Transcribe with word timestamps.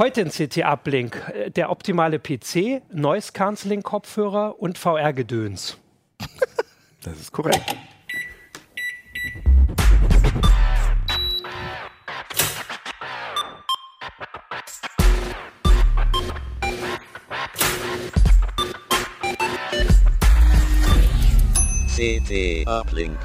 Heute 0.00 0.22
in 0.22 0.30
CT 0.30 0.64
Uplink 0.64 1.30
äh, 1.34 1.50
der 1.50 1.68
optimale 1.68 2.18
PC, 2.18 2.80
Noise 2.90 3.32
Cancelling 3.34 3.82
Kopfhörer 3.82 4.58
und 4.58 4.78
VR 4.78 5.12
Gedöns. 5.12 5.76
Das 7.04 7.20
ist 7.20 7.32
korrekt. 7.32 7.76
CT 21.94 22.66
Uplink. 22.66 23.18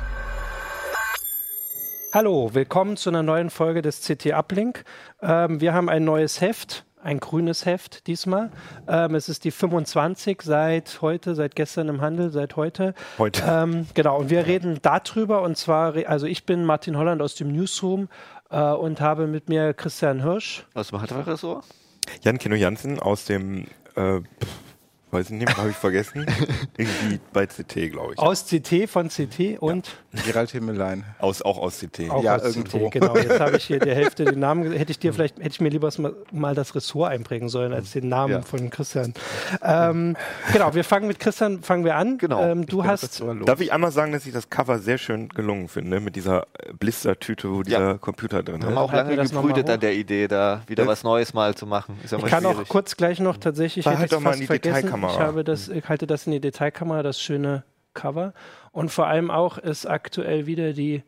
Hallo, 2.16 2.52
willkommen 2.54 2.96
zu 2.96 3.10
einer 3.10 3.24
neuen 3.24 3.50
Folge 3.50 3.82
des 3.82 4.00
CT 4.00 4.28
Uplink. 4.28 4.86
Ähm, 5.22 5.60
wir 5.60 5.74
haben 5.74 5.90
ein 5.90 6.06
neues 6.06 6.40
Heft, 6.40 6.86
ein 7.04 7.20
grünes 7.20 7.66
Heft 7.66 8.08
diesmal. 8.08 8.54
Ähm, 8.88 9.16
es 9.16 9.28
ist 9.28 9.44
die 9.44 9.52
25 9.52 10.42
seit 10.42 11.02
heute, 11.02 11.36
seit 11.36 11.58
gestern 11.58 11.90
im 11.90 12.00
Handel, 12.00 12.30
seit 12.30 12.56
heute. 12.56 12.94
Heute. 13.18 13.44
Ähm, 13.46 13.88
genau, 13.96 14.18
und 14.18 14.30
wir 14.30 14.46
reden 14.46 14.80
darüber 14.82 15.42
und 15.42 15.58
zwar, 15.58 15.94
also 16.08 16.26
ich 16.26 16.46
bin 16.46 16.64
Martin 16.64 16.98
Holland 16.98 17.22
aus 17.22 17.36
dem 17.36 17.52
Newsroom 17.52 18.08
äh, 18.50 18.62
und 18.62 19.02
habe 19.02 19.28
mit 19.28 19.50
mir 19.50 19.74
Christian 19.74 20.24
Hirsch. 20.24 20.66
Aus 20.74 20.92
dem 20.92 21.02
Hardware-Ressort? 21.02 21.66
Jan 22.22 22.38
Keno 22.38 22.56
Jansen 22.56 22.98
aus 22.98 23.26
dem, 23.26 23.66
äh, 23.98 24.22
weiß 25.12 25.28
ich 25.28 25.38
nicht, 25.38 25.56
habe 25.58 25.70
ich 25.70 25.76
vergessen. 25.76 26.26
Irgendwie 26.78 27.20
bei 27.32 27.46
CT, 27.46 27.92
glaube 27.92 28.14
ich. 28.14 28.20
Aus 28.20 28.46
CT 28.48 28.90
von 28.90 29.10
CT 29.10 29.60
und 29.60 29.90
Gerald 30.26 30.52
Himmelein. 30.52 31.04
Aus, 31.20 31.42
auch 31.42 31.58
aus 31.58 31.80
CT. 31.80 32.10
auch 32.10 32.24
Ja, 32.24 32.36
aus 32.36 32.44
irgendwo. 32.56 32.90
CT. 32.90 32.92
Genau, 32.92 33.16
jetzt 33.16 33.40
habe 33.40 33.58
ich 33.58 33.66
hier 33.66 33.80
die 33.80 33.90
Hälfte 33.96 34.26
den 34.26 34.40
Namen. 34.40 34.72
Hätte 34.74 34.92
ich 34.92 35.00
dir 35.00 35.14
vielleicht, 35.14 35.38
hätte 35.38 35.50
ich 35.50 35.62
mir 35.62 35.70
lieber 35.70 35.90
mal, 36.32 36.56
das 36.56 36.76
Ressort 36.76 37.12
einprägen 37.12 37.48
sollen 37.50 37.74
als 37.74 37.92
den 37.92 38.10
Namen 38.10 38.34
Ja. 38.34 38.42
von 38.42 38.70
Christian. 38.70 39.14
Ähm, 39.62 40.16
genau, 40.52 40.74
wir 40.74 40.84
fangen 40.84 41.08
mit 41.08 41.20
Christian, 41.20 41.62
fangen 41.64 41.86
wir 41.86 41.96
an. 41.96 42.18
Genau. 42.18 42.42
Ähm, 42.44 42.66
du 42.66 42.84
hast, 42.86 43.24
Darf 43.46 43.62
ich 43.62 43.72
einmal 43.72 43.92
sagen, 43.92 44.12
dass 44.12 44.26
ich 44.26 44.34
das 44.34 44.50
Cover 44.50 44.80
sehr 44.80 44.98
schön 44.98 45.30
gelungen 45.30 45.68
finde, 45.70 46.00
mit 46.00 46.16
dieser 46.16 46.48
Blistertüte, 46.80 47.52
wo 47.52 47.64
dieser 47.64 47.98
Computer 47.98 48.44
drin 48.44 48.60
Wir 48.62 48.68
haben 48.68 48.74
ist. 48.74 48.80
auch 48.80 48.94
lange 48.94 49.16
gebrütet 49.16 49.70
an 49.70 49.80
der 49.80 49.94
Idee, 49.94 50.28
da 50.28 50.62
wieder 50.68 50.84
Ja. 50.84 50.90
was 50.90 51.04
Neues 51.04 51.34
mal 51.34 51.56
zu 51.56 51.66
machen. 51.66 52.00
Ist 52.04 52.12
ja 52.12 52.18
ich 52.20 52.26
kann 52.26 52.46
auch 52.46 52.54
schwierig. 52.54 52.70
kurz 52.70 52.96
gleich 52.98 53.20
noch 53.20 53.38
tatsächlich, 53.38 53.86
Halt 53.86 54.00
hätte 54.00 54.16
doch 54.16 54.22
mal 54.22 54.30
fast 54.32 54.38
in 54.38 54.42
die 54.42 54.48
vergessen. 54.48 54.90
Detailkamera. 54.96 55.14
Ich 55.14 55.20
habe 55.20 55.44
das, 55.44 55.68
ich 55.70 55.88
halte 55.90 56.08
das 56.08 56.26
in 56.26 56.32
die 56.32 56.40
Detailkamera, 56.40 57.04
das 57.04 57.22
schöne 57.22 57.64
Cover. 57.94 58.34
Und 58.72 58.90
vor 58.92 59.08
allem 59.08 59.32
auch 59.32 59.58
ist 59.58 59.86
aktuell 59.86 60.46
wieder 60.46 60.74
die 60.74 61.04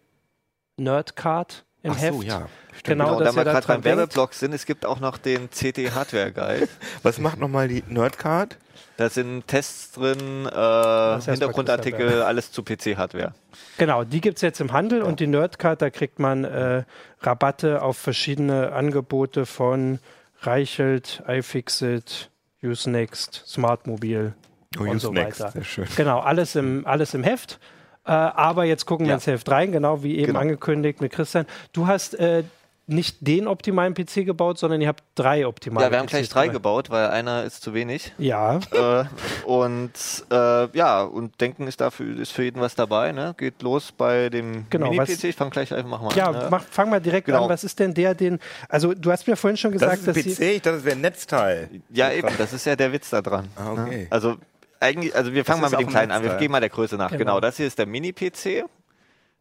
Nerdcard 0.78 1.66
im 1.84 1.92
Ach 1.92 2.02
Heft. 2.02 2.14
so, 2.14 2.22
ja. 2.22 2.48
Stimmt. 2.72 2.84
Genau, 2.84 3.06
Genau, 3.06 3.20
dass 3.20 3.36
da 3.36 3.42
wir 3.42 3.52
gerade 3.52 3.68
beim. 3.68 3.84
Werbeblock 3.84 4.34
sind, 4.34 4.54
es 4.54 4.66
gibt 4.66 4.86
auch 4.86 5.00
noch 5.00 5.18
den 5.18 5.50
CT 5.50 5.96
Hardware 5.96 6.32
Guide. 6.32 6.68
Was 7.04 7.20
macht 7.20 7.40
nochmal 7.40 7.68
die 7.68 7.84
Nerdcard? 7.88 8.58
Da 8.98 9.10
sind 9.10 9.48
Tests 9.48 9.92
drin, 9.92 10.48
äh, 10.48 11.22
Hintergrundartikel, 11.22 12.24
alles 12.24 12.52
zu 12.52 12.64
PC-Hardware. 12.64 13.34
Genau, 13.78 14.04
die 14.04 14.22
gibt 14.22 14.38
es 14.38 14.42
jetzt 14.42 14.60
im 14.60 14.72
Handel 14.74 15.04
und 15.04 15.20
die 15.20 15.28
Nerdcard, 15.28 15.82
da 15.82 15.92
kriegt 15.92 16.18
man 16.18 16.44
äh, 16.44 16.84
Rabatte 17.22 17.84
auf 17.84 17.98
verschiedene 17.98 18.72
Angebote 18.74 19.46
von 19.46 20.00
Reichelt, 20.42 21.24
iFixit, 21.28 22.30
Usenext, 22.64 23.44
Smartmobil 23.46 24.34
Oh, 24.78 24.82
und 24.84 25.00
so 25.00 25.10
Usenext, 25.10 25.40
weiter. 25.40 25.52
sehr 25.52 25.64
schön. 25.64 25.86
Genau, 25.96 26.20
alles 26.20 26.56
im, 26.56 26.86
alles 26.86 27.14
im 27.14 27.24
Heft. 27.24 27.60
Äh, 28.06 28.12
aber 28.12 28.66
jetzt 28.66 28.86
gucken 28.86 29.06
wir 29.06 29.12
Ja. 29.12 29.16
ins 29.16 29.28
Heft 29.28 29.50
rein, 29.50 29.72
genau 29.72 30.04
wie 30.04 30.16
eben 30.18 30.28
Genau. 30.28 30.40
angekündigt 30.40 31.02
mit 31.02 31.12
Christian. 31.12 31.46
Du 31.74 31.88
hast 31.88 32.14
äh, 32.20 32.44
nicht 32.90 33.18
den 33.22 33.48
optimalen 33.48 33.94
PC 33.94 34.26
gebaut, 34.26 34.58
sondern 34.58 34.80
ihr 34.82 34.88
habt 34.88 35.04
drei 35.16 35.46
optimale 35.46 35.86
Ja, 35.86 35.92
wir 35.92 36.00
haben 36.00 36.06
PCs 36.06 36.12
gleich 36.12 36.30
drei 36.30 36.42
dabei. 36.46 36.54
gebaut, 36.54 36.90
weil 36.90 37.08
einer 37.10 37.44
ist 37.44 37.62
zu 37.62 37.74
wenig. 37.74 38.14
Ja, 38.18 38.60
äh, 38.72 39.04
und 39.46 39.92
äh, 40.32 40.78
ja, 40.78 41.04
und 41.04 41.40
denken 41.42 41.68
ist 41.68 41.82
dafür 41.82 42.18
ist 42.20 42.32
für 42.32 42.44
jeden 42.44 42.62
was 42.62 42.76
dabei. 42.76 43.12
Ne? 43.12 43.36
Geht 43.38 43.62
los 43.62 43.92
bei 43.92 44.30
dem 44.30 44.66
Genau, 44.70 44.90
Mini-PC. 44.92 45.26
Ich 45.26 45.36
fange 45.36 45.52
gleich 45.52 45.74
einfach 45.74 46.02
mal 46.02 46.16
ja 46.16 46.28
an. 46.28 46.34
ne? 46.36 46.48
mach, 46.50 46.64
fang 46.64 46.90
mal 46.90 47.02
direkt 47.02 47.26
Genau. 47.26 47.44
an. 47.44 47.50
Was 47.50 47.64
ist 47.64 47.78
denn 47.80 47.94
der, 47.94 48.16
den. 48.16 48.40
Also, 48.70 48.94
du 48.94 49.12
hast 49.12 49.28
mir 49.28 49.36
vorhin 49.36 49.58
schon 49.58 49.72
Das 49.74 49.82
gesagt, 49.82 50.02
ist 50.04 50.08
ein 50.08 50.14
dass 50.14 50.24
PC, 50.38 50.42
ich 50.42 50.62
dachte, 50.62 50.78
das 50.78 50.86
wäre 50.86 50.96
ein 50.96 51.02
Netzteil. 51.02 51.70
Ja, 51.90 52.12
eben, 52.12 52.30
das 52.38 52.54
ist 52.54 52.66
ja 52.66 52.76
der 52.76 52.94
Witz 52.94 53.10
da 53.10 53.22
dran. 53.22 53.48
Ah, 53.58 53.72
okay. 53.74 53.98
Ne? 54.04 54.08
Also 54.10 54.38
eigentlich, 54.80 55.14
also 55.16 55.34
wir 55.34 55.44
fangen 55.44 55.62
Das 55.62 55.72
mal 55.72 55.78
mit 55.80 55.88
dem 55.88 55.92
kleinen 55.92 56.12
an. 56.12 56.24
Wir 56.24 56.36
gehen 56.36 56.52
mal 56.52 56.60
der 56.62 56.70
Größe 56.70 56.96
nach. 56.96 57.10
Genau. 57.12 57.20
Genau, 57.20 57.40
das 57.42 57.58
hier 57.58 57.68
ist 57.68 57.80
der 57.80 57.86
Mini-PC. 57.86 58.64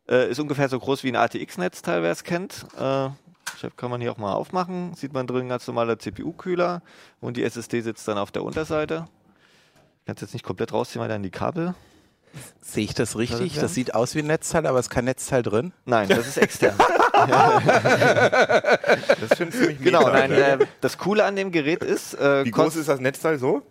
Äh, 0.09 0.31
ist 0.31 0.39
ungefähr 0.41 0.69
so 0.69 0.79
groß 0.79 1.03
wie 1.05 1.09
ein 1.09 1.17
ATX-Netzteil, 1.17 2.03
wer 2.03 2.13
es 2.13 2.25
kennt. 2.25 2.65
Äh, 2.79 3.09
kann 3.77 3.91
man 3.91 4.01
hier 4.01 4.13
auch 4.13 4.19
mal 4.19 4.33
aufmachen. 4.33 4.95
Sieht 4.95 5.13
man 5.13 5.27
drin 5.27 5.49
ganz 5.49 5.67
normaler 5.67 5.99
CPU-Kühler 5.99 6.83
und 7.21 7.37
die 7.37 7.45
SSD 7.45 7.81
sitzt 7.81 8.07
dann 8.09 8.19
auf 8.19 8.31
der 8.31 8.45
Unterseite. 8.45 9.07
Ich 10.01 10.07
kann 10.07 10.17
es 10.17 10.23
jetzt 10.23 10.33
nicht 10.35 10.45
komplett 10.45 10.73
rausziehen, 10.73 11.03
weil 11.03 11.09
dann 11.09 11.23
die 11.23 11.31
Kabel. 11.31 11.75
Sehe 12.61 12.85
ich 12.85 12.95
das 12.95 13.17
richtig? 13.17 13.59
Das 13.59 13.75
sieht 13.75 13.95
aus 13.95 14.15
wie 14.15 14.21
ein 14.21 14.27
Netzteil, 14.27 14.67
aber 14.67 14.79
es 14.79 14.87
ist 14.87 14.91
kein 14.91 15.07
Netzteil 15.07 15.43
drin. 15.43 15.73
Nein, 15.85 16.09
das 16.09 16.27
ist 16.27 16.39
extern. 16.39 16.75
Das 17.17 19.31
ist 19.31 19.39
schon 19.39 19.51
ziemlich 19.51 19.79
genau, 19.81 20.07
nein, 20.09 20.31
äh, 20.33 20.59
das 20.83 20.99
Coole 20.99 21.25
an 21.25 21.35
dem 21.35 21.51
Gerät 21.51 21.83
ist, 21.83 22.13
äh, 22.15 22.45
Wie 22.45 22.51
groß 22.51 22.77
ist 22.77 22.89
das 22.91 23.01
Netzteil 23.01 23.39
so? 23.39 23.63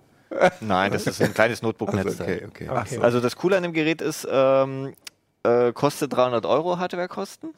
Nein, 0.62 0.92
das 0.92 1.06
ist 1.06 1.22
ein 1.22 1.34
kleines 1.34 1.60
Also, 1.60 1.68
Notebook-Netzteil. 1.68 2.46
okay, 2.48 2.68
okay. 2.68 2.70
Okay. 2.70 2.98
Also 3.02 3.20
das 3.20 3.36
Coole 3.36 3.58
an 3.58 3.64
dem 3.64 3.74
Gerät 3.74 4.02
ist, 4.02 4.28
ähm, 4.30 4.96
äh, 5.44 5.72
kostet 5.74 6.14
300 6.14 6.46
Euro 6.46 6.80
Hardwarekosten, 6.80 7.54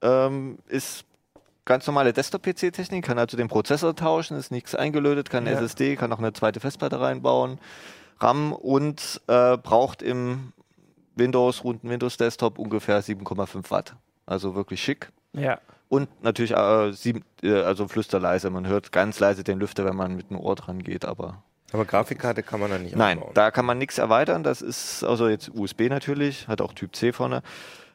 ähm, 0.00 0.58
ist 0.68 1.04
ganz 1.68 1.86
normale 1.86 2.12
Desktop-PC-Technik, 2.12 3.04
kann 3.04 3.18
also 3.18 3.36
den 3.36 3.46
Prozessor 3.48 3.94
tauschen, 3.94 4.36
ist 4.36 4.50
nichts 4.50 4.74
eingelötet, 4.74 5.30
kann 5.30 5.46
eine 5.46 5.52
Ja. 5.54 5.60
SSD, 5.62 5.94
kann 5.96 6.12
auch 6.12 6.18
eine 6.18 6.32
zweite 6.32 6.58
Festplatte 6.60 6.98
reinbauen, 6.98 7.60
RAM 8.20 8.52
und 8.52 9.20
äh, 9.28 9.56
braucht 9.58 10.02
im 10.02 10.52
Windows, 11.14 11.62
runden 11.64 11.88
Windows-Desktop 11.90 12.58
ungefähr 12.58 13.02
7,5 13.02 13.70
Watt. 13.70 13.94
Also 14.26 14.54
wirklich 14.54 14.82
schick. 14.82 15.10
Ja. 15.34 15.58
Und 15.88 16.08
natürlich 16.22 16.52
äh, 16.56 16.92
sieben, 16.92 17.24
äh, 17.42 17.52
also 17.62 17.86
flüsterleise. 17.88 18.50
Man 18.50 18.66
hört 18.66 18.90
ganz 18.92 19.20
leise 19.20 19.44
den 19.44 19.58
Lüfter, 19.58 19.84
wenn 19.84 19.96
man 19.96 20.16
mit 20.16 20.30
dem 20.30 20.38
Ohr 20.38 20.54
dran 20.54 20.82
geht, 20.82 21.04
aber 21.04 21.42
Aber 21.72 21.84
Grafikkarte 21.84 22.42
kann 22.42 22.60
man 22.60 22.70
da 22.70 22.78
nicht 22.78 22.96
Nein, 22.96 23.18
aufbauen. 23.18 23.34
da 23.34 23.50
kann 23.50 23.64
man 23.66 23.78
nichts 23.78 23.98
erweitern. 23.98 24.42
Das 24.42 24.62
ist 24.62 25.04
also 25.04 25.28
jetzt 25.28 25.50
USB 25.54 25.88
natürlich, 25.88 26.46
hat 26.48 26.60
auch 26.60 26.72
Typ 26.72 26.94
C 26.96 27.12
vorne. 27.12 27.42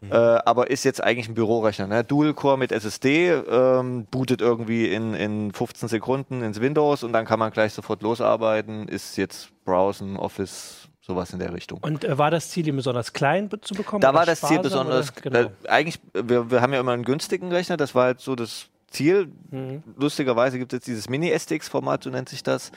Mhm. 0.04 0.12
Äh, 0.12 0.16
aber 0.16 0.70
ist 0.70 0.84
jetzt 0.84 1.02
eigentlich 1.02 1.30
ein 1.30 1.34
Bürorechner. 1.34 1.88
Ne? 1.88 2.04
Dual-Core 2.04 2.58
mit 2.58 2.72
SSD, 2.72 3.30
ähm, 3.32 4.06
bootet 4.12 4.42
irgendwie 4.42 4.92
in, 4.92 5.14
in 5.14 5.54
15 5.54 5.88
Sekunden 5.88 6.44
ins 6.44 6.60
Windows 6.60 7.04
und 7.04 7.14
dann 7.14 7.26
kann 7.26 7.40
man 7.40 7.52
gleich 7.52 7.74
sofort 7.74 8.02
losarbeiten. 8.02 8.88
Ist 8.90 9.16
jetzt 9.16 9.52
Browsen, 9.64 10.18
Office, 10.18 10.90
sowas 11.00 11.32
in 11.32 11.40
der 11.40 11.54
Richtung. 11.54 11.80
Und 11.82 12.04
äh, 12.04 12.18
war 12.18 12.32
das 12.32 12.50
Ziel, 12.50 12.68
ihn 12.68 12.76
besonders 12.76 13.14
klein 13.14 13.50
zu 13.62 13.76
bekommen? 13.76 14.02
Da 14.02 14.14
war 14.14 14.26
das 14.26 14.42
Ziel 14.42 14.60
besonders, 14.60 15.12
Oder? 15.12 15.22
Genau. 15.22 15.40
äh, 15.40 15.70
eigentlich, 15.70 16.00
wir, 16.14 16.52
wir 16.52 16.62
haben 16.62 16.74
ja 16.74 16.82
immer 16.82 16.92
einen 16.92 17.06
günstigen 17.06 17.52
Rechner, 17.52 17.78
das 17.78 17.96
war 17.96 18.06
halt 18.06 18.20
so 18.20 18.36
das 18.36 18.68
Ziel. 18.90 19.32
Mhm. 19.52 19.84
Lustigerweise 19.96 20.60
gibt 20.60 20.74
es 20.74 20.78
jetzt 20.78 20.88
dieses 20.88 21.08
Mini-STX-Format, 21.08 22.04
so 22.04 22.10
nennt 22.10 22.28
sich 22.28 22.44
das. 22.44 22.72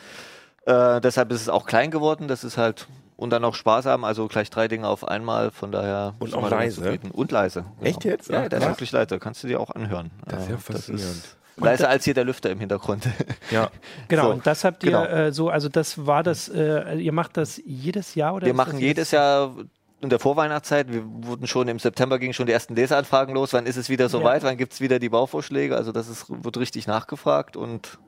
Äh, 0.64 1.00
deshalb 1.00 1.32
ist 1.32 1.42
es 1.42 1.48
auch 1.48 1.66
klein 1.66 1.90
geworden, 1.90 2.28
das 2.28 2.44
ist 2.44 2.56
halt, 2.56 2.86
und 3.16 3.30
dann 3.30 3.44
auch 3.44 3.54
sparsam, 3.54 4.04
also 4.04 4.28
gleich 4.28 4.50
drei 4.50 4.68
Dinge 4.68 4.88
auf 4.88 5.06
einmal, 5.06 5.50
von 5.50 5.72
daher. 5.72 6.14
Und 6.18 6.34
auch 6.34 6.50
leise? 6.50 6.98
Und 7.12 7.32
leise. 7.32 7.64
Echt 7.80 8.04
jetzt? 8.04 8.28
Ja, 8.28 8.48
der 8.48 8.60
ist 8.60 8.66
wirklich 8.68 8.92
leise, 8.92 9.18
kannst 9.18 9.42
du 9.42 9.48
dir 9.48 9.60
auch 9.60 9.70
anhören. 9.70 10.10
Das 10.26 10.42
ist 10.42 10.50
ja 10.50 10.56
faszinierend. 10.58 11.36
leiser 11.56 11.88
als 11.88 12.04
hier 12.04 12.14
der 12.14 12.24
Lüfter 12.24 12.50
im 12.50 12.60
Hintergrund. 12.60 13.08
Ja. 13.50 13.70
Genau, 14.08 14.24
So, 14.24 14.30
und 14.32 14.46
das 14.46 14.64
habt 14.64 14.82
ihr 14.82 14.90
genau. 14.90 15.04
äh, 15.04 15.32
so, 15.32 15.50
also 15.50 15.68
das 15.68 16.04
war 16.04 16.24
das, 16.24 16.48
äh, 16.48 16.96
ihr 16.96 17.12
macht 17.12 17.36
das 17.36 17.62
jedes 17.64 18.16
Jahr 18.16 18.34
oder? 18.34 18.44
Wir 18.44 18.54
machen 18.54 18.78
jedes 18.78 19.12
Jahr 19.12 19.54
in 20.00 20.10
der 20.10 20.18
Vorweihnachtszeit, 20.18 20.92
wir 20.92 21.04
wurden 21.06 21.46
schon 21.46 21.68
im 21.68 21.78
September 21.78 22.18
gingen 22.18 22.34
schon 22.34 22.46
die 22.46 22.52
ersten 22.52 22.74
Leseanfragen 22.74 23.34
los, 23.34 23.52
wann 23.52 23.66
ist 23.66 23.76
es 23.76 23.88
wieder 23.88 24.08
soweit, 24.08 24.42
wann 24.42 24.56
gibt 24.56 24.72
es 24.72 24.80
wieder 24.80 24.98
die 24.98 25.08
Bauvorschläge, 25.08 25.76
also 25.76 25.92
das 25.92 26.08
ist, 26.08 26.26
wird 26.28 26.58
richtig 26.58 26.86
nachgefragt 26.88 27.56
und 27.56 27.98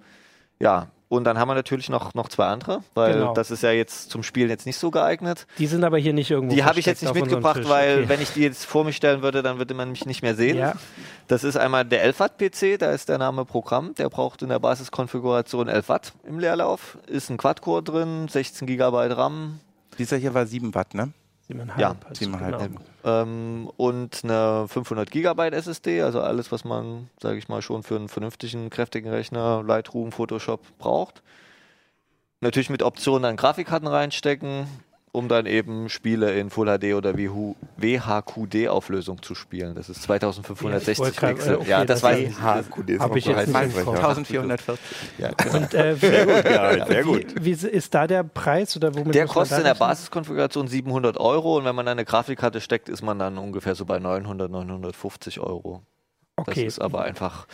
ja, 0.59 0.89
und 1.09 1.25
dann 1.25 1.39
haben 1.39 1.49
wir 1.49 1.55
natürlich 1.55 1.89
noch, 1.89 2.15
noch 2.15 2.29
zwei 2.29 2.47
andere, 2.47 2.83
weil 2.95 3.15
Genau. 3.15 3.33
das 3.35 3.51
ist 3.51 3.63
ja 3.63 3.71
jetzt 3.71 4.11
zum 4.11 4.23
Spielen 4.23 4.51
jetzt 4.51 4.67
nicht 4.67 4.77
so 4.79 4.91
geeignet. 4.91 5.47
Die 5.59 5.67
sind 5.67 5.83
aber 5.85 5.99
hier 5.99 6.13
nicht 6.13 6.31
irgendwo. 6.31 6.55
Die 6.55 6.65
habe 6.65 6.79
ich 6.79 6.87
jetzt 6.87 7.03
nicht 7.03 7.15
mitgebracht, 7.15 7.69
weil 7.69 8.01
okay. 8.01 8.09
wenn 8.09 8.21
ich 8.21 8.31
die 8.33 8.43
jetzt 8.43 8.67
vor 8.67 8.85
mich 8.85 8.97
stellen 8.97 9.23
würde, 9.23 9.43
dann 9.43 9.59
würde 9.59 9.73
man 9.75 9.91
mich 9.91 10.05
nicht 10.05 10.23
mehr 10.23 10.35
sehen. 10.35 10.59
Ja. 10.59 10.75
Das 11.27 11.45
ist 11.45 11.57
einmal 11.57 11.85
der 11.85 12.03
11 12.03 12.21
Watt 12.21 12.39
PC, 12.39 12.79
da 12.79 12.91
ist 12.93 13.09
der 13.09 13.19
Name 13.19 13.45
Programm, 13.45 13.95
der 13.95 14.09
braucht 14.11 14.43
in 14.43 14.51
der 14.51 14.59
Basiskonfiguration 14.59 15.69
11 15.69 15.89
Watt 15.89 16.13
im 16.27 16.39
Leerlauf, 16.39 16.99
ist 17.07 17.31
ein 17.31 17.37
Quad-Core 17.39 17.83
drin, 17.83 18.29
16 18.29 18.67
GB 18.67 19.13
RAM, 19.13 19.61
Dieser 19.99 20.17
hier 20.19 20.35
war 20.35 20.47
7 20.47 20.75
Watt, 20.75 20.95
ne? 20.95 21.13
Siebeneinhalb, 21.49 21.81
Ja, 21.81 22.09
also 22.09 22.19
siebeneinhalb. 22.25 22.73
genau. 22.73 22.81
ähm, 23.05 23.71
und 23.77 24.21
eine 24.23 24.67
500 24.69 25.11
GB 25.11 25.49
SSD, 25.49 26.03
also 26.03 26.21
alles, 26.21 26.53
was 26.53 26.65
man, 26.65 27.09
sage 27.21 27.39
ich 27.39 27.49
mal, 27.49 27.63
schon 27.63 27.83
für 27.83 27.97
einen 27.97 28.09
vernünftigen, 28.09 28.69
kräftigen 28.69 29.11
Rechner, 29.11 29.63
Lightroom, 29.67 30.13
Photoshop 30.13 30.61
braucht. 30.79 31.23
Natürlich 32.41 32.71
mit 32.71 32.83
Optionen 32.83 33.23
dann 33.23 33.37
Grafikkarten 33.37 33.89
reinstecken 33.89 34.69
um 35.19 35.29
dann 35.29 35.47
eben 35.47 35.89
Spiele 35.89 36.33
in 36.39 36.51
Full 36.51 36.67
HD 36.79 36.95
oder 36.95 37.15
WHQD-Auflösung 37.17 39.23
zu 39.23 39.35
spielen. 39.35 39.75
Das 39.75 39.89
ist 39.89 40.03
2560 40.03 40.87
Ja, 40.87 40.93
ich 40.93 40.99
wollte 40.99 41.21
gerade- 41.21 41.35
Pixel. 41.35 41.53
äh, 41.53 41.57
okay, 41.57 41.71
ja, 41.71 41.85
das 41.85 42.01
das 42.01 42.03
war 42.03 42.13
weiß 42.13 42.41
HQD 42.41 43.01
Hab 43.01 43.17
ich 43.17 43.27
jetzt 43.27 43.37
nicht 43.39 43.53
Mal 43.53 43.65
im 43.65 43.73
Kopf. 43.73 43.97
1440. 43.97 44.79
ja, 45.19 45.31
genau. 45.37 45.57
Und 45.57 45.75
äh, 45.75 45.97
Sehr 45.97 46.27
gut, 46.27 46.45
ja, 46.45 46.87
sehr 46.87 47.05
gut. 47.05 47.27
Wie, 47.41 47.63
wie 47.63 47.67
ist 47.69 47.95
da 47.95 48.07
der 48.07 48.23
Preis 48.23 48.77
oder 48.77 48.95
womit 48.95 49.15
Der 49.15 49.27
kostet 49.27 49.59
in 49.59 49.65
der? 49.65 49.75
Basiskonfiguration 49.75 50.69
700 50.69 51.19
Euro 51.19 51.57
und 51.59 51.65
wenn 51.65 51.75
man 51.75 51.89
eine 51.89 52.05
Grafikkarte 52.05 52.61
steckt, 52.61 52.89
ist 52.89 53.03
man 53.03 53.19
dann 53.19 53.39
ungefähr 53.39 53.75
so 53.75 53.85
bei 53.85 53.99
900, 53.99 54.51
950 54.51 55.41
Euro. 55.41 55.83
Okay. 56.39 56.65
Das 56.65 56.75
ist 56.75 56.79
aber 56.81 57.03
einfach, 57.03 57.47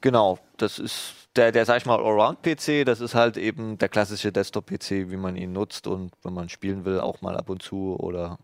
genau, 0.00 0.38
das 0.56 0.78
ist 0.78 1.14
der, 1.36 1.52
der 1.52 1.64
sag 1.64 1.78
ich 1.78 1.86
mal, 1.86 1.96
Allround-PC, 1.98 2.84
das 2.84 3.00
ist 3.00 3.14
halt 3.14 3.36
eben 3.36 3.78
der 3.78 3.88
klassische 3.88 4.32
Desktop-PC, 4.32 5.10
wie 5.10 5.16
man 5.16 5.36
ihn 5.36 5.52
nutzt 5.52 5.86
und 5.86 6.12
wenn 6.22 6.32
man 6.32 6.48
spielen 6.48 6.84
will, 6.84 7.00
auch 7.00 7.20
mal 7.20 7.36
ab 7.36 7.48
und 7.48 7.62
zu 7.62 7.96
oder. 7.98 8.38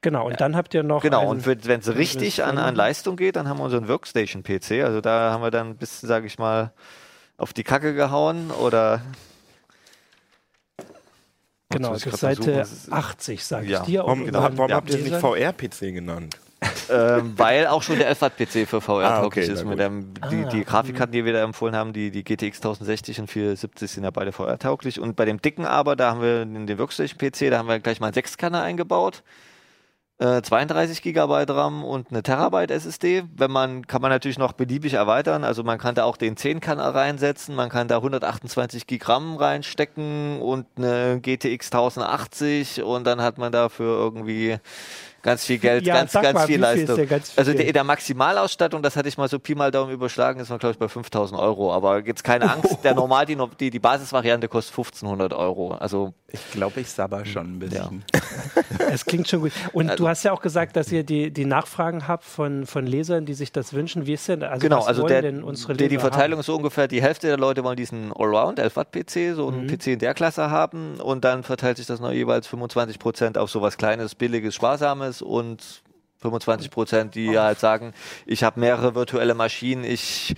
Genau, 0.00 0.26
und 0.26 0.40
dann 0.40 0.56
habt 0.56 0.74
ihr 0.74 0.82
noch. 0.82 1.02
Genau, 1.02 1.28
und 1.28 1.46
wenn 1.46 1.80
es 1.80 1.94
richtig 1.94 2.44
an, 2.44 2.58
an 2.58 2.74
Leistung 2.74 3.16
geht, 3.16 3.36
dann 3.36 3.48
haben 3.48 3.58
wir 3.58 3.64
unseren 3.64 3.88
Workstation-PC, 3.88 4.84
also 4.84 5.00
da 5.00 5.32
haben 5.32 5.42
wir 5.42 5.50
dann 5.50 5.68
ein 5.70 5.76
bisschen, 5.76 6.08
sag 6.08 6.24
ich 6.24 6.38
mal, 6.38 6.72
auf 7.36 7.52
die 7.52 7.64
Kacke 7.64 7.94
gehauen 7.94 8.50
oder. 8.50 9.00
genau, 11.70 11.92
das 11.92 12.06
ich 12.06 12.12
ist 12.12 12.20
Seite 12.20 12.42
versuchen, 12.42 12.60
was 12.60 12.72
es 12.72 12.84
ist. 12.84 12.92
80, 12.92 13.44
sage 13.44 13.66
Ja, 13.66 13.80
ich 13.80 13.86
dir. 13.86 14.00
Warum, 14.00 14.24
genau. 14.24 14.42
warum 14.42 14.68
ja, 14.68 14.76
habt 14.76 14.90
ihr 14.90 14.96
es 14.98 15.10
nicht 15.10 15.20
VR-PC 15.20 15.92
genannt? 15.92 16.36
Ähm, 16.90 17.34
weil 17.36 17.66
auch 17.66 17.82
schon 17.82 17.98
der 17.98 18.10
LFAT-PC 18.10 18.66
für 18.66 18.80
VR 18.80 19.04
Ah, 19.04 19.20
tauglich 19.20 19.44
okay, 19.44 19.54
ist. 19.54 19.64
Mit 19.64 19.78
dem, 19.78 20.14
die, 20.30 20.44
Ah, 20.44 20.48
die 20.48 20.64
Grafikkarten, 20.64 21.12
die 21.12 21.24
wir 21.24 21.32
da 21.32 21.42
empfohlen 21.42 21.74
haben, 21.74 21.92
die, 21.92 22.10
die 22.10 22.24
GTX 22.24 22.58
1060 22.58 23.20
und 23.20 23.26
470 23.28 23.90
sind 23.90 24.04
ja 24.04 24.10
beide 24.10 24.32
VR 24.32 24.58
tauglich. 24.58 25.00
Und 25.00 25.16
bei 25.16 25.24
dem 25.24 25.40
dicken 25.40 25.66
aber, 25.66 25.96
da 25.96 26.10
haben 26.10 26.22
wir 26.22 26.42
in 26.42 26.66
den 26.66 26.78
Workstation-PC, 26.78 27.50
da 27.50 27.58
haben 27.58 27.68
wir 27.68 27.80
gleich 27.80 28.00
mal 28.00 28.08
einen 28.08 28.14
Sechskanner 28.14 28.62
eingebaut. 28.62 29.22
Äh, 30.18 30.42
32 30.42 31.02
Gigabyte 31.02 31.50
RAM 31.50 31.82
und 31.82 32.10
eine 32.10 32.22
Terabyte 32.22 32.70
SSD. 32.70 33.24
Wenn 33.34 33.50
man, 33.50 33.84
kann 33.88 34.00
man 34.00 34.12
natürlich 34.12 34.38
noch 34.38 34.52
beliebig 34.52 34.94
erweitern. 34.94 35.42
Also 35.42 35.64
man 35.64 35.78
kann 35.78 35.96
da 35.96 36.04
auch 36.04 36.16
den 36.16 36.36
10-Kanner 36.36 36.94
reinsetzen, 36.94 37.56
man 37.56 37.68
kann 37.68 37.88
da 37.88 37.96
128 37.96 38.86
Gig 38.86 39.08
RAM 39.08 39.36
reinstecken 39.36 40.40
und 40.40 40.66
eine 40.76 41.18
GTX 41.20 41.72
1080 41.72 42.84
und 42.84 43.04
dann 43.04 43.20
hat 43.22 43.38
man 43.38 43.50
dafür 43.50 43.98
irgendwie 43.98 44.58
ganz 45.24 45.44
viel 45.44 45.58
Geld, 45.58 45.84
Ja, 45.84 45.94
ganz, 45.94 46.12
sag 46.12 46.22
ganz 46.22 46.34
mal, 46.38 46.46
viel 46.46 46.60
wie 46.60 46.64
viel 46.64 46.72
ist 46.74 46.78
Leistung. 46.78 46.96
der 46.96 47.06
ganz 47.06 47.32
also 47.36 47.50
viel? 47.50 47.60
der, 47.64 47.72
der 47.72 47.82
Maximalausstattung, 47.84 48.80
das 48.82 48.94
hatte 48.94 49.08
ich 49.08 49.18
mal 49.18 49.28
so 49.28 49.40
Pi 49.40 49.56
mal 49.56 49.72
Daumen 49.72 49.90
überschlagen, 49.92 50.38
ist 50.38 50.50
man 50.50 50.60
glaube 50.60 50.74
ich 50.74 50.78
bei 50.78 50.86
5000 50.88 51.40
Euro. 51.40 51.72
Aber 51.72 52.04
jetzt 52.06 52.22
keine 52.22 52.48
Angst, 52.50 52.78
der 52.84 52.94
normal, 52.94 53.26
die, 53.26 53.36
die, 53.58 53.70
die 53.70 53.80
Basisvariante 53.80 54.46
kostet 54.46 54.72
1500 54.78 55.32
Euro. 55.32 55.72
Also 55.72 56.14
Ich 56.30 56.52
glaube, 56.52 56.80
ich 56.80 56.90
sabber 56.90 57.24
schon 57.24 57.56
ein 57.56 57.58
bisschen. 57.58 58.04
Es 58.90 59.04
klingt 59.04 59.28
schon 59.28 59.40
gut. 59.40 59.52
Und 59.72 59.88
Also 59.90 60.04
du 60.04 60.08
hast 60.08 60.22
ja 60.24 60.32
auch 60.32 60.40
gesagt, 60.40 60.76
dass 60.76 60.90
ihr 60.92 61.04
die, 61.04 61.30
die 61.30 61.44
Nachfragen 61.44 62.06
habt 62.08 62.24
von, 62.24 62.66
von 62.66 62.86
Lesern, 62.86 63.24
die 63.24 63.34
sich 63.34 63.52
das 63.52 63.72
wünschen. 63.72 64.06
Wie 64.06 64.12
ist 64.14 64.28
denn, 64.28 64.42
also 64.42 64.60
genau, 64.60 64.78
was 64.80 64.86
also 64.88 65.02
wollen 65.02 65.12
der, 65.12 65.22
denn 65.22 65.42
unsere 65.44 65.74
der, 65.74 65.86
Leser 65.88 65.96
die 65.96 66.00
Verteilung 66.00 66.32
haben? 66.34 66.40
ist 66.40 66.46
so 66.46 66.56
ungefähr, 66.56 66.88
die 66.88 67.00
Hälfte 67.02 67.26
der 67.28 67.36
Leute 67.36 67.64
wollen 67.64 67.76
diesen 67.76 68.12
Allround 68.12 68.58
11 68.58 68.76
Watt 68.76 68.92
PC, 68.92 69.34
so 69.34 69.50
Mhm. 69.50 69.58
einen 69.60 69.66
PC 69.68 69.86
in 69.88 69.98
der 70.00 70.14
Klasse 70.14 70.50
haben 70.50 71.00
und 71.00 71.24
dann 71.24 71.42
verteilt 71.44 71.76
sich 71.76 71.86
das 71.86 72.00
noch 72.00 72.12
jeweils 72.12 72.46
25 72.46 72.98
Prozent 72.98 73.38
auf 73.38 73.50
sowas 73.50 73.76
Kleines, 73.76 74.14
Billiges, 74.14 74.54
Sparsames 74.54 75.13
und 75.22 75.82
25 76.18 76.70
Prozent, 76.70 77.14
die 77.14 77.38
halt 77.38 77.60
sagen, 77.60 77.92
ich 78.26 78.44
habe 78.44 78.58
mehrere 78.60 78.94
virtuelle 78.94 79.34
Maschinen, 79.34 79.84
ich 79.84 80.34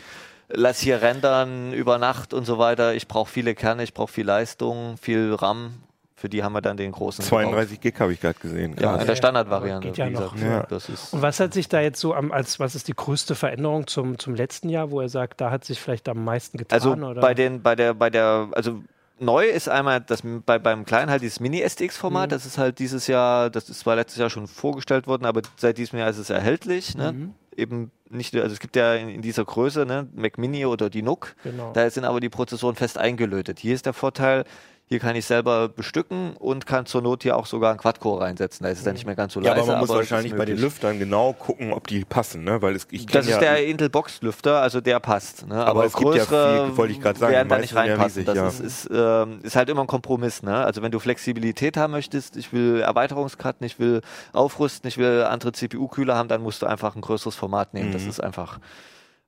lass 0.48 0.80
hier 0.80 1.02
rendern 1.02 1.72
über 1.72 1.98
Nacht 1.98 2.34
und 2.34 2.44
so 2.44 2.58
weiter, 2.58 2.94
ich 2.94 3.08
brauche 3.08 3.30
viele 3.30 3.54
Kerne, 3.54 3.84
ich 3.84 3.94
brauche 3.94 4.12
viel 4.12 4.26
Leistung, 4.26 4.96
viel 4.96 5.34
RAM, 5.34 5.74
für 6.18 6.30
die 6.30 6.42
haben 6.42 6.54
wir 6.54 6.62
dann 6.62 6.78
den 6.78 6.92
großen 6.92 7.24
gekauft. 7.24 7.42
32 7.44 7.80
Gig 7.80 7.94
habe 8.00 8.12
ich 8.12 8.20
gerade 8.20 8.38
gesehen. 8.38 8.74
Ja, 8.80 8.96
in 8.96 9.06
der 9.06 9.16
Standardvariante. 9.16 9.88
Geht 9.88 9.98
ja 9.98 10.08
noch. 10.08 10.34
Ja. 10.36 10.62
Das 10.62 10.88
ist 10.88 11.12
Und 11.12 11.20
was 11.20 11.38
hat 11.40 11.52
sich 11.52 11.68
da 11.68 11.80
jetzt 11.80 12.00
so 12.00 12.14
am, 12.14 12.32
als 12.32 12.58
was 12.58 12.74
ist 12.74 12.88
die 12.88 12.94
größte 12.94 13.34
Veränderung 13.34 13.86
zum, 13.86 14.18
zum 14.18 14.34
letzten 14.34 14.70
Jahr, 14.70 14.90
wo 14.90 15.00
er 15.02 15.10
sagt, 15.10 15.42
da 15.42 15.50
hat 15.50 15.64
sich 15.64 15.78
vielleicht 15.78 16.08
am 16.08 16.24
meisten 16.24 16.56
getan? 16.56 16.74
Also 16.74 16.92
oder? 16.94 17.20
bei 17.20 17.34
den, 17.34 17.62
bei 17.62 17.76
der, 17.76 17.92
bei 17.92 18.08
der, 18.08 18.48
also 18.52 18.82
neu 19.18 19.46
ist 19.46 19.68
einmal 19.68 20.00
das 20.00 20.22
bei, 20.44 20.58
beim 20.58 20.84
Kleinen 20.84 21.10
halt 21.10 21.22
dieses 21.22 21.40
Mini-STX-Format. 21.40 22.28
Mhm. 22.28 22.30
Das 22.30 22.46
ist 22.46 22.58
halt 22.58 22.78
dieses 22.78 23.06
Jahr, 23.06 23.50
das 23.50 23.68
ist 23.68 23.80
zwar 23.80 23.96
letztes 23.96 24.18
Jahr 24.18 24.30
schon 24.30 24.46
vorgestellt 24.46 25.06
worden, 25.06 25.24
aber 25.26 25.42
seit 25.56 25.78
diesem 25.78 25.98
Jahr 25.98 26.10
ist 26.10 26.18
es 26.18 26.30
erhältlich. 26.30 26.94
Ne? 26.96 27.12
Mhm. 27.12 27.34
Eben 27.56 27.90
nicht, 28.10 28.34
also 28.36 28.52
es 28.52 28.60
gibt 28.60 28.76
ja 28.76 28.94
in, 28.94 29.08
in 29.08 29.22
dieser 29.22 29.44
Größe, 29.44 29.86
ne, 29.86 30.06
Mac 30.14 30.38
Mini 30.38 30.66
oder 30.66 30.90
die 30.90 31.02
NUC, 31.02 31.34
Genau. 31.42 31.72
da 31.72 31.88
sind 31.90 32.04
aber 32.04 32.20
die 32.20 32.28
Prozessoren 32.28 32.76
fest 32.76 32.98
eingelötet. 32.98 33.58
Hier 33.58 33.74
ist 33.74 33.86
der 33.86 33.94
Vorteil, 33.94 34.44
hier 34.88 35.00
kann 35.00 35.16
ich 35.16 35.24
selber 35.24 35.68
bestücken 35.68 36.36
und 36.36 36.64
kann 36.64 36.86
zur 36.86 37.02
Not 37.02 37.24
hier 37.24 37.36
auch 37.36 37.46
sogar 37.46 37.70
einen 37.70 37.78
Quad-Core 37.80 38.20
reinsetzen. 38.22 38.62
Da 38.62 38.70
ist 38.70 38.78
es 38.78 38.84
dann 38.84 38.94
nicht 38.94 39.04
mehr 39.04 39.16
ganz 39.16 39.32
so 39.32 39.40
Ja, 39.40 39.50
leise. 39.50 39.62
aber 39.62 39.72
man 39.72 39.80
muss 39.80 39.90
ist 39.90 39.96
wahrscheinlich 39.96 40.36
bei 40.36 40.44
den. 40.44 40.56
Lüftern 40.58 41.00
genau 41.00 41.32
gucken, 41.32 41.72
ob 41.72 41.88
die 41.88 42.04
passen, 42.04 42.44
ne? 42.44 42.62
Weil 42.62 42.76
es, 42.76 42.86
ich 42.92 43.04
Das 43.06 43.26
ist 43.26 43.32
ja, 43.32 43.40
der 43.40 43.66
Intel 43.66 43.90
Box 43.90 44.22
Lüfter, 44.22 44.60
also 44.62 44.80
der 44.80 45.00
passt. 45.00 45.46
Ne? 45.48 45.56
Aber 45.56 45.84
es 45.86 45.92
gibt 45.94 46.14
ja 46.14 46.24
größere 46.24 46.66
viel, 46.68 46.76
wollte 46.76 46.92
ich 46.92 47.00
gerade 47.00 47.18
sagen, 47.18 47.32
werden 47.32 47.48
da 47.48 47.58
nicht 47.58 47.72
ja 47.72 47.80
reinpassen. 47.80 48.22
riesig, 48.22 48.26
das 48.26 48.36
ja. 48.36 48.46
ist, 48.48 48.60
ist, 48.60 48.90
ähm, 48.92 49.40
ist 49.42 49.56
halt 49.56 49.68
immer 49.68 49.80
ein 49.80 49.88
Kompromiss. 49.88 50.44
Ne? 50.44 50.54
Also 50.56 50.82
wenn 50.82 50.92
du 50.92 51.00
Flexibilität 51.00 51.76
haben 51.76 51.90
möchtest, 51.90 52.36
ich 52.36 52.52
will 52.52 52.80
Erweiterungskarten, 52.80 53.66
ich 53.66 53.80
will 53.80 54.02
aufrüsten, 54.32 54.86
ich 54.86 54.98
will 54.98 55.24
andere 55.24 55.50
CPU-Kühler 55.50 56.14
haben, 56.14 56.28
dann 56.28 56.42
musst 56.42 56.62
du 56.62 56.66
einfach 56.66 56.94
ein 56.94 57.00
größeres 57.00 57.34
Format 57.34 57.74
nehmen. 57.74 57.90
Das 57.90 58.02
Mhm. 58.04 58.08
ist 58.10 58.20
einfach 58.22 58.60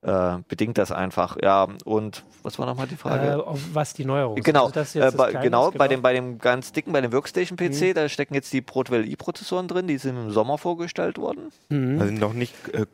äh, 0.03 0.39
bedingt 0.47 0.79
das 0.79 0.93
einfach. 0.93 1.37
Ja 1.43 1.67
und 1.85 2.23
was 2.45 2.57
war 2.59 2.67
nochmal 2.67 2.87
die 2.87 2.97
Frage? 2.97 3.27
äh, 3.27 3.35
auf 3.35 3.59
was 3.73 3.95
die 3.95 4.05
Neuerung 4.05 4.37
ist. 4.37 4.45
Genau, 4.45 4.67
Also 4.67 4.75
das 4.75 4.95
jetzt 4.95 5.03
äh, 5.03 5.07
das 5.07 5.17
bei, 5.17 5.33
genau, 5.33 5.71
ist, 5.71 5.77
bei 5.79 5.89
dem, 5.89 6.03
bei 6.03 6.13
dem 6.15 6.39
ganz 6.39 6.71
dicken, 6.73 6.93
bei 6.93 7.01
dem 7.01 7.13
Workstation-PC, 7.13 7.81
Mhm. 7.91 7.95
da 7.95 8.09
stecken 8.09 8.35
jetzt 8.35 8.53
die 8.53 8.61
Broadwell 8.61 9.05
i-Prozessoren 9.09 9.67
drin, 9.67 9.89
die 9.89 9.99
sind 9.99 10.17
im 10.17 10.31
Sommer 10.31 10.57
vorgestellt 10.57 11.19
worden. 11.19 11.51
Mhm. 11.69 12.01
Also 12.01 12.13
noch 12.15 12.33
nicht 12.33 12.55
äh, 12.73 12.87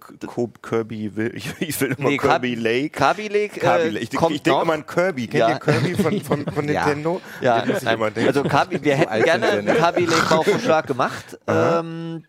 Kirby, 0.62 1.14
will, 1.14 1.32
ich, 1.36 1.50
ich 1.60 1.78
will 1.80 1.94
immer 1.98 2.08
Nee, 2.08 2.16
Kirby 2.16 2.54
Lake. 2.54 2.88
Kaby 2.90 3.28
Lake, 3.28 3.60
Kaby 3.60 3.82
äh, 3.82 3.88
Lake. 3.90 4.04
Ich, 4.04 4.10
kommt 4.16 4.34
ich 4.34 4.42
denke 4.42 4.62
immer 4.62 4.72
an 4.72 4.86
Kirby. 4.86 5.26
Kennt 5.26 5.40
Ja. 5.40 5.48
ihr 5.50 5.58
Kirby 5.58 5.94
von, 5.94 6.20
von, 6.22 6.46
von 6.54 6.68
Ja. 6.68 6.86
Nintendo? 6.86 7.20
Ja, 7.42 7.64
ich 7.64 7.82
immer 7.82 8.10
denken. 8.10 8.28
also 8.28 8.42
Kabi, 8.44 8.82
wir 8.82 8.96
hätten 8.96 9.10
alt 9.10 9.24
gerne 9.24 9.46
einen 9.50 9.76
Kaby 9.76 10.06
Lake 10.06 10.26
Bauvorschlag 10.30 10.86
gemacht. 10.86 11.38
ähm, 11.46 12.24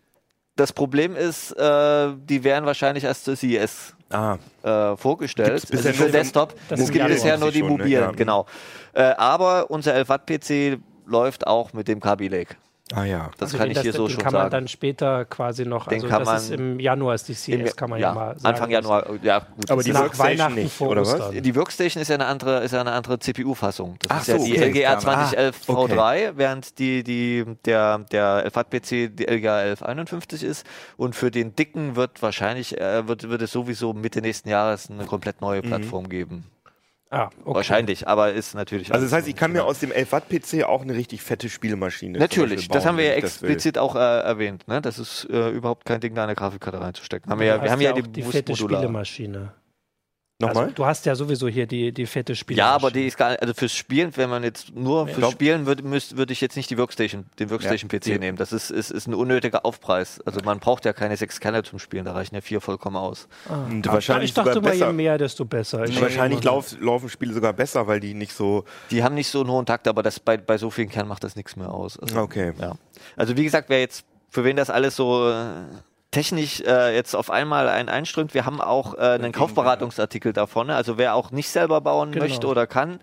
das 0.54 0.72
Problem 0.72 1.16
ist, 1.16 1.52
äh, 1.52 2.12
die 2.16 2.44
werden 2.44 2.66
wahrscheinlich 2.66 3.04
erst 3.04 3.24
zur 3.24 3.36
CES 3.36 3.95
ah, 4.10 4.38
äh, 4.62 4.96
vorgestellt. 4.96 5.60
Gibt's 5.60 5.70
bisher 5.70 5.90
also 5.92 6.04
für 6.04 6.10
Desktop. 6.10 6.54
Es 6.70 6.90
gibt 6.90 7.06
bisher 7.06 7.38
nur 7.38 7.50
die 7.50 7.60
schon, 7.60 7.68
ne? 7.68 7.72
mobilen, 7.78 8.02
Ja. 8.02 8.10
genau. 8.12 8.46
Äh, 8.92 9.02
aber 9.16 9.70
unser 9.70 9.94
11 9.94 10.08
Watt 10.08 10.26
PC 10.26 10.78
läuft 11.06 11.46
auch 11.46 11.72
mit 11.72 11.88
dem 11.88 12.00
Kaby 12.00 12.28
Lake. 12.28 12.56
Ah 12.94 13.04
ja. 13.04 13.30
Das 13.38 13.48
Also 13.48 13.58
kann 13.58 13.70
ich 13.70 13.80
hier 13.80 13.92
so 13.92 14.06
den 14.06 14.14
schon 14.14 14.22
kann 14.24 14.32
man 14.32 14.42
sagen. 14.42 14.50
dann 14.52 14.68
später 14.68 15.24
quasi 15.24 15.64
noch, 15.66 15.88
Den 15.88 15.94
also 15.96 16.08
kann 16.08 16.24
das 16.24 16.44
ist 16.44 16.50
man 16.50 16.58
im 16.58 16.80
Januar 16.80 17.14
ist 17.14 17.28
die 17.28 17.34
CS, 17.34 17.74
kann 17.76 17.90
man 17.90 17.98
ja, 18.00 18.12
mal 18.14 18.34
sagen. 18.38 18.46
Anfang 18.54 18.70
Januar, 18.70 19.06
ja 19.22 19.40
gut. 19.40 19.70
Aber 19.70 19.82
die 19.82 19.90
ist- 19.90 19.94
nach 19.94 20.02
Workstation 20.02 20.38
Weihnachten 20.38 20.54
nicht, 20.54 20.72
vor 20.72 20.88
oder 20.90 21.00
was? 21.02 21.14
Ostern. 21.14 21.42
die 21.42 21.54
Workstation 21.56 22.00
ist 22.02 22.08
ja 22.08 22.14
eine 22.14 22.26
andere, 22.26 22.62
ist 22.62 22.72
ja 22.72 22.80
eine 22.80 22.92
andere 22.92 23.18
CPU-Fassung. 23.18 23.96
Das 24.00 24.10
Ach 24.10 24.20
ist 24.20 24.28
ja 24.28 24.38
so, 24.38 24.44
die 24.44 24.52
okay. 24.52 24.86
Ah, 24.86 24.98
2011 24.98 25.68
V3, 25.68 26.32
während 26.36 26.78
die, 26.78 27.02
die, 27.02 27.44
der, 27.64 27.98
der 28.12 28.44
LFAT-PC 28.46 29.08
die 29.16 29.24
LGA 29.26 29.58
1151 29.58 30.42
ist. 30.44 30.66
Und 30.96 31.16
für 31.16 31.30
den 31.30 31.56
dicken 31.56 31.96
wird 31.96 32.22
wahrscheinlich, 32.22 32.78
äh, 32.80 33.08
wird, 33.08 33.28
wird 33.28 33.42
es 33.42 33.52
sowieso 33.52 33.92
Mitte 33.94 34.20
nächsten 34.20 34.48
Jahres 34.48 34.90
eine 34.90 35.04
komplett 35.06 35.40
neue 35.40 35.62
Plattform 35.62 36.08
geben. 36.08 36.44
Ah, 37.10 37.30
okay. 37.44 37.54
Wahrscheinlich, 37.54 38.08
aber 38.08 38.32
ist 38.32 38.54
natürlich. 38.54 38.92
Also 38.92 39.06
das 39.06 39.12
heißt, 39.12 39.28
ich 39.28 39.36
kann 39.36 39.52
mir 39.52 39.58
Genau. 39.58 39.70
aus 39.70 39.78
dem 39.78 39.92
11 39.92 40.12
Watt 40.12 40.28
PC 40.28 40.64
auch 40.64 40.82
eine 40.82 40.94
richtig 40.94 41.22
fette 41.22 41.48
Spielmaschine 41.48 42.18
Natürlich, 42.18 42.56
Beispiel 42.56 42.74
das 42.74 42.82
bauen, 42.82 42.88
haben 42.88 42.98
wir 42.98 43.04
ja 43.04 43.12
explizit 43.12 43.78
auch 43.78 43.94
äh, 43.94 43.98
erwähnt. 43.98 44.66
Ne? 44.66 44.80
Das 44.82 44.98
ist 44.98 45.24
äh, 45.30 45.50
überhaupt 45.50 45.84
kein 45.84 46.00
Ding, 46.00 46.14
da 46.16 46.24
eine 46.24 46.34
Grafikkarte 46.34 46.80
reinzustecken. 46.80 47.30
Haben 47.30 47.40
wir, 47.40 47.46
ja, 47.46 47.62
wir 47.62 47.70
haben 47.70 47.80
ja, 47.80 47.92
auch 47.92 47.94
die, 47.94 48.02
die 48.02 48.22
fette 48.22 48.52
modular. 48.52 48.80
Spielemaschine. 48.80 49.52
Nochmal? 50.38 50.64
Also, 50.64 50.74
du 50.74 50.84
hast 50.84 51.06
ja 51.06 51.14
sowieso 51.14 51.48
hier 51.48 51.66
die, 51.66 51.92
die 51.92 52.04
fette 52.04 52.32
Ja, 52.32 52.36
Spielemaschine. 52.36 52.74
aber 52.74 52.90
die 52.90 53.06
ist 53.06 53.16
gar 53.16 53.30
nicht, 53.30 53.40
also 53.40 53.54
fürs 53.54 53.72
Spielen, 53.72 54.14
wenn 54.18 54.28
man 54.28 54.44
jetzt 54.44 54.74
nur 54.76 55.06
fürs 55.06 55.16
glaub- 55.16 55.32
Spielen 55.32 55.64
würde, 55.64 55.82
würde 55.82 56.30
ich 56.32 56.42
jetzt 56.42 56.56
nicht 56.56 56.68
die 56.68 56.76
Workstation, 56.76 57.24
den 57.38 57.48
Workstation-PC 57.48 58.06
Ja. 58.08 58.18
nehmen. 58.18 58.36
Das 58.36 58.52
ist, 58.52 58.70
ist, 58.70 58.90
ist 58.90 59.06
ein 59.06 59.14
unnötiger 59.14 59.64
Aufpreis. 59.64 60.20
Also 60.26 60.40
man 60.44 60.58
braucht 60.58 60.84
ja 60.84 60.92
keine 60.92 61.16
sechs 61.16 61.40
Kerne 61.40 61.62
zum 61.62 61.78
Spielen, 61.78 62.04
da 62.04 62.12
reichen 62.12 62.34
ja 62.34 62.42
vier 62.42 62.60
vollkommen 62.60 62.96
aus. 62.96 63.28
Und 63.48 63.88
Ah, 63.88 63.94
wahrscheinlich 63.94 64.28
ich 64.30 64.34
dachte 64.34 64.52
sogar 64.52 64.74
mal, 64.74 64.86
je 64.88 64.92
mehr, 64.92 65.16
desto 65.16 65.46
besser. 65.46 65.84
Ich 65.84 65.98
Wahrscheinlich 65.98 66.42
immer- 66.42 66.50
lauf, 66.52 66.76
laufen 66.80 67.08
Spiele 67.08 67.32
sogar 67.32 67.54
besser, 67.54 67.86
weil 67.86 68.00
die 68.00 68.12
nicht 68.12 68.34
so. 68.34 68.64
Die 68.90 69.02
haben 69.02 69.14
nicht 69.14 69.28
so 69.30 69.40
einen 69.40 69.50
hohen 69.50 69.64
Takt, 69.64 69.88
aber 69.88 70.02
das 70.02 70.20
bei, 70.20 70.36
bei 70.36 70.58
so 70.58 70.68
vielen 70.68 70.90
Kernen 70.90 71.08
macht 71.08 71.24
das 71.24 71.36
nichts 71.36 71.56
mehr 71.56 71.72
aus. 71.72 71.98
Also, 71.98 72.20
Okay. 72.20 72.52
Ja. 72.60 72.76
Also 73.16 73.38
wie 73.38 73.44
gesagt, 73.44 73.70
wer 73.70 73.80
jetzt, 73.80 74.04
für 74.28 74.44
wen 74.44 74.56
das 74.56 74.68
alles 74.68 74.96
so 74.96 75.30
äh, 75.30 75.44
technisch 76.16 76.60
äh, 76.62 76.94
jetzt 76.94 77.14
auf 77.14 77.30
einmal 77.30 77.68
ein 77.68 77.88
einströmt, 77.88 78.32
wir 78.34 78.46
haben 78.46 78.60
auch 78.60 78.94
äh, 78.94 79.00
einen 79.00 79.32
Kaufberatungsartikel 79.32 80.32
davon. 80.32 80.68
ne? 80.68 80.74
Also 80.74 80.96
wer 80.98 81.14
auch 81.14 81.30
nicht 81.30 81.50
selber 81.50 81.80
bauen 81.80 82.12
Genau. 82.12 82.24
möchte 82.24 82.46
oder 82.46 82.66
kann, 82.66 83.00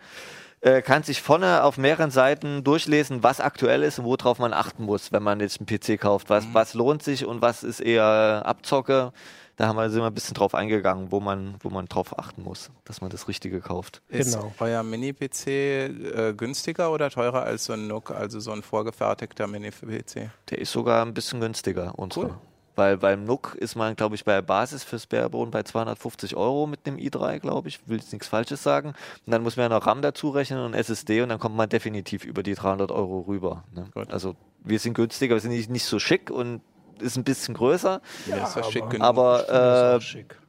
äh, 0.62 0.82
kann 0.82 1.03
sich 1.03 1.22
vorne 1.22 1.63
auf 1.63 1.77
mehreren 1.77 2.10
Seiten 2.10 2.63
durchlesen, 2.63 3.22
was 3.22 3.39
aktuell 3.39 3.84
ist 3.84 4.00
und 4.00 4.05
worauf 4.05 4.39
man 4.39 4.53
achten 4.53 4.84
muss, 4.86 5.12
wenn 5.12 5.22
man 5.22 5.39
jetzt 5.39 5.60
einen 5.60 5.67
PC 5.67 6.00
kauft. 6.00 6.29
Was, 6.29 6.46
was 6.53 6.74
lohnt 6.74 7.03
sich 7.03 7.25
und 7.25 7.41
was 7.41 7.63
ist 7.63 7.82
eher 7.82 8.41
Abzocke. 8.46 9.12
Da 9.55 9.67
haben 9.67 9.75
wir, 9.75 9.88
sind 9.91 10.01
wir 10.01 10.08
ein 10.08 10.13
bisschen 10.15 10.34
drauf 10.34 10.55
eingegangen, 10.55 11.12
wo 11.12 11.20
man, 11.20 11.55
wo 11.60 11.70
man 11.70 11.86
drauf 11.86 12.17
achten 12.17 12.41
muss, 12.41 12.72
dass 12.86 13.01
man 13.01 13.12
das 13.12 13.27
Richtige 13.27 13.62
kauft. 13.62 14.01
Ist 14.10 14.34
Genau. 14.34 14.51
euer 14.60 14.82
Mini-PC 14.82 15.48
äh, 15.48 16.34
günstiger 16.36 16.91
oder 16.91 17.12
teurer 17.12 17.43
als 17.43 17.65
so 17.65 17.74
ein 17.74 17.86
NUC, 17.86 18.10
also 18.10 18.39
so 18.39 18.51
ein 18.51 18.63
vorgefertigter 18.63 19.46
Mini-PC? 19.46 20.32
Der 20.50 20.58
ist 20.58 20.72
sogar 20.72 21.05
ein 21.05 21.13
bisschen 21.13 21.39
günstiger, 21.39 21.93
unsere. 21.98 22.25
Cool. 22.27 22.36
Weil 22.75 22.97
beim 22.97 23.25
NUC 23.25 23.55
ist 23.55 23.75
man, 23.75 23.95
glaube 23.95 24.15
ich, 24.15 24.25
bei 24.25 24.33
der 24.33 24.41
Basis 24.41 24.83
fürs 24.83 25.05
Barebone 25.05 25.51
bei 25.51 25.63
250 25.63 26.35
Euro 26.35 26.65
mit 26.65 26.87
dem 26.87 26.97
i3, 26.97 27.39
glaube 27.39 27.69
ich. 27.69 27.87
Will 27.87 27.97
jetzt 27.97 28.11
nichts 28.11 28.27
Falsches 28.27 28.63
sagen. 28.63 28.89
Und 29.25 29.31
dann 29.31 29.43
muss 29.43 29.57
man 29.57 29.69
ja 29.69 29.77
noch 29.77 29.85
RAM 29.85 30.01
dazu 30.01 30.29
rechnen 30.29 30.59
und 30.59 30.73
SSD 30.73 31.21
und 31.21 31.29
dann 31.29 31.39
kommt 31.39 31.55
man 31.55 31.69
definitiv 31.69 32.25
über 32.25 32.41
die 32.41 32.55
300 32.55 32.91
Euro 32.91 33.21
rüber. 33.27 33.63
Ne? 33.73 33.85
Also 34.09 34.35
wir 34.63 34.79
sind 34.79 34.95
günstiger, 34.95 35.35
wir 35.35 35.41
sind 35.41 35.51
nicht, 35.51 35.69
nicht 35.69 35.85
so 35.85 35.99
schick 35.99 36.31
und 36.31 36.61
ist 36.99 37.17
ein 37.17 37.23
bisschen 37.23 37.53
größer. 37.53 38.01
Ja, 38.27 38.43
ist 38.43 38.55
das 38.55 38.71
schick 38.71 38.89
genug. 38.89 39.05
aber 39.05 39.49
äh, 39.49 39.97
auch 39.97 40.01
schick. 40.01 40.39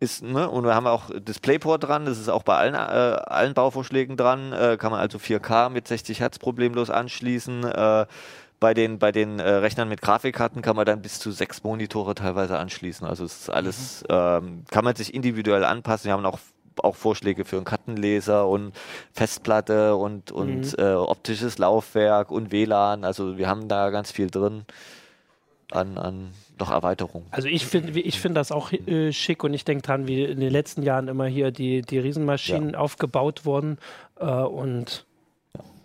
ist, 0.00 0.22
ne, 0.22 0.48
und 0.48 0.64
wir 0.64 0.74
haben 0.74 0.86
auch 0.86 1.10
DisplayPort 1.14 1.84
dran, 1.84 2.06
das 2.06 2.18
ist 2.18 2.28
auch 2.28 2.42
bei 2.42 2.56
allen, 2.56 2.74
äh, 2.74 2.78
allen 2.78 3.54
Bauvorschlägen 3.54 4.16
dran, 4.16 4.52
äh, 4.52 4.76
kann 4.78 4.90
man 4.90 5.00
also 5.00 5.18
4K 5.18 5.68
mit 5.68 5.86
60 5.86 6.20
Hertz 6.20 6.38
problemlos 6.38 6.90
anschließen. 6.90 7.64
Bei 8.60 8.74
den, 8.74 8.98
bei 8.98 9.10
den 9.10 9.40
äh, 9.40 9.48
Rechnern 9.48 9.88
mit 9.88 10.02
Grafikkarten 10.02 10.60
kann 10.60 10.76
man 10.76 10.84
dann 10.84 11.00
bis 11.00 11.18
zu 11.18 11.30
sechs 11.30 11.64
Monitore 11.64 12.14
teilweise 12.14 12.58
anschließen. 12.58 13.06
Also 13.06 13.24
es 13.24 13.40
ist 13.40 13.50
alles, 13.50 14.04
ähm, 14.10 14.64
kann 14.70 14.84
man 14.84 14.94
sich 14.94 15.14
individuell 15.14 15.64
anpassen. 15.64 16.08
Wir 16.08 16.12
haben 16.12 16.26
auch 16.26 16.38
auch 16.82 16.96
Vorschläge 16.96 17.44
für 17.44 17.56
einen 17.56 17.64
Kartenleser 17.64 18.48
und 18.48 18.72
Festplatte 19.12 19.96
und, 19.96 20.32
und 20.32 20.78
äh, 20.78 20.94
optisches 20.94 21.58
Laufwerk 21.58 22.30
und 22.30 22.52
WLAN. 22.52 23.04
Also 23.04 23.36
wir 23.36 23.48
haben 23.48 23.68
da 23.68 23.90
ganz 23.90 24.10
viel 24.12 24.30
drin 24.30 24.64
an, 25.72 25.98
an 25.98 26.30
noch 26.58 26.70
Erweiterungen. 26.70 27.26
Also 27.30 27.48
ich 27.48 27.66
finde 27.66 27.98
ich 27.98 28.20
find 28.20 28.36
das 28.36 28.52
auch 28.52 28.72
äh, 28.72 29.12
schick 29.12 29.44
und 29.44 29.54
ich 29.54 29.64
denke 29.64 29.82
dran, 29.82 30.06
wie 30.06 30.24
in 30.24 30.40
den 30.40 30.50
letzten 30.50 30.82
Jahren 30.82 31.08
immer 31.08 31.26
hier 31.26 31.50
die, 31.50 31.82
die 31.82 31.98
Riesenmaschinen 31.98 32.74
aufgebaut 32.74 33.44
wurden 33.44 33.78
äh, 34.18 34.26
und 34.26 35.06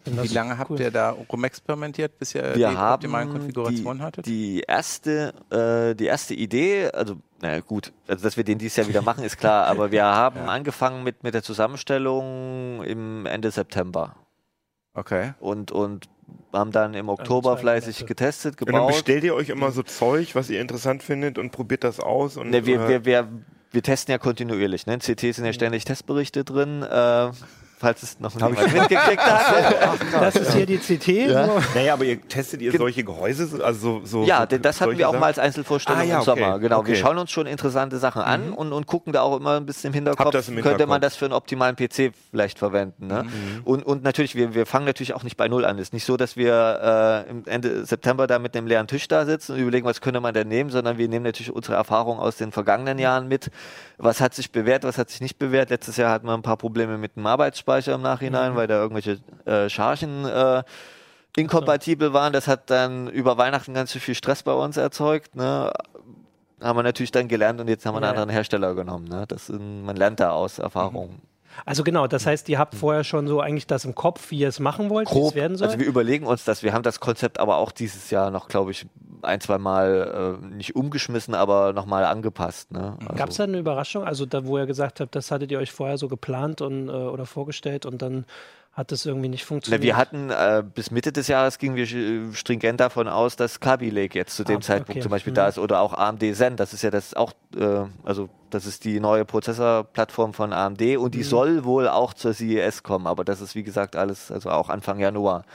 Wie 0.05 0.27
lange 0.27 0.57
habt 0.57 0.71
cool. 0.71 0.79
ihr 0.79 0.91
da 0.91 1.11
rumexperimentiert, 1.11 2.17
bis 2.19 2.35
ihr 2.35 2.43
wir 2.55 2.69
die 2.69 2.77
haben 2.77 2.93
optimalen 2.95 3.29
Konfigurationen 3.29 3.97
die, 3.97 4.03
hattet? 4.03 4.25
Die 4.25 4.59
erste, 4.61 5.33
äh, 5.49 5.95
die 5.95 6.05
erste 6.05 6.33
Idee, 6.33 6.89
also 6.91 7.15
na 7.41 7.59
gut, 7.59 7.91
also 8.07 8.23
dass 8.23 8.37
wir 8.37 8.43
den 8.43 8.57
dieses 8.57 8.77
Jahr 8.77 8.87
wieder 8.87 9.01
machen, 9.01 9.23
ist 9.23 9.37
klar, 9.37 9.65
aber 9.67 9.91
wir 9.91 10.03
haben 10.03 10.41
angefangen 10.41 11.03
mit, 11.03 11.23
mit 11.23 11.33
der 11.33 11.43
Zusammenstellung 11.43 12.83
im 12.83 13.25
Ende 13.25 13.51
September 13.51 14.15
okay. 14.93 15.33
und, 15.39 15.71
und 15.71 16.07
haben 16.53 16.71
dann 16.71 16.93
im 16.93 17.09
Oktober 17.09 17.55
zwei 17.55 17.61
fleißig 17.61 17.97
Monate. 17.97 18.05
getestet, 18.05 18.61
Und 18.61 18.67
dann 18.67 18.75
gebaut. 18.75 18.91
bestellt 18.93 19.23
ihr 19.23 19.35
euch 19.35 19.49
immer 19.49 19.71
so 19.71 19.83
Zeug, 19.83 20.35
was 20.35 20.49
ihr 20.49 20.61
interessant 20.61 21.03
findet 21.03 21.37
und 21.37 21.51
probiert 21.51 21.83
das 21.83 21.99
aus. 21.99 22.37
Und, 22.37 22.49
Ne, 22.49 22.65
wir, 22.65 22.81
äh, 22.81 22.87
wir, 22.87 23.05
wir, 23.05 23.27
wir 23.71 23.83
testen 23.83 24.11
ja 24.11 24.17
kontinuierlich. 24.17 24.85
Ne? 24.85 24.95
In 24.95 24.99
CT 24.99 25.35
sind 25.35 25.45
ja 25.45 25.53
ständig 25.53 25.85
Testberichte 25.85 26.43
drin. 26.43 26.81
Äh, 26.83 27.31
falls 27.85 28.01
es 28.01 28.19
noch 28.19 28.33
niemand 28.33 28.73
mitgekriegt 28.73 29.21
hat. 29.21 29.99
Das 30.19 30.35
ist 30.35 30.53
hier 30.53 30.65
die 30.65 30.77
CT. 30.79 31.29
So. 31.31 31.61
Naja, 31.75 31.93
aber 31.93 32.03
ihr 32.05 32.19
testet 32.27 32.59
ihr 32.61 32.71
solche 32.71 33.03
Gehäuse? 33.03 33.63
Also 33.63 33.99
so, 34.01 34.05
so, 34.05 34.23
Ja, 34.23 34.39
so 34.39 34.45
denn 34.47 34.61
das 34.63 34.81
hatten 34.81 34.97
wir 34.97 35.07
auch 35.07 35.11
Sachen? 35.11 35.19
mal 35.21 35.27
als 35.27 35.37
Einzelvorstellung 35.39 36.01
Ah, 36.01 36.03
ja, 36.03 36.17
im 36.17 36.23
Sommer. 36.23 36.53
okay, 36.55 36.61
Genau, 36.61 36.77
wir 36.77 36.79
okay. 36.79 36.91
Mhm. 36.93 36.95
schauen 36.95 37.17
uns 37.19 37.29
schon 37.31 37.45
interessante 37.45 37.97
Sachen 37.99 38.23
an 38.23 38.53
und, 38.53 38.73
und 38.73 38.87
gucken 38.87 39.13
da 39.13 39.21
auch 39.21 39.37
immer 39.37 39.57
ein 39.57 39.67
bisschen 39.67 39.89
im 39.89 39.93
Hinterkopf, 39.93 40.33
im 40.33 40.33
könnte 40.33 40.55
man 40.55 40.63
Hinterkopf. 40.65 40.99
das 41.01 41.15
für 41.15 41.25
einen 41.25 41.33
optimalen 41.35 41.75
PC 41.75 42.11
vielleicht 42.31 42.57
verwenden. 42.57 43.05
Ne? 43.05 43.23
Mhm. 43.25 43.61
Und, 43.65 43.85
und 43.85 44.03
natürlich, 44.03 44.33
wir, 44.35 44.55
wir 44.55 44.65
fangen 44.65 44.85
natürlich 44.85 45.13
auch 45.13 45.21
nicht 45.23 45.37
bei 45.37 45.47
Null 45.47 45.63
an. 45.63 45.75
Es 45.77 45.89
ist 45.89 45.93
nicht 45.93 46.05
so, 46.05 46.17
dass 46.17 46.35
wir 46.37 47.25
äh, 47.45 47.49
Ende 47.51 47.85
September 47.85 48.25
da 48.25 48.39
mit 48.39 48.57
einem 48.57 48.65
leeren 48.65 48.87
Tisch 48.87 49.07
da 49.07 49.25
sitzen 49.25 49.51
und 49.53 49.59
überlegen, 49.59 49.85
was 49.85 50.01
könnte 50.01 50.21
man 50.21 50.33
denn 50.33 50.47
nehmen, 50.47 50.71
sondern 50.71 50.97
wir 50.97 51.07
nehmen 51.07 51.25
natürlich 51.25 51.51
unsere 51.53 51.75
Erfahrungen 51.75 52.19
aus 52.19 52.37
den 52.37 52.51
vergangenen 52.51 52.97
Jahren 52.97 53.27
mit. 53.27 53.51
Was 53.97 54.19
hat 54.21 54.33
sich 54.33 54.51
bewährt, 54.51 54.83
was 54.83 54.97
hat 54.97 55.09
sich 55.11 55.21
nicht 55.21 55.37
bewährt. 55.37 55.69
Letztes 55.69 55.97
Jahr 55.97 56.11
hatten 56.11 56.25
wir 56.25 56.33
ein 56.33 56.41
paar 56.41 56.57
Probleme 56.57 56.97
mit 56.97 57.15
dem 57.15 57.25
Arbeitsspeicher 57.27 57.74
im 57.95 58.01
Nachhinein, 58.01 58.53
Mhm. 58.53 58.55
weil 58.55 58.67
da 58.67 58.75
irgendwelche 58.75 59.19
äh, 59.45 59.69
Chargen 59.69 60.25
äh, 60.25 60.63
inkompatibel 61.37 62.13
waren. 62.13 62.33
Das 62.33 62.47
hat 62.47 62.69
dann 62.69 63.07
über 63.09 63.37
Weihnachten 63.37 63.73
ganz 63.73 63.91
schön 63.91 64.01
viel 64.01 64.15
Stress 64.15 64.43
bei 64.43 64.53
uns 64.53 64.77
erzeugt. 64.77 65.35
Ne? 65.35 65.71
Haben 66.61 66.79
wir 66.79 66.83
natürlich 66.83 67.11
dann 67.11 67.27
gelernt 67.27 67.59
und 67.59 67.67
jetzt 67.67 67.85
haben 67.85 67.93
wir 67.93 67.97
einen 67.97 68.05
Ja. 68.05 68.09
anderen 68.11 68.29
Hersteller 68.29 68.73
genommen. 68.75 69.07
Ne? 69.07 69.25
Das 69.27 69.47
sind, 69.47 69.83
man 69.83 69.95
lernt 69.95 70.19
da 70.19 70.31
aus 70.31 70.59
Erfahrung. 70.59 71.21
Also 71.65 71.83
genau, 71.83 72.05
das 72.07 72.25
heißt, 72.25 72.49
ihr 72.49 72.59
habt 72.59 72.75
vorher 72.75 73.05
schon 73.05 73.27
so 73.27 73.39
eigentlich 73.39 73.65
das 73.67 73.85
im 73.85 73.95
Kopf, 73.95 74.29
wie 74.31 74.39
ihr 74.39 74.49
es 74.49 74.59
machen 74.59 74.89
wollt, 74.89 75.07
wie 75.07 75.13
es 75.13 75.17
Grob. 75.17 75.35
werden 75.35 75.55
soll. 75.55 75.67
Also 75.67 75.79
wir 75.79 75.85
überlegen 75.87 76.25
uns 76.25 76.43
das. 76.43 76.63
Wir 76.63 76.73
haben 76.73 76.83
das 76.83 76.99
Konzept 76.99 77.39
aber 77.39 77.57
auch 77.57 77.71
dieses 77.71 78.09
Jahr 78.09 78.29
noch, 78.29 78.49
glaube 78.49 78.71
ich, 78.71 78.85
ein, 79.21 79.41
zwei 79.41 79.57
Mal 79.57 80.39
äh, 80.43 80.45
nicht 80.55 80.75
umgeschmissen, 80.75 81.33
aber 81.35 81.73
nochmal 81.73 82.05
angepasst. 82.05 82.71
Ne? 82.71 82.97
Also, 83.01 83.13
Gab 83.15 83.29
es 83.29 83.37
da 83.37 83.43
eine 83.45 83.57
Überraschung? 83.59 84.03
Also 84.03 84.25
da, 84.25 84.45
wo 84.45 84.57
ihr 84.57 84.65
gesagt 84.65 84.99
habt, 84.99 85.15
das 85.15 85.31
hattet 85.31 85.51
ihr 85.51 85.59
euch 85.59 85.71
vorher 85.71 85.97
so 85.97 86.07
geplant 86.07 86.61
und, 86.61 86.89
äh, 86.89 86.91
oder 86.91 87.25
vorgestellt 87.25 87.85
und 87.85 88.01
dann 88.01 88.25
hat 88.73 88.91
das 88.91 89.05
irgendwie 89.05 89.29
nicht 89.29 89.43
Na, 89.43 89.47
funktioniert? 89.47 89.83
wir 89.83 89.95
hatten 89.95 90.29
äh, 90.31 90.61
bis 90.61 90.91
Mitte 90.91 91.13
des 91.13 91.29
Jahres 91.29 91.59
gingen 91.59 91.77
wir 91.77 91.85
äh, 91.89 92.33
stringent 92.33 92.81
davon 92.81 93.07
aus, 93.07 93.37
dass 93.37 93.61
Kaby 93.61 93.89
Lake 93.89 94.17
jetzt 94.19 94.35
zu 94.35 94.43
dem 94.43 94.57
Ah, 94.57 94.61
Zeitpunkt 94.61 94.89
okay. 94.91 94.99
zum 94.99 95.11
Beispiel 95.11 95.31
Mhm. 95.31 95.35
da 95.35 95.47
ist 95.47 95.57
oder 95.57 95.79
auch 95.79 95.93
AMD 95.93 96.35
Zen. 96.35 96.57
Das 96.57 96.73
ist 96.73 96.81
ja 96.81 96.91
das 96.91 97.13
auch, 97.13 97.31
äh, 97.55 97.83
also 98.03 98.27
das 98.49 98.65
ist 98.65 98.83
die 98.83 98.99
neue 98.99 99.23
Prozessorplattform 99.23 100.33
von 100.33 100.51
AMD 100.51 100.97
und 100.97 101.13
die 101.15 101.19
Mhm. 101.19 101.23
soll 101.23 101.63
wohl 101.63 101.87
auch 101.87 102.13
zur 102.13 102.33
CES 102.33 102.83
kommen, 102.83 103.07
aber 103.07 103.23
das 103.23 103.39
ist 103.39 103.55
wie 103.55 103.63
gesagt 103.63 103.95
alles, 103.95 104.29
also 104.29 104.49
auch 104.49 104.67
Anfang 104.69 104.99
Januar. 104.99 105.45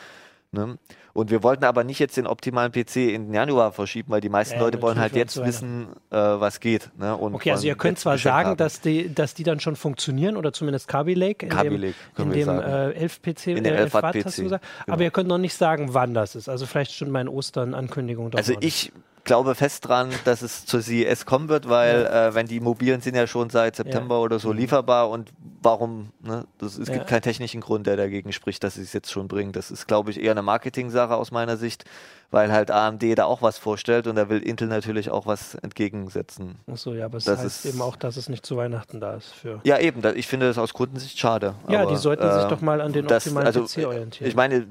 Ne? 0.53 0.79
Und 1.13 1.31
wir 1.31 1.45
wollten 1.45 1.65
aber 1.65 1.85
nicht 1.85 2.01
jetzt 2.01 2.17
den 2.17 2.27
optimalen 2.27 2.73
PC 2.73 2.97
in 2.97 3.27
den 3.27 3.35
Januar 3.35 3.71
verschieben, 3.73 4.11
weil 4.11 4.21
die 4.21 4.29
meisten 4.29 4.55
Ja, 4.55 4.61
Leute 4.61 4.83
wollen 4.83 4.99
halt 4.99 5.15
jetzt 5.15 5.37
wissen, 5.45 5.89
äh, 6.11 6.17
was 6.17 6.59
geht. 6.59 6.91
Ne? 6.99 7.17
Okay, 7.21 7.53
also 7.53 7.67
ihr 7.67 7.77
könnt 7.77 8.01
zwar 8.01 8.19
sagen, 8.19 8.51
haben. 8.51 8.57
dass 8.57 8.81
die, 8.81 9.15
dass 9.15 9.35
die 9.35 9.45
dann 9.45 9.61
schon 9.61 9.77
funktionieren 9.77 10.37
oder 10.37 10.53
zumindest 10.53 10.89
Kaby 10.89 11.15
Lake 11.15 11.47
in 11.47 11.53
Kaby 11.53 11.69
dem, 11.71 11.81
Lake, 11.81 11.95
in 12.19 12.31
dem 12.31 12.47
sagen. 12.47 12.63
äh, 12.63 12.91
11 12.93 13.23
PC, 13.23 13.47
In 13.49 13.65
dem 13.65 13.75
äh, 13.75 13.79
11 13.79 13.95
Watt 13.95 14.15
du 14.15 14.23
PC, 14.25 14.37
genau. 14.37 14.59
Aber 14.89 15.03
ihr 15.05 15.11
könnt 15.13 15.29
noch 15.29 15.39
nicht 15.39 15.55
sagen, 15.55 15.95
wann 15.95 16.15
das 16.15 16.35
ist. 16.35 16.49
Also 16.49 16.67
vielleicht 16.67 16.95
schon 16.95 17.11
mal 17.11 17.21
in 17.21 17.29
Ostern 17.29 17.75
Ankündigung. 17.75 18.35
Also 18.35 18.55
ich 18.61 18.93
glaube 19.25 19.55
fest 19.55 19.87
dran, 19.89 20.11
dass 20.25 20.43
es 20.43 20.67
zur 20.67 20.83
CES 20.83 21.27
kommen 21.27 21.49
wird, 21.49 21.69
weil 21.69 22.07
äh, 22.07 22.35
wenn 22.35 22.47
die 22.47 22.61
mobilen 22.61 23.01
sind 23.01 23.15
ja 23.15 23.27
schon 23.27 23.51
seit 23.51 23.77
September 23.77 24.21
oder 24.21 24.39
so 24.39 24.53
lieferbar 24.53 25.09
und 25.11 25.31
warum, 25.63 26.11
ne, 26.21 26.45
das, 26.59 26.79
es 26.79 26.89
Ja. 26.89 26.95
gibt 26.95 27.07
keinen 27.07 27.23
technischen 27.23 27.61
Grund, 27.61 27.87
der 27.87 27.97
dagegen 27.97 28.33
spricht, 28.33 28.65
dass 28.65 28.75
sie 28.75 28.83
es 28.83 28.93
jetzt 28.93 29.11
schon 29.11 29.29
bringen. 29.29 29.53
Das 29.53 29.71
ist, 29.71 29.87
glaube 29.87 30.11
ich, 30.11 30.21
eher 30.23 30.31
eine 30.33 30.43
Marketing-Sache 30.43 31.15
aus 31.15 31.31
meiner 31.31 31.57
Sicht, 31.57 31.85
weil 32.31 32.53
halt 32.53 32.71
AMD 32.71 33.03
da 33.17 33.25
auch 33.25 33.43
was 33.43 33.59
vorstellt 33.59 34.07
und 34.07 34.17
da 34.17 34.29
will 34.29 34.41
Intel 34.43 34.69
natürlich 34.69 35.11
auch 35.11 35.27
was 35.27 35.55
entgegensetzen. 35.57 36.57
Achso, 36.71 36.95
ja, 36.95 37.07
aber 37.07 37.19
es 37.19 37.25
das 37.25 37.41
heißt 37.41 37.65
ist- 37.65 37.75
eben 37.75 37.83
auch, 37.83 37.97
dass 37.97 38.17
es 38.17 38.29
nicht 38.29 38.47
zu 38.47 38.57
Weihnachten 38.57 39.01
da 39.01 39.15
ist. 39.15 39.33
Für 39.35 39.61
Ja, 39.65 39.79
eben, 39.79 40.01
da, 40.03 40.13
ich 40.13 40.27
finde 40.29 40.47
das 40.47 40.57
aus 40.59 40.73
Kundensicht 40.73 41.19
schade. 41.19 41.55
ja, 41.69 41.83
aber, 41.83 41.91
die 41.91 41.97
sollten 41.97 42.23
sich 42.33 42.45
äh, 42.45 42.49
doch 42.49 42.61
mal 42.61 42.81
an 42.81 42.93
den 42.93 43.07
das- 43.07 43.27
optimalen 43.27 43.47
also, 43.47 43.65
PC 43.65 43.87
orientieren. 43.87 44.29
Ich 44.29 44.37
meine, 44.37 44.67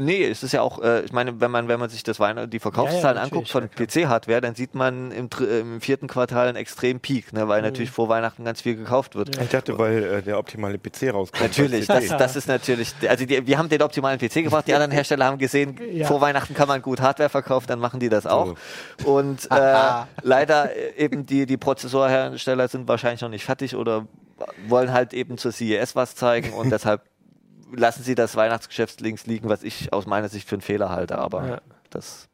nee, 0.00 0.24
es 0.24 0.42
ist 0.42 0.52
ja 0.52 0.62
auch, 0.62 0.82
äh, 0.82 1.02
ich 1.02 1.12
meine, 1.12 1.40
wenn 1.40 1.50
man, 1.50 1.68
wenn 1.68 1.78
man 1.78 1.88
sich 1.90 2.02
das 2.02 2.18
Weihn 2.18 2.50
die 2.50 2.58
Verkaufszahlen 2.58 3.16
Ja, 3.16 3.22
ja, 3.22 3.22
anguckt 3.22 3.48
von 3.48 3.68
PC-Hardware, 3.70 4.40
dann 4.40 4.54
sieht 4.54 4.74
man 4.74 5.12
im, 5.12 5.30
dr- 5.30 5.48
im 5.60 5.80
vierten 5.80 6.06
Quartal 6.08 6.48
einen 6.48 6.56
extremen 6.56 7.00
Peak, 7.00 7.32
ne, 7.32 7.44
Mhm. 7.44 7.48
weil 7.48 7.62
natürlich 7.62 7.90
vor 7.90 8.08
Weihnachten 8.08 8.44
ganz 8.44 8.62
viel 8.62 8.76
gekauft 8.76 9.14
wird. 9.14 9.36
Ich 9.40 9.48
dachte, 9.48 9.78
weil 9.78 10.02
äh, 10.02 10.22
der 10.22 10.38
optimale 10.38 10.78
PC 10.78 11.12
rauskommt. 11.12 11.42
Natürlich, 11.42 11.86
das, 11.86 12.08
das 12.08 12.36
ist 12.36 12.48
natürlich, 12.48 12.94
also 13.08 13.24
die, 13.26 13.46
wir 13.46 13.58
haben 13.58 13.68
den 13.68 13.82
optimalen 13.82 14.18
PC 14.18 14.42
gebracht, 14.44 14.66
die 14.66 14.74
anderen 14.74 14.92
Hersteller 14.92 15.26
haben 15.26 15.38
gesehen, 15.38 15.76
Ja. 15.92 16.06
vor 16.06 16.20
Weihnachten 16.20 16.54
kann 16.54 16.68
man 16.68 16.82
gut 16.82 17.00
Hardware 17.00 17.28
verkaufen, 17.28 17.66
dann 17.68 17.78
machen 17.78 18.00
die 18.00 18.08
das 18.08 18.26
auch. 18.26 18.54
Und 19.04 19.50
äh, 19.50 19.74
leider 20.22 20.74
äh, 20.74 21.02
eben 21.04 21.26
die, 21.26 21.46
die 21.46 21.56
Prozessorhersteller 21.56 22.68
sind 22.68 22.88
wahrscheinlich 22.88 23.20
noch 23.20 23.28
nicht 23.28 23.44
fertig 23.44 23.76
oder 23.76 24.06
wollen 24.68 24.92
halt 24.92 25.12
eben 25.12 25.36
zur 25.36 25.52
CES 25.52 25.94
was 25.96 26.14
zeigen 26.14 26.52
und 26.54 26.70
deshalb 26.72 27.02
lassen 27.74 28.02
sie 28.02 28.14
das 28.14 28.36
Weihnachtsgeschäft 28.36 29.00
links 29.00 29.26
liegen, 29.26 29.48
was 29.48 29.62
ich 29.62 29.92
aus 29.92 30.06
meiner 30.06 30.28
Sicht 30.28 30.48
für 30.48 30.56
einen 30.56 30.62
Fehler 30.62 30.90
halte, 30.90 31.18
aber 31.18 31.46
Ja. 31.48 31.60
das 31.90 32.28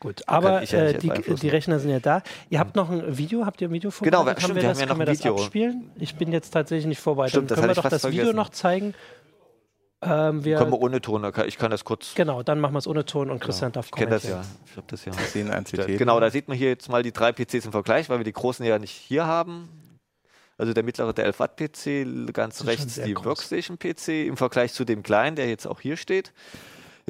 Gut, 0.00 0.22
aber 0.26 0.62
ja 0.62 0.78
äh, 0.78 0.98
die, 0.98 1.10
die 1.10 1.48
Rechner 1.50 1.78
sind 1.78 1.90
ja 1.90 2.00
da. 2.00 2.22
Ihr 2.48 2.58
habt 2.58 2.74
noch 2.74 2.88
ein 2.90 3.18
Video, 3.18 3.44
habt 3.44 3.60
ihr 3.60 3.68
ein 3.68 3.72
Video 3.72 3.90
Genau, 4.00 4.18
vorbereitet? 4.18 4.42
stimmt, 4.42 4.56
wir 4.56 4.62
wir 4.62 4.68
das, 4.70 4.80
haben 4.80 4.88
ja 4.88 4.94
noch 4.94 4.98
können 4.98 5.00
wir 5.00 5.12
ein 5.12 5.14
das 5.14 5.18
Video. 5.24 5.34
abspielen? 5.36 5.90
Ich 5.96 6.14
bin 6.14 6.32
jetzt 6.32 6.50
tatsächlich 6.52 6.86
nicht 6.86 7.00
vorbereitet. 7.00 7.32
Stimmt, 7.32 7.48
können 7.50 7.68
wir 7.68 7.74
doch 7.74 7.82
das 7.82 7.92
fast 8.02 8.04
Video 8.06 8.24
vergessen. 8.24 8.36
noch 8.36 8.48
zeigen. 8.48 8.94
Ähm, 10.02 10.42
wir, 10.42 10.56
können 10.56 10.72
wir 10.72 10.80
ohne 10.80 11.02
Ton, 11.02 11.30
ich 11.46 11.58
kann 11.58 11.70
das 11.70 11.84
kurz, 11.84 12.14
genau, 12.14 12.42
dann 12.42 12.58
machen 12.58 12.72
wir 12.72 12.78
es 12.78 12.86
ohne 12.86 13.04
Ton 13.04 13.30
und 13.30 13.38
Christian 13.38 13.70
darf 13.72 13.84
ich 13.84 13.92
kenne 13.92 14.12
das 14.12 14.22
ja, 14.22 14.40
ich 14.64 14.74
habe 14.78 14.86
das 14.86 15.04
ja. 15.04 15.12
sehen 15.12 15.50
ein 15.50 15.64
CT. 15.64 15.98
Genau, 15.98 16.18
da 16.18 16.30
sieht 16.30 16.48
man 16.48 16.56
hier 16.56 16.70
jetzt 16.70 16.88
mal 16.88 17.02
die 17.02 17.12
drei 17.12 17.32
PCs 17.32 17.66
im 17.66 17.72
Vergleich, 17.72 18.08
weil 18.08 18.16
wir 18.18 18.24
die 18.24 18.32
großen 18.32 18.64
ja 18.64 18.78
nicht 18.78 18.92
hier 18.92 19.26
haben. 19.26 19.68
Also 20.60 20.74
der 20.74 20.82
mittlere, 20.82 21.14
der 21.14 21.24
11 21.24 21.40
Watt 21.40 21.56
PC, 21.56 22.34
ganz 22.34 22.66
rechts 22.66 23.00
die. 23.02 23.16
Workstation 23.16 23.78
PC 23.78 24.26
im 24.26 24.36
Vergleich 24.36 24.74
zu 24.74 24.84
dem 24.84 25.02
kleinen, 25.02 25.34
der 25.34 25.48
jetzt 25.48 25.66
auch 25.66 25.80
hier 25.80 25.96
steht. 25.96 26.34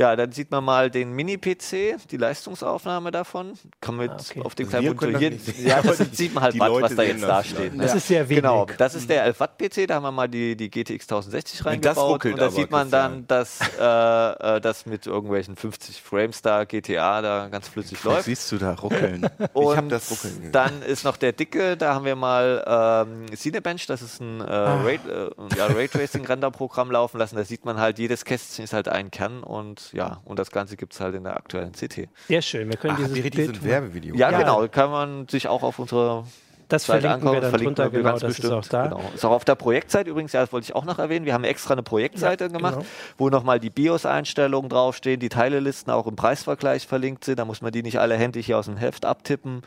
Ja, 0.01 0.17
dann 0.17 0.33
sieht 0.33 0.51
man 0.51 0.65
mal 0.65 0.91
den 0.91 1.13
Mini-PC, 1.13 1.99
die 2.11 2.17
Leistungsaufnahme 2.17 3.11
davon. 3.11 3.53
Kann 3.83 3.97
man 3.97 4.09
jetzt 4.11 4.31
okay. 4.31 4.41
auf 4.43 4.55
dem 4.55 4.67
Also 4.69 4.95
kleinen 4.95 4.97
Monitor 4.97 5.19
hier. 5.55 5.67
Ja, 5.69 5.83
das 5.83 5.99
sieht 6.13 6.33
man 6.35 6.43
halt, 6.45 6.55
die 6.55 6.61
was, 6.61 6.95
da 6.95 7.03
jetzt 7.03 7.23
da 7.23 7.45
steht. 7.45 7.79
Das 7.79 7.91
Ja. 7.91 7.97
ist 7.99 8.07
sehr 8.09 8.29
wenig. 8.29 8.43
Genau, 8.43 8.67
das 8.79 8.95
ist 8.95 9.11
der 9.11 9.25
11 9.25 9.41
Watt 9.41 9.59
PC, 9.59 9.87
da 9.87 9.97
haben 9.97 10.05
wir 10.05 10.11
mal 10.13 10.29
die, 10.29 10.57
die 10.57 10.71
GTX 10.71 11.05
1060 11.05 11.67
reingebaut 11.67 12.25
und 12.25 12.39
da 12.39 12.51
sieht 12.51 12.71
man 12.71 12.91
dann, 12.91 13.27
dass 13.27 13.61
äh, 13.79 14.57
äh, 14.57 14.61
das 14.63 14.87
mit 14.87 15.07
irgendwelchen 15.07 15.55
50 15.57 16.01
Frames 16.01 16.41
da 16.41 16.65
GTA 16.65 17.21
da 17.21 17.49
ganz 17.49 17.69
flüssig 17.69 18.03
läuft. 18.03 18.25
siehst 18.25 18.51
du 18.53 18.57
da 18.57 18.73
ruckeln? 18.73 19.29
Und 19.53 19.77
hab 19.77 19.89
das 19.91 20.11
ruckeln 20.11 20.51
dann 20.53 20.83
ist 20.83 21.05
noch 21.05 21.19
der 21.19 21.33
dicke, 21.33 21.77
da 21.77 21.95
haben 21.95 22.07
wir 22.07 22.17
mal 22.17 22.65
ähm, 23.07 23.27
Cinebench, 23.37 23.87
das 23.87 24.01
ist 24.01 24.21
ein 24.21 24.41
äh, 24.41 24.45
Ah. 24.71 24.83
Ray, 24.83 24.97
äh, 24.97 25.31
ja, 25.59 25.67
Raytracing-Renderprogramm 25.67 26.91
laufen 26.91 27.19
lassen. 27.19 27.37
Da 27.37 27.45
sieht 27.45 27.65
man 27.65 27.79
halt, 27.79 27.99
jedes 27.99 28.25
Kästchen 28.25 28.65
ist 28.65 28.73
halt 28.73 28.89
ein 28.89 29.11
Kern 29.11 29.43
und 29.43 29.90
ja, 29.93 30.21
und 30.25 30.39
das 30.39 30.51
Ganze 30.51 30.77
gibt 30.77 30.93
es 30.95 31.01
halt 31.01 31.15
in 31.15 31.25
der 31.25 31.37
aktuellen 31.37 31.73
CT. 31.73 32.09
Sehr 32.29 32.43
schön. 32.43 32.69
Wir 32.69 32.77
können 32.77 32.97
Ach, 33.01 33.09
dieses 33.13 33.31
Bild, 33.31 33.65
Werbevideo? 33.65 34.15
Ja, 34.15 34.31
Ja. 34.31 34.39
genau, 34.39 34.67
kann 34.69 34.91
man 34.91 35.29
sich 35.29 35.49
auch 35.49 35.63
auf 35.63 35.79
unsere 35.79 36.25
das 36.69 36.87
Seite 36.87 37.01
verlinken 37.03 37.27
angucken. 37.29 37.35
wir 37.35 37.41
dann 37.41 37.51
verlinken 37.51 37.75
drunter, 37.75 37.93
wir 37.93 37.99
genau, 37.99 38.11
ganz 38.11 38.21
das 38.21 38.29
bestimmt. 38.29 38.53
ist 38.53 38.67
auch 38.67 38.69
da. 38.71 38.83
Genau. 38.85 39.01
Ist 39.15 39.25
auch 39.25 39.31
auf 39.33 39.45
der 39.45 39.55
Projektseite 39.57 40.09
übrigens, 40.11 40.33
ja, 40.33 40.41
das 40.41 40.53
wollte 40.53 40.67
ich 40.67 40.75
auch 40.77 40.85
noch 40.85 40.99
erwähnen. 41.01 41.27
Wir 41.27 41.35
haben 41.35 41.43
extra 41.45 41.73
eine 41.75 41.83
Projektseite 41.83 42.45
Ja, 42.45 42.49
gemacht, 42.51 42.75
genau. 42.75 42.87
wo 43.19 43.29
nochmal 43.29 43.59
die 43.59 43.71
BIOS-Einstellungen 43.71 44.69
draufstehen, 44.71 45.19
die 45.19 45.29
Teilelisten 45.31 45.93
auch 45.93 46.07
im 46.07 46.15
Preisvergleich 46.15 46.87
verlinkt 46.87 47.25
sind. 47.25 47.39
Da 47.41 47.45
muss 47.45 47.61
man 47.61 47.73
die 47.73 47.83
nicht 47.83 47.99
alle 47.99 48.15
händisch 48.17 48.47
hier 48.47 48.57
aus 48.59 48.67
dem 48.67 48.77
Heft 48.77 49.05
abtippen. 49.05 49.63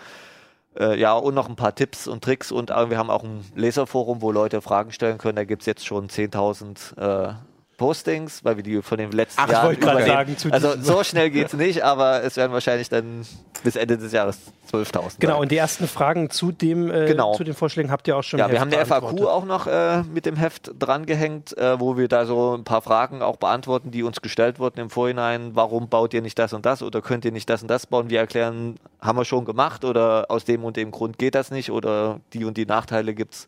Äh, 0.80 0.98
ja, 0.98 1.14
und 1.14 1.36
noch 1.36 1.50
ein 1.50 1.56
paar 1.58 1.76
Tipps 1.76 2.08
und 2.08 2.24
Tricks. 2.24 2.52
Und 2.54 2.72
äh, 2.72 2.90
wir 2.90 2.98
haben 2.98 3.10
auch 3.10 3.24
ein 3.24 3.44
Leserforum, 3.54 4.22
wo 4.22 4.32
Leute 4.32 4.62
Fragen 4.62 4.92
stellen 4.94 5.18
können. 5.18 5.36
Da 5.36 5.44
gibt 5.44 5.62
es 5.64 5.66
jetzt 5.66 5.86
schon 5.86 6.08
10.000 6.08 6.98
äh, 7.30 7.34
Postings, 7.78 8.44
weil 8.44 8.56
wir 8.58 8.64
die 8.64 8.82
von 8.82 8.98
den 8.98 9.12
letzten 9.12 9.40
Ach, 9.42 9.46
ich 9.48 9.52
Jahren 9.52 9.66
wollte 9.68 9.80
gerade 9.82 9.98
übernehmen. 10.04 10.18
sagen, 10.18 10.38
zu 10.38 10.52
Also 10.52 10.74
so 10.82 11.04
schnell 11.04 11.30
geht 11.30 11.48
es 11.48 11.54
nicht, 11.54 11.84
aber 11.84 12.24
es 12.24 12.38
werden 12.38 12.54
wahrscheinlich 12.54 12.90
dann 12.90 13.26
bis 13.64 13.76
Ende 13.76 13.98
des 13.98 14.12
Jahres 14.12 14.38
12.000 14.72 15.20
Genau, 15.20 15.34
sein. 15.34 15.42
und 15.42 15.52
die 15.52 15.58
ersten 15.58 15.88
Fragen 15.88 16.30
zu, 16.30 16.52
dem, 16.52 16.90
äh, 16.92 17.08
Genau. 17.08 17.34
zu 17.36 17.44
den 17.44 17.54
Vorschlägen 17.54 17.92
habt 17.92 18.08
ihr 18.08 18.18
auch 18.18 18.24
schon 18.24 18.40
Ja, 18.40 18.52
wir 18.52 18.60
haben 18.60 18.72
eine 18.74 18.86
FAQ 18.86 19.22
auch 19.26 19.46
noch 19.46 19.68
äh, 19.68 20.04
mit 20.04 20.26
dem 20.26 20.36
Heft 20.36 20.72
drangehängt, 20.80 21.58
äh, 21.58 21.80
wo 21.80 21.98
wir 21.98 22.08
da 22.08 22.26
so 22.26 22.56
ein 22.56 22.64
paar 22.64 22.82
Fragen 22.82 23.22
auch 23.22 23.38
beantworten, 23.38 23.92
die 23.92 24.04
uns 24.04 24.22
gestellt 24.22 24.60
wurden 24.60 24.80
im 24.80 24.90
Vorhinein. 24.90 25.52
Warum 25.54 25.88
baut 25.90 26.14
ihr 26.14 26.22
nicht 26.22 26.38
das 26.40 26.54
und 26.54 26.66
das 26.66 26.82
oder 26.84 27.02
könnt 27.02 27.26
ihr 27.26 27.32
nicht 27.32 27.50
das 27.50 27.62
und 27.62 27.68
das 27.70 27.88
bauen? 27.88 28.10
Wir 28.10 28.20
erklären, 28.20 28.78
haben 29.02 29.18
wir 29.18 29.26
schon 29.26 29.46
gemacht 29.46 29.84
oder 29.86 30.26
aus 30.30 30.46
dem 30.46 30.64
und 30.64 30.78
dem 30.78 30.92
Grund 30.92 31.18
geht 31.18 31.36
das 31.36 31.52
nicht 31.52 31.72
oder 31.72 32.20
die 32.34 32.46
und 32.46 32.58
die 32.58 32.66
Nachteile 32.66 33.14
gibt's. 33.14 33.48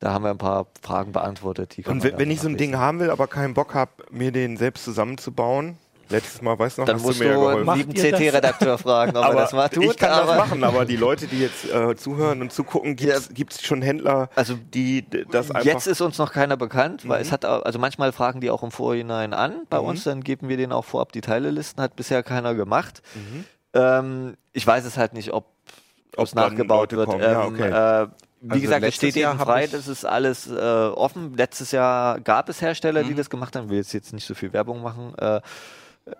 Da 0.00 0.12
haben 0.12 0.22
wir 0.24 0.30
ein 0.30 0.38
paar 0.38 0.66
Fragen 0.80 1.10
beantwortet. 1.12 1.76
Und 1.86 2.04
wenn, 2.04 2.18
wenn 2.18 2.30
ich 2.30 2.40
so 2.40 2.48
ein. 2.48 2.56
Ding 2.56 2.76
haben 2.76 3.00
will, 3.00 3.10
aber 3.10 3.26
keinen 3.26 3.54
Bock 3.54 3.74
habe, 3.74 3.90
mir 4.10 4.30
den 4.30 4.56
selbst 4.56 4.84
zusammenzubauen, 4.84 5.76
letztes 6.08 6.40
Mal, 6.40 6.56
weißt 6.56 6.78
du 6.78 6.82
noch, 6.82 6.86
dann 6.86 6.96
hast 6.96 7.02
musst 7.02 7.18
du 7.18 7.24
du 7.24 7.28
mir 7.28 7.34
ja 7.34 7.40
geholfen. 7.40 7.68
einen 7.68 7.88
Macht 7.88 7.96
lieben? 7.98 8.12
CT-Redakteur 8.16 8.78
fragen, 8.78 9.10
ob 9.16 9.24
er 9.24 9.30
aber 9.30 9.40
das 9.40 9.52
mal 9.52 9.68
tut. 9.68 9.82
ich 9.84 9.96
kann 9.96 10.12
aber 10.12 10.36
das 10.36 10.36
machen, 10.36 10.62
aber 10.62 10.84
die 10.84 10.94
Leute, 10.96 11.26
die 11.26 11.40
jetzt 11.40 11.64
äh, 11.68 11.96
zuhören 11.96 12.40
und 12.42 12.52
zugucken, 12.52 12.94
gibt 12.94 13.52
es 13.52 13.62
schon 13.66 13.82
Händler, 13.82 14.30
Also 14.36 14.54
die 14.54 15.04
das 15.32 15.50
einfach... 15.50 15.64
Jetzt 15.64 15.88
ist 15.88 16.00
uns 16.00 16.16
noch 16.18 16.32
keiner 16.32 16.56
bekannt, 16.56 17.08
weil 17.08 17.18
Mhm. 17.18 17.26
es 17.26 17.32
hat, 17.32 17.44
au- 17.44 17.60
also 17.62 17.80
manchmal 17.80 18.12
fragen 18.12 18.40
die 18.40 18.50
auch 18.50 18.62
im 18.62 18.70
Vorhinein 18.70 19.34
an 19.34 19.62
bei 19.68 19.80
Mhm. 19.80 19.84
uns, 19.84 20.04
dann 20.04 20.22
geben 20.22 20.48
wir 20.48 20.56
denen 20.56 20.72
auch 20.72 20.84
vorab 20.84 21.10
die 21.10 21.20
Teilelisten, 21.22 21.82
hat 21.82 21.96
bisher 21.96 22.22
keiner 22.22 22.54
gemacht. 22.54 23.02
Mhm. 23.16 23.44
Ähm, 23.74 24.36
ich 24.52 24.64
weiß 24.64 24.84
es 24.84 24.96
halt 24.96 25.12
nicht, 25.12 25.32
ob 25.32 25.46
Ob 26.16 26.24
es 26.26 26.34
nachgebaut 26.36 26.92
wird. 26.92 27.08
kommen, 27.08 27.20
ja, 27.20 27.44
Ähm, 27.46 27.52
okay. 27.54 28.04
äh, 28.04 28.08
wie 28.40 28.50
Also 28.52 28.62
gesagt, 28.62 28.84
es 28.84 28.94
steht 28.94 29.16
jedem 29.16 29.38
hab 29.38 29.46
frei, 29.46 29.66
das 29.66 29.88
ist 29.88 30.04
alles 30.04 30.48
äh, 30.48 30.54
offen. 30.54 31.36
Letztes 31.36 31.72
Jahr 31.72 32.20
gab 32.20 32.48
es 32.48 32.60
Hersteller, 32.62 33.02
Mhm. 33.02 33.08
die 33.08 33.14
das 33.14 33.28
gemacht 33.30 33.56
haben. 33.56 33.64
Ich 33.64 33.70
will 33.70 33.78
jetzt, 33.78 33.92
jetzt 33.92 34.12
nicht 34.12 34.26
so 34.26 34.34
viel 34.34 34.52
Werbung 34.52 34.82
machen. 34.82 35.12
Äh, 35.18 35.40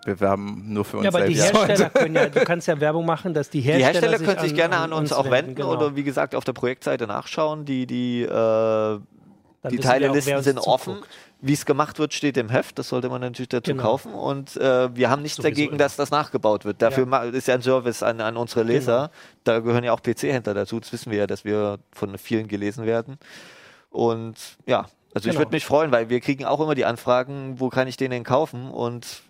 Wir 0.05 0.21
werben 0.21 0.65
nur 0.73 0.85
für 0.85 0.99
uns 0.99 1.05
Ja, 1.05 1.11
aber 1.11 1.27
die 1.27 1.35
selbst. 1.35 1.55
Hersteller 1.67 1.91
können 1.95 2.15
ja, 2.15 2.29
du 2.29 2.45
kannst 2.45 2.67
ja 2.69 2.79
Werbung 2.81 3.07
machen, 3.07 3.33
dass 3.35 3.49
die 3.51 3.61
die 3.63 3.69
Hersteller, 3.69 3.93
Hersteller 4.11 4.19
können 4.19 4.41
sich 4.49 4.55
gerne 4.55 4.77
an, 4.79 4.93
uns 4.93 5.13
auch 5.13 5.31
wenden 5.31 5.55
genau. 5.55 5.73
oder 5.73 5.97
wie 5.97 6.03
gesagt 6.05 6.35
auf 6.35 6.45
der 6.45 6.53
Projektseite 6.53 7.07
nachschauen. 7.07 7.65
Die, 7.65 7.87
die 7.87 8.23
äh, 8.23 8.99
die 9.71 9.79
Teilelisten 9.79 10.35
uns 10.37 10.45
sind 10.45 10.59
offen. 10.59 10.95
zuguckt. 10.95 11.09
Wie 11.41 11.53
es 11.53 11.65
gemacht 11.65 11.99
wird, 12.01 12.13
steht 12.15 12.37
im 12.37 12.49
Heft. 12.49 12.79
Das 12.81 12.89
sollte 12.89 13.09
man 13.09 13.21
natürlich 13.21 13.49
dazu 13.49 13.71
Genau. 13.71 13.83
kaufen. 13.85 14.13
Und 14.13 14.57
äh, 14.57 14.95
wir 14.97 15.09
haben 15.09 15.23
nichts 15.23 15.37
Sowieso 15.37 15.49
dagegen, 15.51 15.69
immer. 15.71 15.79
dass 15.79 15.95
das 15.95 16.11
nachgebaut 16.11 16.65
wird. 16.65 16.83
Dafür 16.83 17.07
Ja. 17.09 17.23
ist 17.25 17.47
ja 17.47 17.55
ein 17.55 17.63
Service 17.63 18.03
an, 18.03 18.21
an 18.21 18.37
unsere 18.37 18.65
Leser. 18.65 19.11
Da 19.45 19.61
gehören 19.61 19.85
ja 19.85 19.93
auch 19.93 20.03
PC-Händler 20.03 20.55
dazu. 20.55 20.81
Das 20.81 20.93
wissen 20.93 21.13
wir 21.13 21.19
ja, 21.19 21.27
dass 21.29 21.45
wir 21.45 21.79
von 21.93 22.19
vielen 22.19 22.49
gelesen 22.49 22.87
werden. 22.87 23.19
Und 23.91 24.37
ja, 24.67 24.87
also 25.15 25.29
ich 25.29 25.35
Genau. 25.35 25.39
würde 25.39 25.53
mich 25.53 25.65
freuen, 25.65 25.93
weil 25.93 26.09
wir 26.11 26.21
kriegen 26.21 26.45
auch 26.45 26.61
immer 26.61 26.75
die 26.75 26.85
Anfragen, 26.85 27.61
wo 27.61 27.69
kann 27.69 27.87
ich 27.89 27.97
den 27.97 28.11
denn 28.11 28.25
kaufen? 28.25 28.71
Und 28.71 29.23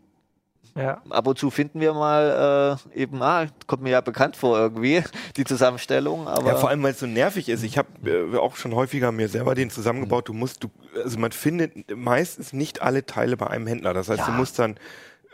Ja. 0.74 1.02
ab 1.10 1.26
und 1.26 1.38
zu 1.38 1.50
finden 1.50 1.80
wir 1.80 1.92
mal 1.92 2.78
äh, 2.94 2.98
eben, 3.00 3.22
ah, 3.22 3.46
kommt 3.66 3.82
mir 3.82 3.90
ja 3.90 4.00
bekannt 4.00 4.36
vor 4.36 4.58
irgendwie, 4.58 5.02
die 5.36 5.44
Zusammenstellung. 5.44 6.28
Aber 6.28 6.46
Ja, 6.48 6.56
vor 6.56 6.68
allem, 6.68 6.82
weil 6.82 6.92
es 6.92 7.00
so 7.00 7.06
nervig 7.06 7.48
ist. 7.48 7.62
Ich 7.64 7.78
habe 7.78 7.88
äh, 8.04 8.36
auch 8.36 8.56
schon 8.56 8.74
häufiger 8.74 9.12
mir 9.12 9.28
selber 9.28 9.54
den 9.54 9.70
zusammengebaut. 9.70 10.28
Du 10.28 10.32
musst, 10.32 10.64
du, 10.64 10.68
also 11.02 11.18
man 11.18 11.32
findet 11.32 11.96
meistens 11.96 12.52
nicht 12.52 12.82
alle 12.82 13.04
Teile 13.06 13.36
bei 13.36 13.48
einem 13.48 13.66
Händler. 13.66 13.94
Das 13.94 14.08
heißt, 14.08 14.20
Ja. 14.20 14.26
du 14.26 14.32
musst 14.32 14.58
dann 14.58 14.76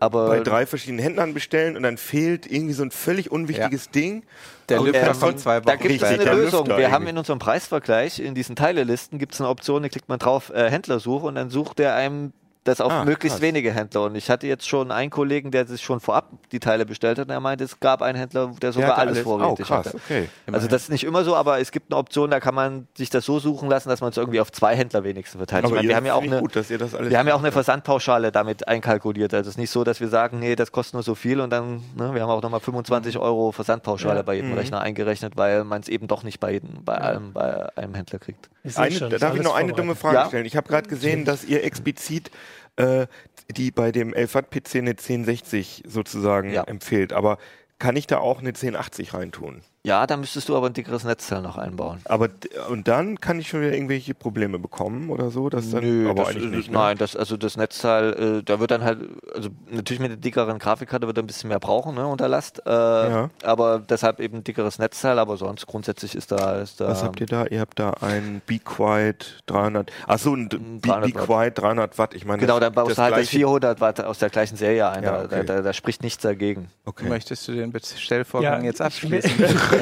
aber 0.01 0.27
bei 0.29 0.41
drei 0.41 0.67
verschiedenen 0.67 0.99
Händlern 1.03 1.35
bestellen 1.35 1.77
und 1.77 1.83
dann 1.85 1.99
fehlt 1.99 2.51
irgendwie 2.51 2.75
so 2.75 2.83
ein 2.83 2.91
völlig 2.91 3.31
unwichtiges 3.31 3.91
Ding. 3.91 4.25
Der 4.69 4.81
Und, 4.81 4.87
Lüfter 4.87 5.15
kommt 5.15 5.41
zwei 5.41 5.59
Wochen 5.59 5.67
Da 5.67 5.77
gibt 5.77 5.95
es 5.95 6.03
eine 6.03 6.25
der 6.25 6.35
Lösung. 6.35 6.67
Lüfter 6.67 6.79
Wir 6.79 6.91
haben 6.91 7.07
in 7.07 7.17
unserem 7.17 7.39
Preisvergleich, 7.39 8.19
in 8.19 8.35
diesen 8.35 8.57
Teilelisten, 8.57 9.19
gibt 9.19 9.35
es 9.35 9.41
eine 9.41 9.49
Option, 9.51 9.83
da 9.83 9.89
klickt 9.89 10.09
man 10.09 10.19
drauf, 10.19 10.51
äh, 10.51 10.69
Händlersuche 10.71 11.27
und 11.27 11.37
dann 11.37 11.49
sucht 11.51 11.79
er 11.81 11.95
einem 11.95 12.33
das 12.65 12.81
auf 12.81 12.91
Ah, 12.91 13.05
möglichst 13.05 13.37
krass. 13.39 13.43
wenige 13.43 13.73
Händler. 13.73 14.03
Und 14.05 14.15
ich 14.17 14.31
hatte 14.31 14.47
jetzt 14.47 14.67
schon 14.67 14.91
einen 14.91 15.11
Kollegen, 15.11 15.51
der 15.51 15.67
sich 15.67 15.83
schon 15.83 16.01
vorab 16.01 16.31
die 16.51 16.61
Teile 16.61 16.87
bestellt 16.87 17.19
hat 17.19 17.27
und 17.29 17.31
er 17.33 17.41
meinte, 17.41 17.63
es 17.65 17.79
gab 17.79 18.01
einen 18.01 18.17
Händler, 18.19 18.53
der 18.63 18.73
sogar 18.73 18.91
hatte 18.97 18.99
alles, 19.01 19.19
Oh, 19.21 19.39
vorrätig 19.39 19.67
krass, 19.67 19.87
hatte. 19.87 19.97
okay. 19.97 20.29
Also 20.51 20.67
das 20.67 20.85
ist 20.85 20.89
nicht 20.89 21.05
immer 21.05 21.25
so, 21.25 21.37
aber 21.37 21.61
es 21.61 21.71
gibt 21.73 21.93
eine 21.93 21.99
Option, 21.99 22.31
da 22.31 22.41
kann 22.41 22.55
man 22.55 22.89
sich 22.97 23.11
das 23.11 23.25
so 23.27 23.39
suchen 23.39 23.69
lassen, 23.69 23.91
dass 23.91 24.01
man 24.01 24.11
es 24.11 24.17
irgendwie 24.17 24.41
auf 24.41 24.51
zwei 24.51 24.75
Händler 24.77 25.05
wenigstens 25.05 25.39
verteilt. 25.39 25.65
Ich 25.65 25.67
Aber 25.67 25.77
meine, 25.77 25.89
wir 25.89 25.97
haben 25.97 26.07
ja 26.07 26.15
auch 26.15 26.23
eine, 26.23 26.41
gut, 26.41 26.57
dass 26.57 26.71
ihr 26.71 26.79
das 26.79 26.95
alles 26.95 27.11
wir 27.11 27.19
haben 27.19 27.29
ja 27.29 27.35
auch 27.35 27.41
eine 27.41 27.53
Versandpauschale 27.53 28.33
damit 28.33 28.67
einkalkuliert. 28.67 29.35
Also 29.35 29.49
es 29.51 29.55
ist 29.57 29.59
nicht 29.59 29.71
so, 29.71 29.85
dass 29.85 30.01
wir 30.01 30.09
sagen, 30.09 30.39
nee, 30.41 30.57
das 30.57 30.73
kostet 30.73 30.95
nur 30.95 31.03
so 31.03 31.15
viel 31.15 31.41
und 31.41 31.51
dann, 31.51 31.83
ne, 31.97 32.15
wir 32.15 32.23
haben 32.23 32.31
auch 32.31 32.41
nochmal 32.43 32.61
25 32.61 33.19
Euro 33.19 33.53
Versandpauschale 33.53 34.17
Ja. 34.17 34.23
bei 34.23 34.35
jedem 34.37 34.53
Mhm. 34.53 34.57
Rechner 34.59 34.81
eingerechnet, 34.81 35.37
weil 35.37 35.65
man 35.65 35.83
es 35.83 35.89
eben 35.89 36.07
doch 36.09 36.23
nicht 36.23 36.41
bei 36.41 36.53
jedem, 36.53 36.83
bei 36.85 36.97
allem, 36.97 37.33
bei 37.35 37.69
einem 37.77 37.95
Händler 37.95 38.19
kriegt. 38.19 38.49
Ich 38.63 38.79
Eine, 38.79 38.95
schon, 38.95 39.11
darf 39.11 39.21
ich 39.21 39.25
alles 39.29 39.43
noch 39.43 39.55
eine 39.55 39.75
dumme 39.75 39.95
Frage 39.95 40.15
Ja. 40.17 40.27
stellen? 40.29 40.47
Ich 40.47 40.57
habe 40.57 40.67
gerade 40.67 40.89
gesehen, 40.89 41.27
dass 41.27 41.45
ihr 41.45 41.63
explizit 41.63 42.31
äh, 42.77 43.07
die 43.51 43.71
bei 43.71 43.93
dem 43.93 44.15
11 44.15 44.35
Watt 44.35 44.51
PC 44.51 44.77
eine 44.77 44.91
1060 44.91 45.83
sozusagen 45.87 46.51
Ja. 46.53 46.65
empfiehlt. 46.65 47.13
Aber 47.13 47.39
kann 47.79 47.97
ich 47.97 48.07
da 48.07 48.19
auch 48.19 48.39
eine 48.41 48.51
1080 48.51 49.15
reintun? 49.15 49.63
Ja, 49.87 50.07
da 50.07 50.17
müsstest 50.17 50.49
du 50.49 50.57
aber 50.57 50.69
ein 50.69 50.73
dickeres 50.73 51.05
Netzteil 51.05 51.43
noch 51.43 51.59
einbauen. 51.59 52.01
Aber 52.07 52.29
d- 52.29 52.49
und 52.71 52.89
dann 52.89 53.21
kann 53.21 53.39
ich 53.39 53.49
schon 53.49 53.61
wieder 53.61 53.75
irgendwelche 53.75 54.15
Probleme 54.15 54.59
bekommen 54.59 55.11
oder 55.11 55.31
so? 55.31 55.51
Dass 55.51 55.71
dann, 55.71 56.07
aber 56.07 56.23
das, 56.25 56.29
eigentlich 56.31 56.51
nicht. 56.51 56.71
Ne? 56.71 56.79
Nein, 56.79 56.97
das, 56.97 57.15
also 57.15 57.37
das 57.37 57.59
Netzteil, 57.59 58.39
äh, 58.39 58.43
da 58.43 58.61
wird 58.61 58.71
dann 58.71 58.83
halt, 58.83 59.01
also 59.35 59.51
natürlich 59.71 60.01
mit 60.01 60.11
der 60.11 60.17
dickeren 60.17 60.59
Grafikkarte 60.59 61.07
wird 61.07 61.19
er 61.19 61.23
ein 61.23 61.27
bisschen 61.27 61.49
mehr 61.49 61.59
brauchen, 61.61 61.97
ne, 61.97 62.07
unter 62.07 62.29
Last. 62.29 62.63
Äh, 62.67 62.71
Ja. 62.71 63.31
Aber 63.43 63.79
deshalb 63.79 64.21
eben 64.21 64.39
ein 64.39 64.45
dickeres 64.45 64.79
Netzteil, 64.79 65.19
aber 65.19 65.37
sonst 65.37 65.67
grundsätzlich 65.67 66.15
ist 66.15 66.33
da. 66.33 66.61
Ist 66.61 66.81
da 66.81 66.89
Was 66.89 67.03
habt 67.03 67.21
ihr 67.21 67.27
da? 67.27 67.45
Ihr 67.45 67.61
habt 67.61 67.79
da 67.79 67.91
ein 68.01 68.41
Be 68.47 68.59
Quiet 68.61 69.43
300. 69.45 69.93
Achso, 70.07 70.33
ein 70.35 70.49
D- 70.49 70.57
Be, 70.57 70.81
300 70.89 71.13
Be 71.13 71.19
Watt. 71.21 71.27
Quiet 71.27 71.59
300 71.59 71.99
Watt. 71.99 72.15
Ich 72.15 72.25
meine, 72.25 72.41
Genau, 72.41 72.55
das, 72.59 72.69
dann 72.69 72.73
baust 72.73 72.91
das 72.93 72.97
du 72.97 73.03
halt 73.03 73.13
das 73.13 73.19
gleiche- 73.19 73.37
400 73.37 73.81
Watt 73.83 74.01
aus 74.03 74.19
der 74.19 74.31
gleichen 74.31 74.57
Serie 74.57 74.89
ein. 74.89 75.05
Ja, 75.05 75.19
da, 75.19 75.25
okay. 75.25 75.45
da, 75.45 75.57
da, 75.57 75.61
da 75.63 75.73
spricht 75.75 76.03
nichts 76.03 76.23
dagegen. 76.23 76.71
Okay. 76.87 77.07
Möchtest 77.07 77.47
du 77.49 77.53
den 77.53 77.71
Bestellvorgang 77.71 78.65
jetzt 78.65 78.81
abschließen? 78.81 79.31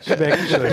Schmeckt 0.00 0.50
schon. 0.50 0.66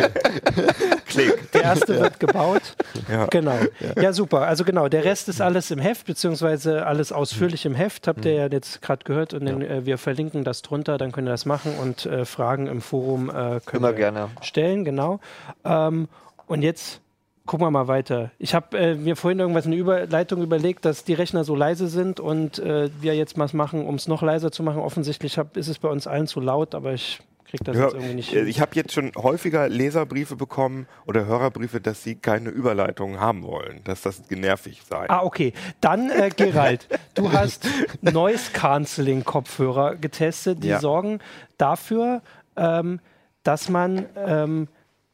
Klick. 1.06 1.52
Der 1.52 1.64
erste 1.64 2.00
wird 2.00 2.20
gebaut. 2.20 2.62
Ja. 3.10 3.26
Genau. 3.28 3.58
Ja. 4.00 4.14
super. 4.14 4.42
Also 4.48 4.64
genau, 4.64 4.88
der 4.88 5.04
Rest 5.04 5.30
ist 5.30 5.42
alles 5.42 5.72
im 5.72 5.80
Heft, 5.80 6.06
beziehungsweise 6.08 6.86
alles 6.86 7.12
ausführlich 7.12 7.66
im 7.66 7.76
Heft. 7.76 8.08
Habt 8.08 8.26
ihr 8.26 8.34
ja 8.34 8.48
jetzt 8.48 8.82
gerade 8.82 9.04
gehört 9.04 9.34
und 9.34 9.46
dann, 9.46 9.62
äh, 9.62 9.86
wir 9.86 9.98
verlinken 9.98 10.44
das 10.44 10.62
drunter, 10.62 10.98
dann 10.98 11.12
könnt 11.12 11.28
ihr 11.28 11.32
das 11.32 11.46
machen 11.46 11.74
und 11.82 12.06
äh, 12.06 12.26
Fragen 12.26 12.68
im 12.68 12.82
Forum 12.82 13.30
äh, 13.30 13.60
könnt 13.66 13.74
Immer 13.74 13.90
ihr 13.90 13.96
gerne. 13.96 14.30
stellen, 14.42 14.86
genau. 14.86 15.20
Ähm, 15.66 16.08
und 16.48 16.62
jetzt 16.62 17.02
gucken 17.46 17.66
wir 17.66 17.72
mal 17.72 17.88
weiter. 17.88 18.32
Ich 18.40 18.54
habe 18.54 18.78
äh, 18.78 18.96
mir 18.96 19.16
vorhin 19.16 19.40
irgendwas 19.40 19.66
eine 19.66 19.76
Überleitung 19.76 20.42
überlegt, 20.42 20.86
dass 20.86 21.04
die 21.04 21.14
Rechner 21.14 21.44
so 21.44 21.56
leise 21.56 21.88
sind 21.88 22.20
und 22.20 22.60
äh, 22.60 22.90
wir 23.02 23.16
jetzt 23.16 23.38
was 23.38 23.54
machen, 23.54 23.86
um 23.86 23.96
es 23.96 24.08
noch 24.08 24.22
leiser 24.22 24.52
zu 24.52 24.64
machen. 24.64 24.80
Offensichtlich 24.80 25.38
hab, 25.38 25.58
ist 25.58 25.68
es 25.68 25.80
bei 25.80 25.90
uns 25.90 26.08
allen 26.08 26.28
zu 26.28 26.40
laut, 26.40 26.76
aber 26.76 26.94
ich 26.94 27.20
kriege 27.52 27.64
das 27.66 27.78
Ja, 27.78 27.84
jetzt 27.84 27.94
irgendwie 27.94 28.14
nicht 28.16 28.34
äh, 28.34 28.44
ich 28.46 28.60
habe 28.60 28.72
jetzt 28.76 28.94
schon 28.94 29.12
häufiger 29.16 29.70
Leserbriefe 29.70 30.36
bekommen 30.36 30.88
oder 31.06 31.26
Hörerbriefe, 31.26 31.80
dass 31.82 32.04
sie 32.04 32.16
keine 32.16 32.50
Überleitung 32.50 33.20
haben 33.20 33.44
wollen, 33.44 33.82
dass 33.84 34.02
das 34.02 34.30
nervig 34.30 34.82
sei. 34.90 35.10
Ah, 35.10 35.22
okay. 35.24 35.54
Dann, 35.82 36.10
äh, 36.10 36.30
Gerald, 36.36 36.88
du 37.14 37.32
hast 37.32 37.68
Noise 38.02 38.52
Cancelling 38.54 39.24
Kopfhörer 39.24 39.96
getestet, 39.96 40.64
die 40.64 40.70
Ja. 40.70 40.80
sorgen 40.80 41.20
dafür, 41.58 42.22
ähm, 42.56 43.00
dass 43.44 43.70
man, 43.70 44.06
ähm, 44.16 44.68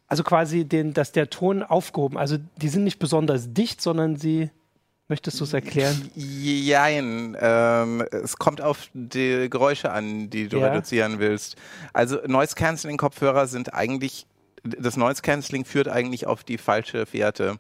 also 0.08 0.24
quasi 0.24 0.64
den, 0.66 0.94
dass 0.94 1.12
der 1.12 1.30
Ton 1.30 1.64
aufgehoben, 1.64 2.18
also 2.18 2.38
die 2.62 2.70
sind 2.70 2.84
nicht 2.86 3.00
besonders 3.00 3.54
dicht, 3.54 3.82
sondern 3.82 4.16
sie 4.16 4.50
Möchtest 5.10 5.40
du 5.40 5.46
es 5.46 5.54
erklären? 5.54 6.12
Jein. 6.16 7.38
Ähm, 7.40 8.02
es 8.12 8.36
kommt 8.38 8.62
auf 8.62 8.90
die 8.94 9.50
Geräusche 9.50 9.92
an, 9.92 10.30
die 10.30 10.50
du 10.50 10.60
Ja. 10.60 10.68
reduzieren 10.68 11.20
willst. 11.20 11.56
Also 11.94 12.18
Noise 12.28 12.56
Cancelling 12.56 12.98
Kopfhörer 12.98 13.48
sind 13.48 13.74
eigentlich 13.74 14.26
das 14.64 14.98
Noise 14.98 15.22
Cancelling 15.22 15.64
führt 15.64 15.88
eigentlich 15.88 16.28
auf 16.28 16.44
die 16.44 16.58
falsche 16.58 17.06
Fährte, 17.06 17.58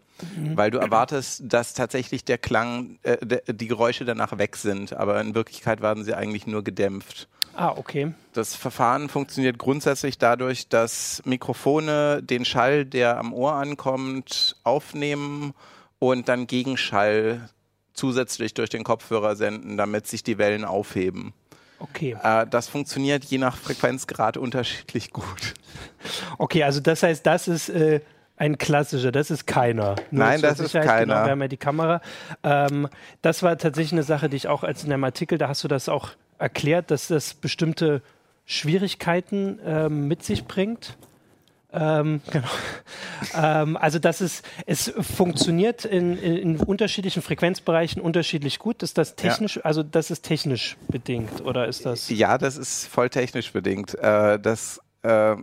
weil 0.55 0.71
du 0.71 0.77
erwartest, 0.77 1.41
dass 1.45 1.73
tatsächlich 1.73 2.25
der 2.25 2.37
Klang, 2.37 2.99
äh, 3.03 3.25
der, 3.25 3.43
die 3.47 3.67
Geräusche 3.67 4.03
danach 4.03 4.37
weg 4.37 4.57
sind, 4.57 4.91
aber 4.91 5.21
in 5.21 5.33
Wirklichkeit 5.33 5.79
werden 5.81 6.03
sie 6.03 6.13
eigentlich 6.15 6.47
nur 6.47 6.65
gedämpft. 6.65 7.29
Ah, 7.53 7.69
okay. 7.77 8.13
Das 8.33 8.55
Verfahren 8.55 9.07
funktioniert 9.07 9.57
grundsätzlich 9.57 10.17
dadurch, 10.17 10.67
dass 10.67 11.21
Mikrofone 11.23 12.21
den 12.21 12.43
Schall, 12.43 12.83
der 12.83 13.17
am 13.17 13.31
Ohr 13.31 13.53
ankommt, 13.53 14.57
aufnehmen 14.63 15.53
und 15.99 16.29
dann 16.29 16.47
Gegenschall 16.47 17.49
zusätzlich 17.93 18.53
durch 18.53 18.69
den 18.69 18.83
Kopfhörer 18.83 19.35
senden, 19.35 19.77
damit 19.77 20.07
sich 20.07 20.23
die 20.23 20.37
Wellen 20.37 20.65
aufheben. 20.65 21.33
Okay. 21.79 22.15
Äh, 22.23 22.45
das 22.47 22.67
funktioniert 22.67 23.25
je 23.25 23.37
nach 23.37 23.57
Frequenzgrad 23.57 24.37
unterschiedlich 24.37 25.11
gut. 25.11 25.53
Okay, 26.37 26.63
also 26.63 26.79
das 26.79 27.03
heißt, 27.03 27.25
das 27.25 27.47
ist 27.47 27.69
äh, 27.69 28.01
ein 28.37 28.57
klassischer, 28.57 29.11
das 29.11 29.31
ist 29.31 29.45
keiner. 29.47 29.95
Nur 30.11 30.25
Nein, 30.25 30.41
das 30.41 30.59
ist 30.59 30.71
Sicherheit, 30.71 30.87
keiner. 30.87 31.13
Genau, 31.15 31.25
wir 31.25 31.31
haben 31.31 31.41
ja 31.41 31.47
die 31.47 31.57
Kamera. 31.57 32.01
Ähm, 32.43 32.87
das 33.21 33.43
war 33.43 33.57
tatsächlich 33.57 33.93
eine 33.93 34.03
Sache, 34.03 34.29
die 34.29 34.37
ich 34.37 34.47
auch 34.47 34.63
als 34.63 34.83
in 34.83 34.93
einem 34.93 35.03
Artikel, 35.03 35.37
da 35.37 35.49
hast 35.49 35.63
du 35.63 35.67
das 35.67 35.89
auch 35.89 36.11
erklärt, 36.37 36.91
dass 36.91 37.07
das 37.07 37.33
bestimmte 37.33 38.01
Schwierigkeiten 38.45 39.59
ähm, 39.65 40.07
mit 40.07 40.23
sich 40.23 40.45
bringt. 40.45 40.97
Ähm, 41.73 42.21
genau. 42.31 42.47
ähm, 43.35 43.77
also 43.77 43.99
dass 43.99 44.21
es, 44.21 44.41
es 44.65 44.93
funktioniert 44.99 45.85
in, 45.85 46.17
in, 46.17 46.57
unterschiedlichen 46.59 47.21
Frequenzbereichen 47.21 48.01
unterschiedlich 48.01 48.59
gut. 48.59 48.83
Ist 48.83 48.97
das 48.97 49.15
technisch, 49.15 49.59
also 49.63 49.83
das 49.83 50.11
ist 50.11 50.23
technisch 50.23 50.77
bedingt 50.87 51.41
oder 51.41 51.67
ist 51.67 51.85
das? 51.85 52.09
Ja, 52.09 52.37
das 52.37 52.57
ist 52.57 52.87
voll 52.87 53.09
technisch 53.09 53.51
bedingt. 53.51 53.95
Äh, 53.95 54.39
das, 54.39 54.81
äh, 55.03 55.35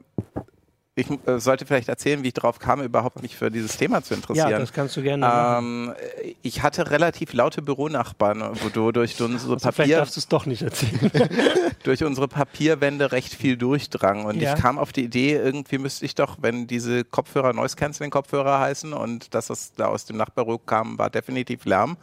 ich 0.96 1.10
äh, 1.26 1.40
sollte 1.40 1.66
vielleicht 1.66 1.88
erzählen, 1.88 2.22
wie 2.22 2.28
ich 2.28 2.34
darauf 2.34 2.60
kam, 2.60 2.80
überhaupt 2.80 3.20
mich 3.20 3.36
für 3.36 3.50
dieses 3.50 3.76
Thema 3.76 4.02
zu 4.04 4.14
interessieren. 4.14 4.50
Ja, 4.50 4.58
das 4.60 4.72
kannst 4.72 4.96
du 4.96 5.02
gerne 5.02 5.26
machen. 5.26 5.88
Ähm, 5.88 5.94
ich 6.42 6.62
hatte 6.62 6.90
relativ 6.92 7.32
laute 7.32 7.62
Büronachbarn, 7.62 8.42
wo 8.62 8.68
du 8.68 8.92
durch 8.92 9.20
unsere, 9.20 9.54
Also 9.54 9.58
vielleicht 9.72 9.76
Papier, 9.76 9.96
darfst 9.96 10.14
du 10.16 10.20
es 10.20 10.28
doch 10.28 10.46
nicht 10.46 10.62
erzählen. 10.62 11.10
durch 11.82 12.04
unsere 12.04 12.28
Papierwände 12.28 13.10
recht 13.10 13.34
viel 13.34 13.56
durchdrang. 13.56 14.24
Und 14.24 14.40
Ja. 14.40 14.54
ich 14.54 14.60
kam 14.60 14.78
auf 14.78 14.92
die 14.92 15.02
Idee, 15.04 15.32
irgendwie 15.34 15.78
müsste 15.78 16.04
ich 16.04 16.14
doch, 16.14 16.36
wenn 16.40 16.68
diese 16.68 17.02
Kopfhörer 17.04 17.52
Noise 17.52 17.74
Cancelling 17.74 18.12
Kopfhörer 18.12 18.60
heißen 18.60 18.92
und 18.92 19.34
das, 19.34 19.50
was 19.50 19.72
da 19.74 19.86
aus 19.86 20.04
dem 20.04 20.16
Nachbarbüro 20.16 20.58
kam, 20.58 20.96
war 20.96 21.10
definitiv 21.10 21.64
Lärm, 21.64 21.96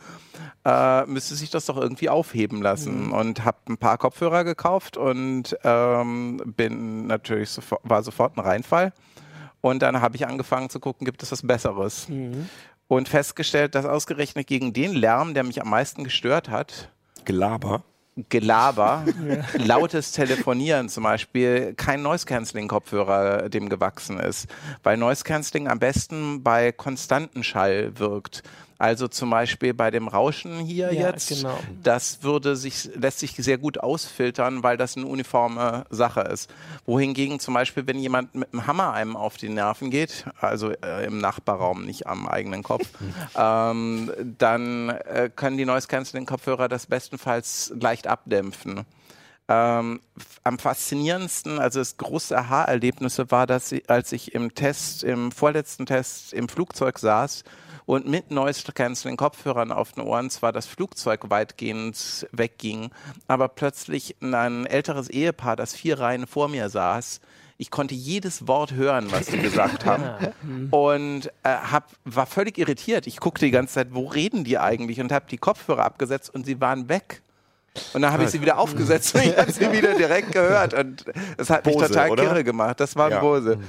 äh, 0.66 1.06
müsste 1.06 1.36
sich 1.36 1.50
das 1.50 1.66
doch 1.66 1.78
irgendwie 1.78 2.10
aufheben 2.10 2.62
lassen. 2.62 3.06
Mhm. 3.08 3.14
Und 3.14 3.46
habe 3.46 3.58
ein 3.70 3.78
paar 3.78 3.98
Kopfhörer 3.98 4.44
gekauft 4.44 4.98
und 4.98 5.56
ähm, 5.64 6.42
bin 6.58 7.08
natürlich 7.08 7.52
sofort, 7.52 7.82
war 7.86 8.04
sofort 8.04 8.36
ein 8.36 8.42
Reinfall. 8.42 8.81
Und 9.62 9.82
dann 9.82 10.02
habe 10.02 10.16
ich 10.16 10.28
angefangen 10.28 10.70
zu 10.70 10.80
gucken, 10.80 11.06
gibt 11.06 11.22
es 11.22 11.32
was 11.32 11.46
Besseres? 11.46 12.10
Mhm. 12.10 12.50
Und 12.88 13.08
festgestellt, 13.08 13.76
dass 13.76 13.86
ausgerechnet 13.86 14.48
gegen 14.48 14.74
den 14.74 14.94
Lärm, 14.94 15.34
der 15.34 15.44
mich 15.44 15.62
am 15.62 15.70
meisten 15.70 16.04
gestört 16.04 16.50
hat, 16.50 16.90
Gelaber. 17.24 17.84
Gelaber, 18.30 19.06
lautes 19.58 20.12
Telefonieren 20.12 20.90
zum 20.90 21.04
Beispiel, 21.04 21.74
kein 21.76 22.02
Noise-Canceling-Kopfhörer 22.02 23.48
dem 23.50 23.70
gewachsen 23.70 24.20
ist, 24.20 24.48
weil 24.84 24.98
Noise-Canceling 24.98 25.70
am 25.70 25.80
besten 25.80 26.44
bei 26.44 26.74
konstanten 26.74 27.44
Schall 27.44 27.98
wirkt. 27.98 28.44
Also 28.82 29.08
zum 29.08 29.30
Beispiel 29.30 29.76
bei 29.76 29.92
dem 29.92 30.08
Rauschen 30.08 30.58
hier 30.58 30.92
Ja, 30.92 31.12
jetzt, 31.12 31.30
genau. 31.30 31.56
das 31.84 32.24
würde 32.24 32.56
sich, 32.56 32.90
lässt 32.96 33.20
sich 33.20 33.36
sehr 33.36 33.60
gut 33.60 33.78
ausfiltern, 33.78 34.64
weil 34.64 34.76
das 34.76 34.98
eine 34.98 35.06
uniforme 35.06 35.86
Sache 35.92 36.22
ist. 36.22 36.52
Wohingegen 36.88 37.40
zum 37.40 37.54
Beispiel, 37.54 37.86
wenn 37.86 38.00
jemand 38.00 38.34
mit 38.34 38.52
einem 38.52 38.66
Hammer 38.66 38.94
einem 38.94 39.16
auf 39.16 39.38
die 39.38 39.50
Nerven 39.50 39.92
geht, 39.92 40.26
also 40.40 40.72
äh, 40.72 41.06
im 41.06 41.20
Nachbarraum, 41.20 41.86
nicht 41.86 42.08
am 42.08 42.28
eigenen 42.28 42.64
Kopf, 42.64 42.88
ähm, 43.36 44.12
dann 44.40 44.90
äh, 44.90 45.30
können 45.36 45.58
die 45.58 45.66
Noise-Canceling-Kopfhörer 45.66 46.68
das 46.68 46.88
bestenfalls 46.88 47.72
leicht 47.80 48.08
abdämpfen. 48.08 48.88
Ähm, 49.48 50.00
am 50.44 50.58
faszinierendsten, 50.58 51.60
also 51.60 51.78
das 51.78 51.98
große 51.98 52.36
Aha-Erlebnisse 52.36 53.30
war, 53.30 53.46
dass 53.46 53.72
ich, 53.74 53.88
als 53.92 54.12
ich 54.12 54.34
im 54.34 54.56
Test, 54.56 55.04
im 55.04 55.32
vorletzten 55.32 55.86
Test 55.86 56.34
im 56.34 56.50
Flugzeug 56.50 56.98
saß 56.98 57.44
und 57.86 58.08
mit 58.08 58.32
Noise-Canceling-Kopfhörern 58.32 59.72
auf 59.72 59.94
den 59.94 60.04
Ohren 60.04 60.30
zwar 60.30 60.52
das 60.52 60.66
Flugzeug 60.66 61.30
weitgehend 61.30 62.28
wegging, 62.32 62.92
aber 63.28 63.48
plötzlich 63.48 64.16
ein 64.22 64.66
älteres 64.66 65.10
Ehepaar, 65.10 65.56
das 65.56 65.74
vier 65.74 66.00
Reihen 66.00 66.28
vor 66.28 66.48
mir 66.48 66.70
saß, 66.70 67.22
ich 67.58 67.70
konnte 67.70 67.94
jedes 67.94 68.48
Wort 68.48 68.74
hören, 68.74 69.12
was 69.12 69.28
sie 69.28 69.38
gesagt 69.42 69.86
haben. 69.86 70.70
Und 70.72 71.28
äh, 71.44 71.50
hab, 71.50 71.92
war 72.06 72.26
völlig 72.26 72.58
irritiert. 72.58 73.06
Ich 73.06 73.20
guckte 73.20 73.46
die 73.46 73.52
ganze 73.52 73.76
Zeit, 73.76 73.90
wo 73.92 74.08
reden 74.08 74.44
die 74.44 74.58
eigentlich? 74.58 75.00
Und 75.00 75.12
habe 75.12 75.26
die 75.30 75.38
Kopfhörer 75.38 75.86
abgesetzt 75.86 76.34
und 76.34 76.44
sie 76.48 76.60
waren 76.60 76.90
weg. 76.90 77.22
Und 77.94 78.02
dann 78.02 78.12
habe 78.12 78.24
ich 78.24 78.32
sie 78.32 78.42
wieder 78.42 78.58
aufgesetzt 78.58 79.14
und 79.14 79.22
ich 79.24 79.38
habe 79.38 79.52
sie 79.52 79.72
wieder 79.72 79.94
direkt 79.94 80.32
gehört. 80.32 80.74
Und 80.74 81.06
es 81.38 81.52
hat 81.52 81.66
mich 81.68 81.76
Bose, 81.76 81.88
total 81.88 82.10
oder? 82.10 82.24
kirre 82.24 82.44
gemacht. 82.44 82.80
Das 82.80 82.96
war 82.96 83.12
Ja. 83.12 83.20
Bose. 83.20 83.60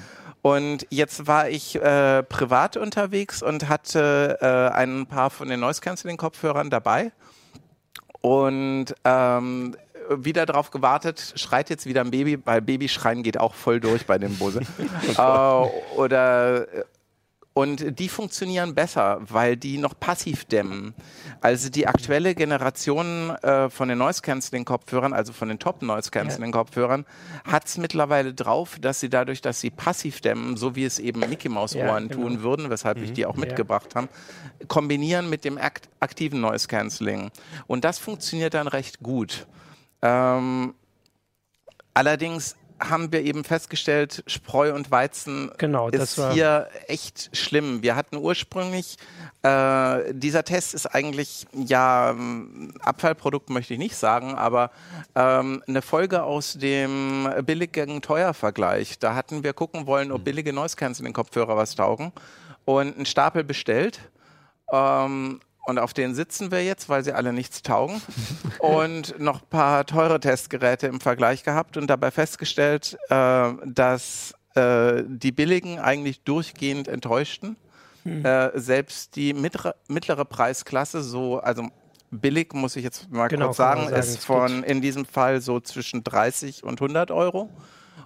Und 0.43 0.87
jetzt 0.91 1.29
war 1.29 1.49
ich 1.49 1.77
äh, 1.77 2.25
privat 2.25 2.77
unterwegs 2.77 3.43
und 3.43 3.69
hatte 3.69 4.39
äh, 4.41 4.75
ein 4.77 5.07
paar 5.07 5.31
von 5.31 5.49
den 5.49 5.61
Noise-Canceling-Kopfhörern 5.61 6.69
dabei. 6.69 7.13
Und 8.21 8.87
ähm, 9.05 9.77
wieder 10.11 10.47
drauf 10.47 10.71
gewartet, 10.71 11.35
schreit 11.37 11.71
jetzt 11.71 11.87
wieder 11.87 12.01
ein 12.01 12.11
Baby, 12.11 12.39
weil 12.45 12.61
Babyschreien 12.61 13.23
geht 13.23 13.39
auch 13.39 13.55
voll 13.55 13.79
durch 13.79 14.05
bei 14.07 14.19
dem 14.19 14.37
Bose. 14.37 14.63
äh, 15.17 15.97
oder 15.97 16.67
und 17.55 17.99
die 17.99 18.09
funktionieren 18.09 18.75
besser, 18.75 19.21
weil 19.23 19.57
die 19.57 19.77
noch 19.77 19.99
passiv 19.99 20.47
dämmen. 20.47 20.95
Also 21.43 21.69
die 21.69 21.87
aktuelle 21.87 22.35
Generation 22.35 23.31
äh, 23.43 23.69
von 23.69 23.89
den 23.89 23.99
Noise-Canceling-Kopfhörern, 23.99 25.13
also 25.13 25.35
von 25.35 25.49
den 25.49 25.59
Top-Noise-Canceling-Kopfhörern, 25.59 27.05
hat 27.45 27.67
es 27.67 27.77
mittlerweile 27.77 28.33
drauf, 28.33 28.79
dass 28.81 29.01
sie 29.01 29.11
dadurch, 29.11 29.43
dass 29.43 29.61
sie 29.61 29.71
passiv 29.71 30.23
dämmen, 30.23 30.57
so 30.57 30.77
wie 30.77 30.85
es 30.85 30.99
eben 30.99 31.21
Mickey-Maus-Ohren 31.21 32.09
Ja, 32.09 32.15
tun 32.15 32.33
genau. 32.33 32.43
würden, 32.43 32.71
weshalb 32.71 33.03
ich 33.03 33.13
die 33.13 33.27
auch 33.27 33.37
mitgebracht 33.37 33.95
habe, 33.95 34.09
kombinieren 34.69 35.29
mit 35.29 35.45
dem 35.45 35.59
akt 35.59 35.91
aktiven 36.01 36.41
Noise-Canceling. 36.41 37.31
Und 37.67 37.85
das 37.85 37.99
funktioniert 37.99 38.55
dann 38.55 38.67
recht 38.67 39.01
gut. 39.01 39.47
Ähm, 40.01 40.75
allerdings 41.95 42.57
haben 42.89 43.13
wir 43.13 43.23
eben 43.23 43.45
festgestellt, 43.45 44.23
Spreu 44.27 44.75
und 44.75 44.91
Weizen 44.91 45.51
Genau, 45.59 45.91
das 45.91 46.13
ist 46.13 46.19
war- 46.19 46.33
hier 46.33 46.69
echt 46.89 47.31
schlimm. 47.37 47.83
Wir 47.83 47.97
hatten 47.97 48.17
ursprünglich, 48.17 48.97
äh, 49.43 50.13
dieser 50.15 50.45
Test 50.45 50.75
ist 50.75 50.87
eigentlich, 50.87 51.47
ja, 51.53 52.15
Abfallprodukt 52.81 53.51
möchte 53.51 53.73
ich 53.75 53.79
nicht 53.79 53.97
sagen, 53.97 54.35
aber 54.35 54.71
ähm, 55.15 55.63
eine 55.67 55.83
Folge 55.83 56.23
aus 56.23 56.55
dem 56.55 57.29
billig 57.45 57.73
gegen 57.73 58.03
teuer 58.03 58.35
Vergleich. 58.35 58.99
Da 58.99 59.15
hatten 59.15 59.43
wir 59.45 59.53
gucken 59.53 59.87
wollen, 59.87 60.13
ob 60.13 60.25
billige 60.25 60.53
Noise 60.53 60.77
Cancelling 60.77 61.13
Kopfhörer 61.13 61.57
was 61.57 61.75
taugen 61.75 62.13
und 62.65 62.97
einen 62.97 63.07
Stapel 63.07 63.45
bestellt. 63.45 64.01
Ähm, 64.73 65.41
und 65.65 65.79
auf 65.79 65.93
denen 65.95 66.15
sitzen 66.15 66.51
wir 66.51 66.65
jetzt, 66.65 66.89
weil 66.89 67.05
sie 67.05 67.13
alle 67.13 67.33
nichts 67.33 67.63
taugen. 67.63 68.01
und 68.59 69.19
noch 69.19 69.43
ein 69.43 69.49
paar 69.49 69.87
teure 69.87 70.21
Testgeräte 70.21 70.87
im 70.87 71.01
Vergleich 71.01 71.45
gehabt 71.45 71.77
und 71.77 71.89
dabei 71.89 72.11
festgestellt, 72.11 72.97
äh, 73.09 73.53
dass 73.65 74.35
äh, 74.55 75.03
die 75.07 75.33
billigen 75.33 75.79
eigentlich 75.79 76.23
durchgehend 76.23 76.89
enttäuschten. 76.89 77.57
Äh, 78.05 78.51
selbst 78.59 79.15
die 79.15 79.33
mittlere, 79.33 79.77
mittlere 79.87 80.25
Preisklasse, 80.25 81.03
so, 81.03 81.39
also 81.39 81.69
billig 82.11 82.53
muss 82.53 82.75
ich 82.75 82.83
jetzt 82.83 83.11
mal 83.13 83.29
Genau, 83.29 83.47
kurz 83.47 83.59
sagen, 83.59 83.83
sagen, 83.85 83.95
ist 83.95 84.25
von 84.25 84.65
in 84.65 84.81
diesem 84.81 85.05
Fall 85.05 85.41
so 85.41 85.61
zwischen 85.61 86.03
30 86.03 86.65
und 86.65 86.81
100 86.81 87.13
Euro. 87.13 87.49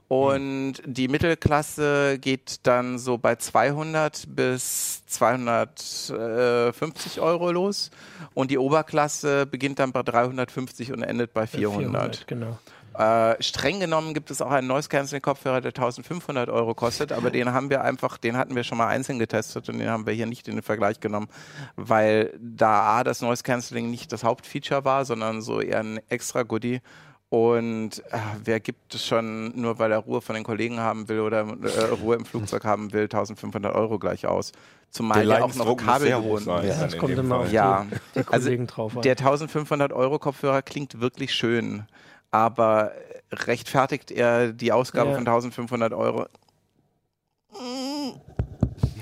Und 0.09 0.75
die 0.85 1.09
Mittelklasse 1.09 2.19
geht 2.21 2.61
dann 2.63 2.99
so 2.99 3.19
bei 3.19 3.35
200 3.35 4.27
bis 4.29 5.05
250 5.07 7.21
Euro 7.21 7.51
los. 7.51 7.91
Und 8.33 8.53
die 8.53 8.59
Oberklasse 8.59 9.47
beginnt 9.47 9.81
dann 9.81 9.91
bei 9.93 10.03
350 10.03 10.93
und 10.93 11.03
endet 11.03 11.35
bei 11.35 11.49
400. 11.49 12.29
genau. 12.29 12.57
Äh, 12.99 13.43
streng 13.43 13.81
genommen 13.81 14.15
gibt 14.15 14.31
es 14.31 14.41
auch 14.41 14.51
einen 14.51 14.69
Noise 14.69 14.89
Cancelling 14.89 15.21
Kopfhörer, 15.21 15.61
der 15.61 15.71
1500 15.71 16.49
Euro 16.49 16.75
kostet, 16.75 17.13
aber 17.13 17.31
den 17.31 17.53
haben 17.53 17.69
wir 17.69 17.83
einfach, 17.83 18.17
den 18.17 18.39
hatten 18.39 18.55
wir 18.55 18.65
schon 18.65 18.79
mal 18.79 18.87
einzeln 18.87 19.19
getestet 19.19 19.69
und 19.69 19.79
den 19.79 19.91
haben 19.91 20.07
wir 20.07 20.15
hier 20.15 20.25
nicht 20.25 20.49
in 20.49 20.55
den 20.55 20.63
Vergleich 20.63 20.99
genommen, 20.99 21.29
weil 21.75 22.33
da 22.41 22.99
A, 22.99 23.05
das 23.05 23.21
Noise 23.21 23.43
Cancelling 23.43 23.91
nicht 23.91 24.13
das 24.13 24.25
Hauptfeature 24.25 24.87
war, 24.87 25.05
sondern 25.05 25.43
so 25.43 25.61
eher 25.61 25.81
ein 25.81 26.01
extra 26.09 26.43
Goodie. 26.43 26.81
Und 27.37 27.99
äh, 28.13 28.19
wer 28.45 28.61
gibt 28.61 28.95
es 28.95 29.05
schon, 29.07 29.53
nur 29.61 29.79
weil 29.79 29.93
er 29.93 29.99
Ruhe 29.99 30.23
von 30.23 30.35
den 30.35 30.43
Kollegen 30.45 30.81
haben 30.81 31.07
will 31.09 31.21
oder 31.21 31.41
äh, 31.41 31.85
Ruhe 32.01 32.17
im 32.17 32.25
Flugzeug 32.25 32.65
haben 32.73 32.93
will, 32.95 33.03
1500 33.05 33.75
Euro 33.75 33.99
gleich 33.99 34.27
aus? 34.27 34.53
Zumal 34.91 35.27
der, 35.27 35.45
auch 35.45 35.55
noch 35.55 35.67
sein. 36.39 36.65
ist. 36.65 36.77
Ja, 36.79 36.85
das 36.85 36.93
in 36.95 36.99
kommt 37.01 37.19
immer 37.19 37.37
auf 37.41 37.53
Ja, 37.53 37.85
die, 37.85 37.97
die 38.15 38.27
also 38.29 38.47
Kollegen 38.47 38.67
drauf 38.67 38.97
an. 38.97 39.03
der 39.03 39.13
1500 39.19 39.93
Euro 39.93 40.19
Kopfhörer 40.19 40.63
klingt 40.63 40.99
wirklich 41.01 41.35
schön, 41.35 41.85
aber 42.31 42.93
rechtfertigt 43.33 44.11
er 44.11 44.53
die 44.55 44.73
Ausgabe 44.73 45.11
Ja. 45.11 45.15
von 45.17 45.27
1500 45.27 45.93
Euro? 45.93 46.27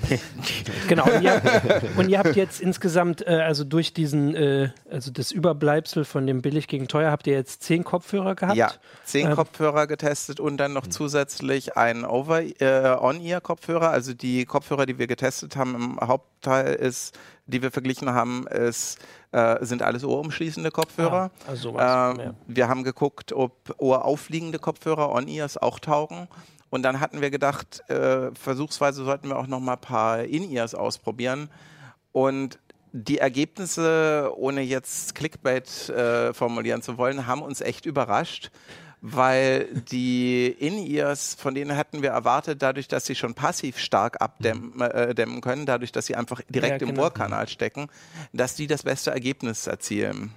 Genau, 0.87 1.05
und 1.05 1.23
ihr, 1.23 1.33
habt, 1.33 1.97
und 1.97 2.09
ihr 2.09 2.19
habt 2.19 2.35
jetzt 2.35 2.61
insgesamt, 2.61 3.25
äh, 3.25 3.41
also 3.41 3.63
durch 3.63 3.93
diesen, 3.93 4.35
äh, 4.35 4.69
also 4.89 5.11
das 5.11 5.31
Überbleibsel 5.31 6.05
von 6.05 6.27
dem 6.27 6.41
billig 6.41 6.67
gegen 6.67 6.87
teuer, 6.87 7.11
habt 7.11 7.27
ihr 7.27 7.33
jetzt 7.33 7.63
zehn 7.63 7.83
Kopfhörer 7.83 8.35
gehabt? 8.35 8.55
Ja, 8.55 8.71
zehn 9.03 9.27
Ähm, 9.27 9.35
Kopfhörer 9.35 9.87
getestet 9.87 10.39
und 10.39 10.57
dann 10.57 10.73
noch 10.73 10.87
zusätzlich 10.87 11.75
einen 11.77 12.05
Over 12.05 12.41
äh, 12.41 12.97
On-Ear-Kopfhörer. 12.99 13.89
Also 13.89 14.13
die 14.13 14.45
Kopfhörer, 14.45 14.85
die 14.85 14.99
wir 14.99 15.07
getestet 15.07 15.55
haben, 15.55 15.75
im 15.75 15.99
Hauptteil 16.07 16.75
ist, 16.75 17.17
die 17.47 17.61
wir 17.61 17.71
verglichen 17.71 18.09
haben, 18.11 18.47
ist, 18.47 18.99
äh, 19.31 19.63
sind 19.63 19.81
alles 19.81 20.03
ohrumschließende 20.03 20.71
Kopfhörer. 20.71 21.31
Ah, 21.45 21.49
also 21.49 21.71
sowas, 21.71 22.15
Ähm, 22.17 22.19
ja. 22.19 22.33
Wir 22.47 22.67
haben 22.67 22.83
geguckt, 22.83 23.33
ob 23.33 23.75
ohraufliegende 23.77 24.59
Kopfhörer 24.59 25.11
On-Ears 25.11 25.57
auch 25.57 25.79
taugen. 25.79 26.27
Und 26.75 26.81
dann 26.81 26.99
hatten 26.99 27.21
wir 27.21 27.31
gedacht, 27.31 27.89
äh, 27.89 28.35
versuchsweise 28.35 29.05
sollten 29.05 29.29
wir 29.29 29.37
auch 29.37 29.47
noch 29.47 29.61
mal 29.61 29.75
ein 29.75 29.79
paar 29.79 30.25
In-Ears 30.25 30.75
ausprobieren. 30.75 31.49
Und 32.11 32.59
die 32.91 33.19
Ergebnisse, 33.19 34.29
ohne 34.35 34.59
jetzt 34.59 35.15
Clickbait 35.15 35.87
äh, 35.87 36.33
formulieren 36.33 36.81
zu 36.81 36.97
wollen, 36.97 37.27
haben 37.27 37.43
uns 37.43 37.61
echt 37.61 37.85
überrascht, 37.85 38.51
weil 38.99 39.69
die 39.89 40.47
In-Ears, 40.47 41.37
von 41.39 41.55
denen 41.55 41.77
hatten 41.77 42.01
wir 42.01 42.09
erwartet, 42.09 42.61
dadurch, 42.61 42.89
dass 42.89 43.05
sie 43.05 43.15
schon 43.15 43.35
passiv 43.35 43.79
stark 43.79 44.21
abdämmen 44.21 44.81
äh, 44.81 45.15
dämmen 45.15 45.39
können, 45.39 45.65
dadurch, 45.65 45.93
dass 45.93 46.07
sie 46.07 46.15
einfach 46.17 46.41
direkt 46.49 46.81
Ja, 46.81 46.87
im 46.89 46.93
genau. 46.93 47.03
Ohrkanal 47.03 47.47
stecken, 47.47 47.87
dass 48.33 48.55
die 48.55 48.67
das 48.67 48.83
beste 48.83 49.11
Ergebnis 49.11 49.65
erzielen. 49.65 50.33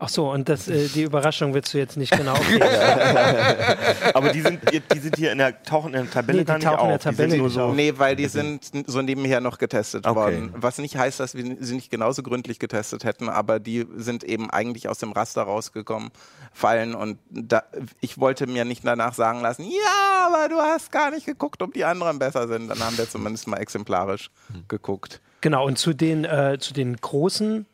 Ach 0.00 0.08
so, 0.08 0.30
und 0.30 0.48
das, 0.48 0.66
äh, 0.68 0.88
die 0.88 1.02
Überraschung 1.02 1.54
willst 1.54 1.72
du 1.72 1.78
jetzt 1.78 1.96
nicht 1.96 2.10
genau. 2.16 2.34
Aber 4.14 4.30
die 4.30 4.40
sind, 4.40 4.60
die 4.92 4.98
sind 4.98 5.16
hier 5.16 5.32
in 5.32 5.38
der, 5.38 5.62
tauchen 5.62 5.94
in 5.94 6.02
der 6.04 6.10
Tabelle 6.10 6.38
Nee, 6.38 6.44
die 6.44 6.46
gar 6.48 6.58
nicht 6.58 6.66
tauchen 6.66 6.80
in 6.80 6.86
der 6.88 6.96
auf. 6.96 7.02
Die 7.02 7.08
sind 7.08 7.16
Tabelle 7.16 7.36
nur 7.38 7.50
so, 7.50 7.62
auf. 7.62 7.74
Nee, 7.74 7.92
weil 7.96 8.16
die 8.16 8.26
sind 8.26 8.70
so 8.86 9.02
nebenher 9.02 9.40
noch 9.40 9.56
getestet 9.58 10.06
Okay. 10.06 10.16
worden. 10.16 10.52
Was 10.56 10.78
nicht 10.78 10.96
heißt, 10.96 11.20
dass 11.20 11.34
wir 11.36 11.56
sie 11.60 11.74
nicht 11.76 11.90
genauso 11.90 12.22
gründlich 12.22 12.58
getestet 12.58 13.04
hätten, 13.04 13.28
aber 13.28 13.60
die 13.60 13.86
sind 13.96 14.24
eben 14.24 14.50
eigentlich 14.50 14.88
aus 14.88 14.98
dem 14.98 15.12
Raster 15.12 15.42
rausgekommen, 15.42 16.10
fallen 16.52 16.94
und 16.94 17.18
da, 17.30 17.62
ich 18.00 18.18
wollte 18.18 18.46
mir 18.46 18.64
nicht 18.64 18.84
danach 18.84 19.14
sagen 19.14 19.40
lassen, 19.40 19.64
ja, 19.64 20.26
aber 20.26 20.48
du 20.48 20.56
hast 20.56 20.90
gar 20.92 21.10
nicht 21.12 21.24
geguckt, 21.26 21.62
ob 21.62 21.72
die 21.72 21.84
anderen 21.84 22.18
besser 22.18 22.48
sind. 22.48 22.68
Dann 22.68 22.80
haben 22.80 22.98
wir 22.98 23.08
zumindest 23.08 23.46
mal 23.46 23.58
exemplarisch 23.58 24.30
geguckt. 24.68 25.20
Genau, 25.40 25.66
und 25.66 25.78
zu 25.78 25.92
den, 25.92 26.24
äh, 26.24 26.56
zu 26.58 26.72
den 26.72 26.96
großen 26.96 27.66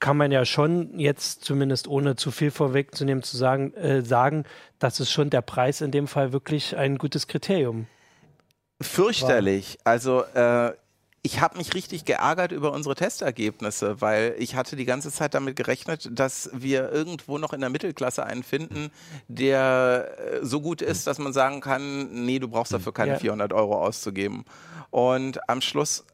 kann 0.00 0.16
man 0.16 0.32
ja 0.32 0.44
schon 0.44 0.98
jetzt 0.98 1.44
zumindest 1.44 1.88
ohne 1.88 2.16
zu 2.16 2.30
viel 2.30 2.50
vorwegzunehmen 2.50 3.22
zu 3.22 3.36
sagen, 3.36 3.72
äh, 3.74 4.02
sagen, 4.02 4.44
dass 4.78 5.00
es 5.00 5.10
schon 5.10 5.30
der 5.30 5.42
Preis 5.42 5.80
in 5.80 5.90
dem 5.90 6.08
Fall 6.08 6.32
wirklich 6.32 6.76
ein 6.76 6.98
gutes 6.98 7.26
Kriterium. 7.26 7.86
Fürchterlich. 8.80 9.78
Also 9.84 10.24
äh, 10.34 10.72
ich 11.26 11.40
habe 11.40 11.56
mich 11.56 11.72
richtig 11.72 12.04
geärgert 12.04 12.52
über 12.52 12.72
unsere 12.72 12.94
Testergebnisse, 12.94 14.02
weil 14.02 14.34
ich 14.38 14.56
hatte 14.56 14.76
die 14.76 14.84
ganze 14.84 15.10
Zeit 15.10 15.32
damit 15.32 15.56
gerechnet, 15.56 16.10
dass 16.12 16.50
wir 16.52 16.92
irgendwo 16.92 17.38
noch 17.38 17.54
in 17.54 17.60
der 17.60 17.70
Mittelklasse 17.70 18.26
einen 18.26 18.42
finden, 18.42 18.90
der 19.28 20.10
äh, 20.18 20.44
so 20.44 20.60
gut 20.60 20.82
ist, 20.82 21.06
dass 21.06 21.18
man 21.18 21.32
sagen 21.32 21.62
kann, 21.62 22.26
nee, 22.26 22.38
du 22.38 22.48
brauchst 22.48 22.74
dafür 22.74 22.92
keine 22.92 23.12
Ja. 23.12 23.18
400 23.18 23.54
Euro 23.54 23.82
auszugeben. 23.82 24.44
Und 24.90 25.48
am 25.48 25.62
Schluss 25.62 26.04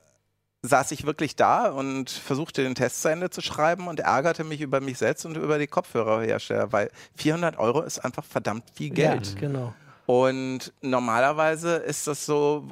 saß 0.62 0.90
ich 0.92 1.06
wirklich 1.06 1.36
da 1.36 1.70
und 1.70 2.10
versuchte 2.10 2.62
den 2.62 2.74
Test 2.74 3.00
zu 3.02 3.08
Ende 3.08 3.30
zu 3.30 3.40
schreiben 3.40 3.88
und 3.88 4.00
ärgerte 4.00 4.44
mich 4.44 4.60
über 4.60 4.80
mich 4.80 4.98
selbst 4.98 5.24
und 5.24 5.36
über 5.36 5.58
die 5.58 5.66
Kopfhörerhersteller, 5.66 6.70
weil 6.72 6.90
400 7.16 7.58
Euro 7.58 7.80
ist 7.80 7.98
einfach 7.98 8.24
verdammt 8.24 8.64
viel 8.74 8.90
Geld. 8.90 9.34
Ja, 9.34 9.40
genau. 9.40 9.74
Und 10.06 10.72
normalerweise 10.82 11.76
ist 11.76 12.06
das 12.06 12.26
so, 12.26 12.68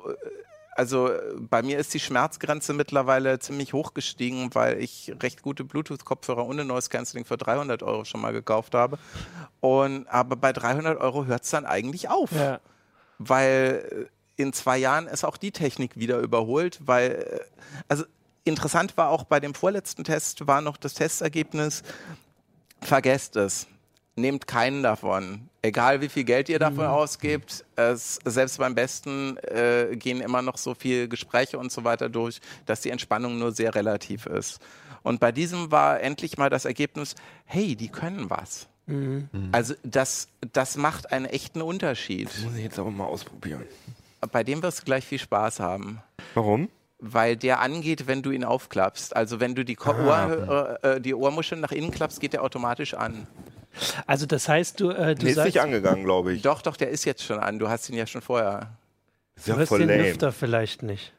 also 0.77 1.11
bei 1.39 1.63
mir 1.63 1.79
ist 1.79 1.95
die 1.95 2.01
Schmerzgrenze 2.01 2.75
mittlerweile 2.75 3.39
ziemlich 3.39 3.73
hoch 3.73 3.95
gestiegen, 3.95 4.51
weil 4.55 4.83
ich 4.83 5.15
recht 5.23 5.41
gute 5.43 5.65
Bluetooth-Kopfhörer 5.65 6.45
ohne 6.47 6.65
Noise 6.65 6.91
Cancelling 6.91 7.25
für 7.25 7.37
300 7.39 7.83
Euro 7.83 8.05
schon 8.05 8.21
mal 8.21 8.33
gekauft 8.33 8.75
habe. 8.75 8.99
Und, 9.61 10.07
aber 10.09 10.37
bei 10.37 10.53
300 10.53 11.01
Euro 11.01 11.25
hört 11.25 11.45
es 11.45 11.51
dann 11.51 11.65
eigentlich 11.65 12.11
auf, 12.11 12.33
Ja. 12.33 12.61
weil 13.19 14.09
in 14.39 14.53
zwei 14.53 14.79
Jahren 14.79 15.07
ist 15.07 15.25
auch 15.25 15.37
die 15.37 15.51
Technik 15.51 15.99
wieder 15.99 16.19
überholt, 16.21 16.79
weil, 16.85 17.11
äh, 17.11 17.41
also 17.89 18.05
interessant 18.45 18.97
war 18.97 19.11
auch 19.11 19.25
bei 19.25 19.41
dem 19.41 19.53
vorletzten 19.53 20.05
Test, 20.05 20.47
war 20.47 20.61
noch 20.61 20.77
das 20.77 20.95
Testergebnis, 20.95 21.83
vergesst 22.81 23.37
es. 23.37 23.67
Nehmt 24.15 24.47
keinen 24.47 24.83
davon. 24.83 25.49
Egal 25.63 26.01
wie 26.01 26.09
viel 26.09 26.25
Geld 26.25 26.49
ihr 26.49 26.59
dafür 26.59 26.93
ausgebt, 26.93 27.65
es, 27.77 28.19
selbst 28.25 28.59
beim 28.59 28.75
besten 28.75 29.37
äh, 29.39 29.95
gehen 29.97 30.21
immer 30.21 30.43
noch 30.43 30.57
so 30.57 30.75
viel 30.75 31.09
Gespräche 31.09 31.59
und 31.59 31.71
so 31.71 31.85
weiter 31.85 32.09
durch, 32.09 32.41
dass 32.67 32.81
die 32.81 32.91
Entspannung 32.91 33.39
nur 33.39 33.53
sehr 33.53 33.75
relativ 33.75 34.27
ist. 34.27 34.61
Und 35.03 35.21
bei 35.21 35.31
diesem 35.31 35.71
war 35.71 36.01
endlich 36.01 36.37
mal 36.37 36.51
das 36.51 36.65
Ergebnis, 36.65 37.15
hey, 37.45 37.77
die 37.77 37.89
können 37.89 38.29
was. 38.31 38.69
Also 39.53 39.75
das, 39.83 40.29
das 40.53 40.77
macht 40.77 41.13
einen 41.13 41.27
echten 41.27 41.61
Unterschied. 41.61 42.31
muss 42.43 42.57
ich 42.57 42.65
jetzt 42.65 42.79
aber 42.79 42.91
mal 42.91 43.05
ausprobieren. 43.05 43.65
Bei 44.33 44.45
dem 44.45 44.63
wirst 44.63 44.81
du 44.81 44.85
gleich 44.85 45.05
viel 45.05 45.19
Spaß 45.19 45.61
haben 45.61 46.01
Warum? 46.35 46.69
weil 46.99 47.37
der 47.37 47.61
angeht, 47.61 48.07
wenn 48.07 48.23
du 48.23 48.31
ihn 48.31 48.45
aufklappst. 48.45 49.15
Also 49.15 49.41
wenn 49.41 49.55
du 49.55 49.65
die, 49.65 49.77
Ko 49.77 49.91
Ohr, 49.91 50.79
äh, 50.83 50.97
äh, 50.97 51.01
die 51.01 51.15
Ohrmuscheln 51.15 51.61
nach 51.61 51.73
innen 51.73 51.91
klappst, 51.91 52.21
geht 52.21 52.33
der 52.33 52.43
automatisch 52.43 52.95
an. 52.95 53.27
Also 54.07 54.27
das 54.27 54.49
heißt, 54.49 54.81
du, 54.81 54.91
äh, 54.91 55.15
du 55.15 55.25
Nee, 55.25 55.33
ist 55.33 55.45
nicht 55.45 55.61
angegangen, 55.61 56.05
glaube 56.05 56.33
ich. 56.33 56.43
Doch, 56.43 56.63
doch, 56.63 56.77
der 56.77 56.91
ist 56.91 57.05
jetzt 57.05 57.23
schon 57.23 57.39
an. 57.39 57.59
Du 57.59 57.69
hast 57.69 57.89
ihn 57.89 57.97
ja 57.97 58.07
schon 58.07 58.21
vorher. 58.21 58.73
Ist 59.37 59.47
du 59.47 59.53
ja 59.53 59.59
hörst 59.59 59.69
voll 59.69 59.81
den 59.81 59.89
lame. 59.89 60.03
Lüfter 60.03 60.33
vielleicht 60.33 60.83
nicht. 60.83 61.13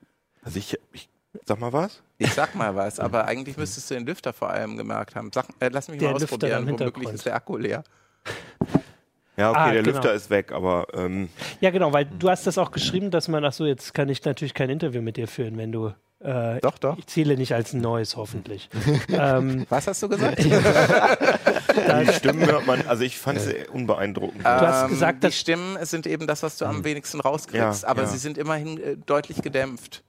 Also 0.43 0.59
ich, 0.59 0.77
ich, 0.91 1.09
sag 1.45 1.59
mal 1.59 1.71
was? 1.71 2.01
Ich 2.17 2.33
sag 2.33 2.55
mal 2.55 2.75
was, 2.75 2.99
aber 2.99 3.25
eigentlich 3.25 3.55
müsstest 3.55 3.89
du 3.89 3.93
den 3.93 4.05
Lüfter 4.05 4.33
vor 4.33 4.49
allem 4.49 4.75
gemerkt 4.75 5.15
haben. 5.15 5.31
Sag, 5.33 5.45
äh, 5.59 5.69
lass 5.69 5.88
mich 5.88 5.99
Der 5.99 6.09
mal 6.09 6.19
Lüfter 6.19 6.35
ausprobieren. 6.35 6.67
Womöglich 6.67 7.09
ist 7.09 7.25
der 7.25 7.35
Akku 7.35 7.55
leer. 7.55 7.83
Ja, 9.39 9.52
okay, 9.52 9.60
Ah, 9.60 9.71
der 9.71 9.84
genau. 9.84 9.95
Lüfter 9.95 10.13
ist 10.13 10.30
weg, 10.30 10.52
aber 10.52 10.86
ähm, 10.93 11.30
Ja, 11.62 11.69
genau, 11.71 11.93
weil 11.93 12.06
du 12.06 12.30
hast 12.30 12.45
das 12.45 12.58
auch 12.58 12.71
geschrieben, 12.71 13.10
dass 13.10 13.28
man, 13.30 13.43
ach 13.45 13.54
so, 13.54 13.65
jetzt 13.65 13.93
kann 13.93 14.10
ich 14.10 14.23
natürlich 14.25 14.54
kein 14.54 14.69
Interview 14.69 15.02
mit 15.02 15.15
dir 15.17 15.28
führen, 15.30 15.58
wenn 15.58 15.71
du, 15.71 15.93
äh, 16.19 16.60
Doch, 16.60 16.78
doch. 16.78 16.97
ich 16.97 17.08
zähle 17.08 17.38
nicht 17.38 17.54
als 17.54 17.71
Neues, 17.73 18.17
hoffentlich. 18.17 18.69
ähm, 19.10 19.65
Was 19.69 19.88
hast 19.88 20.04
du 20.04 20.10
gesagt? 20.10 20.39
die 20.43 22.13
Stimmen 22.13 22.45
hört 22.45 22.67
man, 22.67 22.86
also 22.88 23.04
ich 23.04 23.17
fand 23.17 23.39
sie 23.39 23.56
unbeeindruckend. 23.71 24.41
Du 24.43 24.49
hast 24.49 24.84
Ähm, 24.84 24.89
gesagt, 24.89 25.23
die 25.23 25.28
dass- 25.28 25.38
Stimmen 25.38 25.78
sind 25.86 26.06
eben 26.08 26.28
das, 26.28 26.43
was 26.43 26.58
du 26.58 26.65
am 26.65 26.84
wenigsten 26.84 27.19
rauskriegst, 27.21 27.84
Ja, 27.84 27.88
aber 27.89 28.02
ja. 28.04 28.08
sie 28.08 28.17
sind 28.17 28.38
immerhin 28.38 28.78
äh, 28.82 28.97
deutlich 28.97 29.41
gedämpft. 29.41 30.04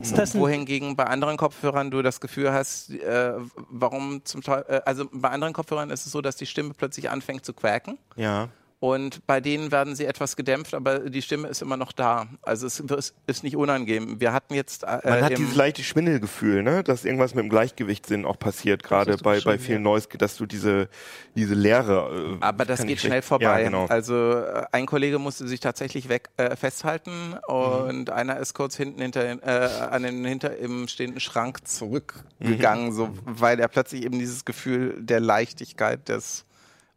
ist 0.00 0.16
das 0.18 0.34
Wohingegen 0.36 0.96
bei 0.96 1.04
anderen 1.04 1.36
Kopfhörern 1.36 1.90
du 1.90 2.02
das 2.02 2.20
Gefühl 2.20 2.52
hast, 2.52 2.90
äh, 2.90 3.32
warum 3.70 4.24
zum 4.24 4.42
Teufel, 4.42 4.64
äh, 4.68 4.80
also 4.84 5.06
bei 5.12 5.30
anderen 5.30 5.52
Kopfhörern 5.54 5.90
ist 5.90 6.06
es 6.06 6.12
so, 6.12 6.20
dass 6.20 6.36
die 6.36 6.46
Stimme 6.46 6.72
plötzlich 6.76 7.10
anfängt 7.10 7.44
zu 7.44 7.52
quaken. 7.52 7.98
ja. 8.16 8.48
Und 8.80 9.26
bei 9.26 9.40
denen 9.40 9.72
werden 9.72 9.96
sie 9.96 10.04
etwas 10.04 10.36
gedämpft, 10.36 10.72
aber 10.72 11.10
die 11.10 11.20
Stimme 11.20 11.48
ist 11.48 11.62
immer 11.62 11.76
noch 11.76 11.90
da. 11.90 12.28
Also 12.42 12.66
es 12.68 12.78
ist- 13.26 13.42
nicht 13.42 13.56
unangenehm. 13.56 14.20
Wir 14.20 14.32
hatten 14.32 14.54
jetzt 14.54 14.84
äh, 14.84 15.00
Man 15.04 15.22
hat 15.24 15.36
dieses 15.36 15.56
leichte 15.56 15.82
Schwindelgefühl, 15.82 16.62
ne? 16.62 16.84
dass 16.84 17.04
irgendwas 17.04 17.34
mit 17.34 17.44
dem 17.44 17.48
Gleichgewichtssinn 17.50 18.24
auch 18.24 18.38
passiert, 18.38 18.82
gerade 18.84 19.16
bei, 19.16 19.40
bei 19.40 19.58
vielen 19.58 19.82
Noise, 19.82 20.08
dass 20.18 20.36
du 20.36 20.46
diese, 20.46 20.88
diese 21.34 21.54
Leere. 21.54 22.36
Äh, 22.40 22.44
aber 22.44 22.64
das 22.64 22.84
geht 22.86 23.00
schnell 23.00 23.22
vorbei. 23.22 23.44
Ja, 23.44 23.58
genau. 23.64 23.86
Also 23.86 24.14
äh, 24.38 24.64
ein 24.72 24.86
Kollege 24.86 25.18
musste 25.18 25.46
sich 25.48 25.60
tatsächlich 25.60 26.08
weg 26.08 26.30
äh, 26.36 26.54
festhalten 26.56 27.34
und 27.46 28.10
einer 28.10 28.38
ist 28.38 28.54
kurz 28.54 28.76
hinten 28.76 29.00
hinter 29.02 29.22
den, 29.24 29.42
äh, 29.42 29.68
an 29.90 30.02
den 30.04 30.24
hinter 30.24 30.56
im 30.56 30.86
stehenden 30.88 31.20
Schrank 31.20 31.66
zurückgegangen, 31.66 32.92
so 32.92 33.10
weil 33.24 33.58
er 33.60 33.68
plötzlich 33.68 34.04
eben 34.04 34.18
dieses 34.18 34.44
Gefühl 34.44 34.96
der 35.00 35.20
Leichtigkeit 35.20 36.08
des 36.08 36.44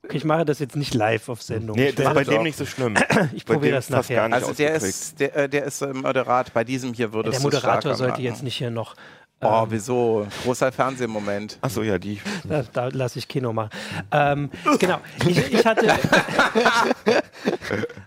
okay, 0.03 0.17
ich 0.17 0.23
mache 0.23 0.45
das 0.45 0.59
jetzt 0.59 0.75
nicht 0.75 0.93
live 0.93 1.29
auf 1.29 1.41
Sendung. 1.41 1.75
Nee, 1.75 1.91
das 1.91 2.07
ist 2.07 2.13
bei 2.13 2.23
dem 2.23 2.43
nicht 2.43 2.57
so 2.57 2.65
schlimm. 2.65 2.95
Ich 3.33 3.45
probiere 3.45 3.75
das 3.75 3.89
nachher. 3.89 4.15
gar 4.15 4.27
nicht 4.29 4.35
Also 4.35 4.53
der 4.53 4.75
ist, 4.75 5.19
der, 5.19 5.35
äh, 5.35 5.49
der 5.49 5.65
ist 5.65 5.81
äh, 5.81 5.93
moderat. 5.93 6.53
Bei 6.53 6.63
diesem 6.63 6.93
hier 6.93 7.13
würde 7.13 7.29
der 7.29 7.37
es 7.37 7.43
Moderator 7.43 7.93
so 7.93 8.03
sollte 8.05 8.21
jetzt 8.21 8.43
nicht 8.43 8.55
hier 8.55 8.71
noch, 8.71 8.95
Oh, 9.43 9.65
wieso? 9.69 10.27
Großer 10.43 10.71
Fernsehmoment. 10.71 11.57
Achso, 11.61 11.81
ja, 11.81 11.97
die. 11.97 12.21
da, 12.43 12.61
da 12.61 12.89
lasse 12.89 13.17
ich 13.17 13.27
Kino 13.27 13.51
machen. 13.51 13.71
Ähm, 14.11 14.51
genau, 14.79 14.99
ich, 15.27 15.51
ich 15.51 15.65
hatte, 15.65 15.87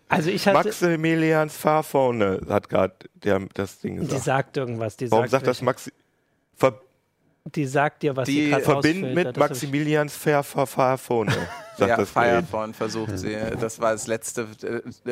also 0.08 0.30
ich 0.30 0.46
hatte, 0.46 0.56
Maximilians 0.56 1.56
Fahrphone 1.56 2.40
hat 2.48 2.68
gerade 2.68 2.94
das 3.54 3.80
Ding 3.80 3.96
die 3.96 4.06
gesagt. 4.06 4.22
sagt 4.22 4.56
irgendwas, 4.56 4.96
die 4.96 5.10
Warum 5.10 5.24
sagt, 5.24 5.32
sagt 5.32 5.46
das 5.48 5.62
Maxi? 5.62 5.92
Ver 6.56 6.80
die 7.44 7.66
sagt 7.66 8.02
dir, 8.02 8.16
was 8.16 8.26
Die 8.26 8.44
sie 8.44 8.50
gerade 8.50 8.64
verbind 8.64 9.04
ausfiltert. 9.04 9.26
mit 9.26 9.36
Maximilians 9.36 10.16
Fahrphone, 10.16 11.28
sagt 11.76 11.80
ja, 11.90 11.96
das 11.96 11.96
Gerät. 11.96 12.08
Firephone 12.08 12.74
versucht 12.74 13.18
sie. 13.18 13.36
Das 13.60 13.80
war 13.80 13.92
das 13.92 14.06
letzte. 14.06 14.42
Äh, 14.62 15.10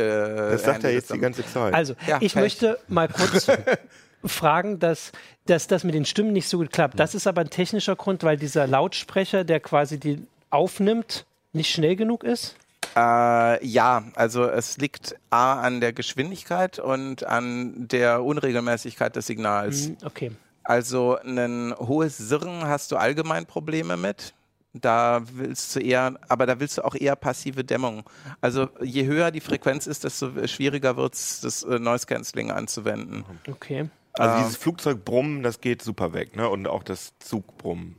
Das 0.52 0.62
sagt 0.64 0.84
er 0.84 0.92
jetzt 0.92 1.12
die 1.12 1.18
ganze 1.18 1.44
Zeit. 1.46 1.74
Also, 1.74 1.94
Ja, 2.06 2.18
ich 2.20 2.32
Pech. 2.34 2.42
möchte 2.42 2.78
mal 2.88 3.08
kurz, 3.08 3.46
fragen, 4.24 4.78
dass, 4.78 5.12
dass 5.46 5.66
das 5.66 5.84
mit 5.84 5.94
den 5.94 6.04
Stimmen 6.04 6.32
nicht 6.32 6.48
so 6.48 6.58
gut 6.58 6.72
klappt. 6.72 6.98
Das 6.98 7.14
ist 7.14 7.26
aber 7.26 7.40
ein 7.42 7.50
technischer 7.50 7.96
Grund, 7.96 8.22
weil 8.22 8.36
dieser 8.36 8.66
Lautsprecher, 8.66 9.44
der 9.44 9.60
quasi 9.60 9.98
die 9.98 10.22
aufnimmt, 10.50 11.26
nicht 11.52 11.70
schnell 11.70 11.96
genug 11.96 12.22
ist. 12.24 12.56
Äh, 12.96 13.66
ja, 13.66 14.04
also 14.14 14.44
es 14.44 14.76
liegt 14.78 15.16
A 15.30 15.60
an 15.60 15.80
der 15.80 15.92
Geschwindigkeit 15.92 16.78
und 16.78 17.24
an 17.24 17.88
der 17.88 18.22
Unregelmäßigkeit 18.22 19.16
des 19.16 19.26
Signals. 19.26 19.86
Hm, 19.86 19.96
Okay. 20.04 20.30
Also 20.64 21.18
ein 21.18 21.75
hohes 21.79 22.18
Sirren 22.18 22.64
hast 22.64 22.92
du 22.92 22.96
allgemein 22.96 23.46
Probleme 23.46 23.96
mit. 23.96 24.35
Da 24.75 25.22
willst 25.33 25.77
du 25.77 25.81
eher, 25.81 26.18
aber 26.29 26.46
da 26.46 26.59
willst 26.59 26.79
du 26.79 26.85
auch 26.85 26.94
eher 26.94 27.14
passive 27.14 27.62
Dämmung. 27.62 28.05
Also 28.40 28.68
je 28.81 29.05
höher 29.05 29.31
die 29.31 29.40
Frequenz 29.40 29.87
ist, 29.87 30.05
desto 30.05 30.46
schwieriger 30.46 30.96
wird 30.96 31.12
es, 31.12 31.40
das 31.42 31.62
äh, 31.62 31.79
Noise 31.79 32.07
Cancelling 32.07 32.51
anzuwenden. 32.51 33.25
Okay. 33.51 33.90
Also 34.14 34.37
Ähm. 34.37 34.42
dieses 34.42 34.57
Flugzeugbrummen, 34.57 35.42
das 35.42 35.61
geht 35.61 35.83
super 35.83 36.14
weg, 36.14 36.37
ne? 36.37 36.48
Und 36.48 36.66
auch 36.68 36.83
das 36.83 37.12
Zugbrummen. 37.18 37.96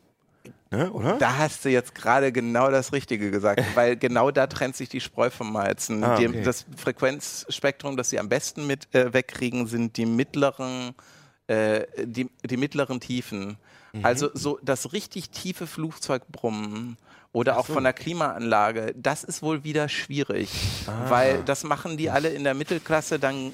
Ne, 0.72 0.92
oder? 0.92 1.20
Da 1.20 1.38
hast 1.38 1.64
du 1.66 1.70
jetzt 1.70 1.94
gerade 1.94 2.32
genau 2.32 2.72
das 2.72 2.94
Richtige 2.94 3.30
gesagt, 3.30 3.62
weil 3.76 3.96
genau 3.96 4.32
da 4.32 4.48
trennt 4.48 4.76
sich 4.76 4.90
die 4.90 5.02
Spreu 5.02 5.30
vom 5.30 5.54
Weizen. 5.54 6.04
Ah, 6.04 6.16
okay. 6.16 6.42
Das 6.44 6.66
Frequenzspektrum, 6.76 7.96
das 7.96 8.10
sie 8.10 8.20
am 8.20 8.28
besten 8.28 8.66
mit 8.66 8.94
äh, 8.96 9.14
wegkriegen, 9.14 9.68
sind 9.68 9.98
die 9.98 10.08
mittleren, 10.08 10.96
äh, 11.48 11.86
die, 12.06 12.30
die 12.44 12.58
mittleren 12.58 13.00
Tiefen. 13.00 13.58
Mhm. 13.94 14.06
Also 14.06 14.30
so 14.34 14.60
das 14.64 14.94
richtig 14.94 15.30
tiefe 15.30 15.68
Flugzeugbrummen 15.68 16.98
oder 17.32 17.58
auch 17.58 17.66
von 17.66 17.84
der 17.84 17.94
Klimaanlage, 17.94 18.94
das 18.96 19.24
ist 19.24 19.42
wohl 19.42 19.64
wieder 19.64 19.90
schwierig, 19.90 20.50
Ah. 20.88 21.10
weil 21.10 21.44
das 21.44 21.64
machen 21.64 21.98
die 21.98 22.10
alle 22.12 22.30
in 22.30 22.44
der 22.44 22.54
Mittelklasse 22.54 23.18
dann 23.20 23.54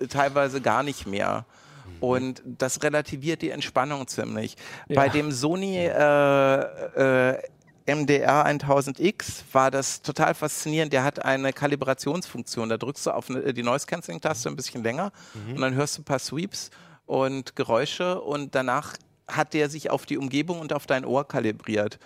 äh, 0.00 0.06
teilweise 0.08 0.60
gar 0.60 0.82
nicht 0.82 1.06
mehr. 1.06 1.44
Mhm. 1.86 2.02
Und 2.02 2.42
das 2.44 2.82
relativiert 2.82 3.40
die 3.42 3.50
Entspannung 3.50 4.06
ziemlich. 4.08 4.56
Bei 4.88 5.08
dem 5.08 5.30
Sony 5.32 5.76
äh, 5.86 7.30
äh, 7.30 7.42
MDR 7.86 8.46
1000X 8.46 9.42
war 9.52 9.70
das 9.70 10.00
total 10.02 10.34
faszinierend. 10.34 10.92
Der 10.92 11.04
hat 11.04 11.24
eine 11.24 11.52
Kalibrationsfunktion. 11.52 12.68
Da 12.70 12.78
drückst 12.78 13.06
du 13.06 13.10
auf 13.10 13.26
die 13.26 13.62
Noise 13.62 13.86
Cancelling 13.86 14.20
Taste 14.22 14.48
ein 14.48 14.56
bisschen 14.56 14.82
länger 14.82 15.12
und 15.48 15.60
dann 15.60 15.74
hörst 15.74 15.98
du 15.98 16.00
ein 16.02 16.04
paar 16.04 16.18
Sweeps 16.18 16.70
und 17.06 17.56
Geräusche 17.56 18.20
und 18.20 18.54
danach 18.54 18.94
hat 19.26 19.54
der 19.54 19.70
sich 19.70 19.90
auf 19.90 20.04
die 20.04 20.18
Umgebung 20.18 20.60
und 20.60 20.74
auf 20.74 20.86
dein 20.86 21.04
Ohr 21.06 21.26
kalibriert. 21.26 21.98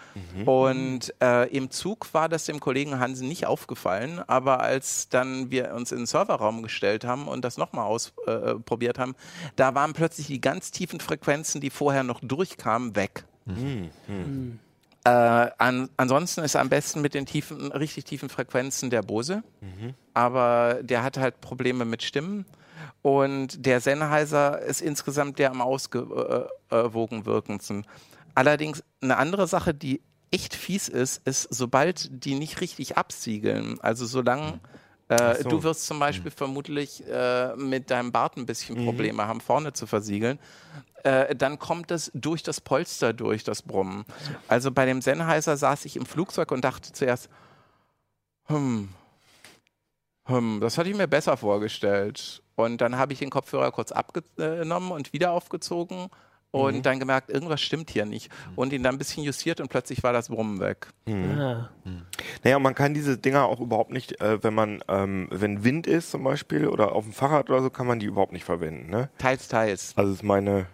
Und 0.46 1.12
äh, 1.20 1.48
im 1.48 1.70
Zug 1.70 2.14
war 2.14 2.28
das 2.28 2.44
dem 2.44 2.60
Kollegen 2.60 3.00
Hansen 3.00 3.26
nicht 3.26 3.46
aufgefallen, 3.46 4.20
aber 4.28 4.60
als 4.60 5.08
dann 5.08 5.50
wir 5.50 5.74
uns 5.74 5.90
in 5.90 5.98
den 5.98 6.06
Serverraum 6.06 6.62
gestellt 6.62 7.04
haben 7.04 7.26
und 7.26 7.44
das 7.44 7.58
nochmal 7.58 7.86
ausprobiert 7.86 8.56
äh, 8.56 8.60
probiert 8.60 8.98
haben, 9.00 9.16
da 9.56 9.74
waren 9.74 9.94
plötzlich 9.94 10.28
die 10.28 10.40
ganz 10.40 10.70
tiefen 10.70 11.00
Frequenzen, 11.00 11.60
die 11.60 11.70
vorher 11.70 12.04
noch 12.04 12.20
durchkamen, 12.22 12.94
weg. 12.94 13.24
Äh, 15.04 15.50
an, 15.58 15.88
ansonsten 15.96 16.42
ist 16.42 16.54
am 16.54 16.68
besten 16.68 17.00
mit 17.00 17.14
den 17.14 17.26
tiefen, 17.26 17.72
richtig 17.72 18.04
tiefen 18.04 18.28
Frequenzen 18.28 18.90
der 18.90 19.02
Bose. 19.02 19.42
Aber 20.14 20.78
der 20.82 21.02
hat 21.02 21.16
halt 21.18 21.40
Probleme 21.40 21.84
mit 21.84 22.02
Stimmen. 22.02 22.44
Und 23.02 23.64
der 23.64 23.80
Sennheiser 23.80 24.60
ist 24.60 24.80
insgesamt 24.80 25.38
der 25.38 25.50
am 25.50 25.60
ausgewogen 25.60 27.26
wirkendsten. 27.26 27.86
Allerdings 28.34 28.82
eine 29.00 29.16
andere 29.16 29.46
Sache, 29.46 29.74
die 29.74 30.02
echt 30.30 30.54
fies 30.54 30.88
ist, 30.88 31.26
ist, 31.26 31.48
sobald 31.50 32.24
die 32.24 32.34
nicht 32.34 32.60
richtig 32.60 32.96
absiegeln, 32.96 33.80
also 33.80 34.04
solange 34.04 34.60
äh, 35.08 35.42
so. 35.42 35.48
du 35.48 35.62
wirst 35.62 35.86
zum 35.86 35.98
Beispiel 35.98 36.30
vermutlich 36.30 37.02
äh, 37.08 37.56
mit 37.56 37.90
deinem 37.90 38.12
Bart 38.12 38.36
ein 38.36 38.44
bisschen 38.44 38.84
Probleme 38.84 39.26
haben, 39.26 39.40
vorne 39.40 39.72
zu 39.72 39.86
versiegeln, 39.86 40.38
äh, 41.02 41.34
dann 41.34 41.58
kommt 41.58 41.90
es 41.90 42.10
durch 42.14 42.42
das 42.42 42.60
Polster 42.60 43.12
durch, 43.14 43.42
das 43.42 43.62
Brummen. 43.62 44.04
Also 44.48 44.70
bei 44.70 44.84
dem 44.84 45.00
Sennheiser 45.00 45.56
saß 45.56 45.86
ich 45.86 45.96
im 45.96 46.04
Flugzeug 46.04 46.52
und 46.52 46.62
dachte 46.62 46.92
zuerst, 46.92 47.30
hm, 48.46 48.90
hm, 50.24 50.60
das 50.60 50.76
hatte 50.76 50.90
ich 50.90 50.96
mir 50.96 51.08
besser 51.08 51.36
vorgestellt. 51.36 52.42
Und 52.58 52.80
dann 52.80 52.96
habe 52.96 53.12
ich 53.12 53.18
den 53.20 53.30
Kopfhörer 53.30 53.70
kurz 53.70 53.92
abgenommen 53.92 54.90
und 54.90 55.12
wieder 55.12 55.32
aufgezogen 55.32 56.08
und 56.50 56.86
dann 56.86 56.98
gemerkt, 56.98 57.30
irgendwas 57.30 57.60
stimmt 57.60 57.90
hier 57.90 58.06
nicht. 58.06 58.30
Und 58.56 58.72
ihn 58.72 58.82
dann 58.82 58.94
ein 58.94 58.98
bisschen 58.98 59.22
justiert 59.22 59.60
und 59.60 59.68
plötzlich 59.68 60.02
war 60.02 60.12
das 60.12 60.28
Brummen 60.28 60.60
weg. 60.60 60.88
Ah. 61.08 61.68
Naja, 62.42 62.58
man 62.58 62.74
kann 62.74 62.94
diese 62.94 63.18
Dinger 63.18 63.44
auch 63.44 63.60
überhaupt 63.60 63.92
nicht, 63.92 64.20
äh, 64.20 64.42
wenn 64.42 64.54
man, 64.54 64.82
ähm, 64.88 65.28
wenn 65.30 65.62
Wind 65.62 65.86
ist 65.86 66.10
zum 66.10 66.24
Beispiel 66.24 66.66
oder 66.66 66.92
auf 66.92 67.04
dem 67.04 67.12
Fahrrad 67.12 67.50
oder 67.50 67.62
so, 67.62 67.70
kann 67.70 67.86
man 67.86 67.98
die 68.00 68.06
überhaupt 68.06 68.32
nicht 68.32 68.44
verwenden. 68.44 68.90
Ne? 68.90 69.10
Teils, 69.18 69.48
teils. 69.48 69.92
Also 69.96 70.12
ist 70.12 70.22
meine, 70.22 70.66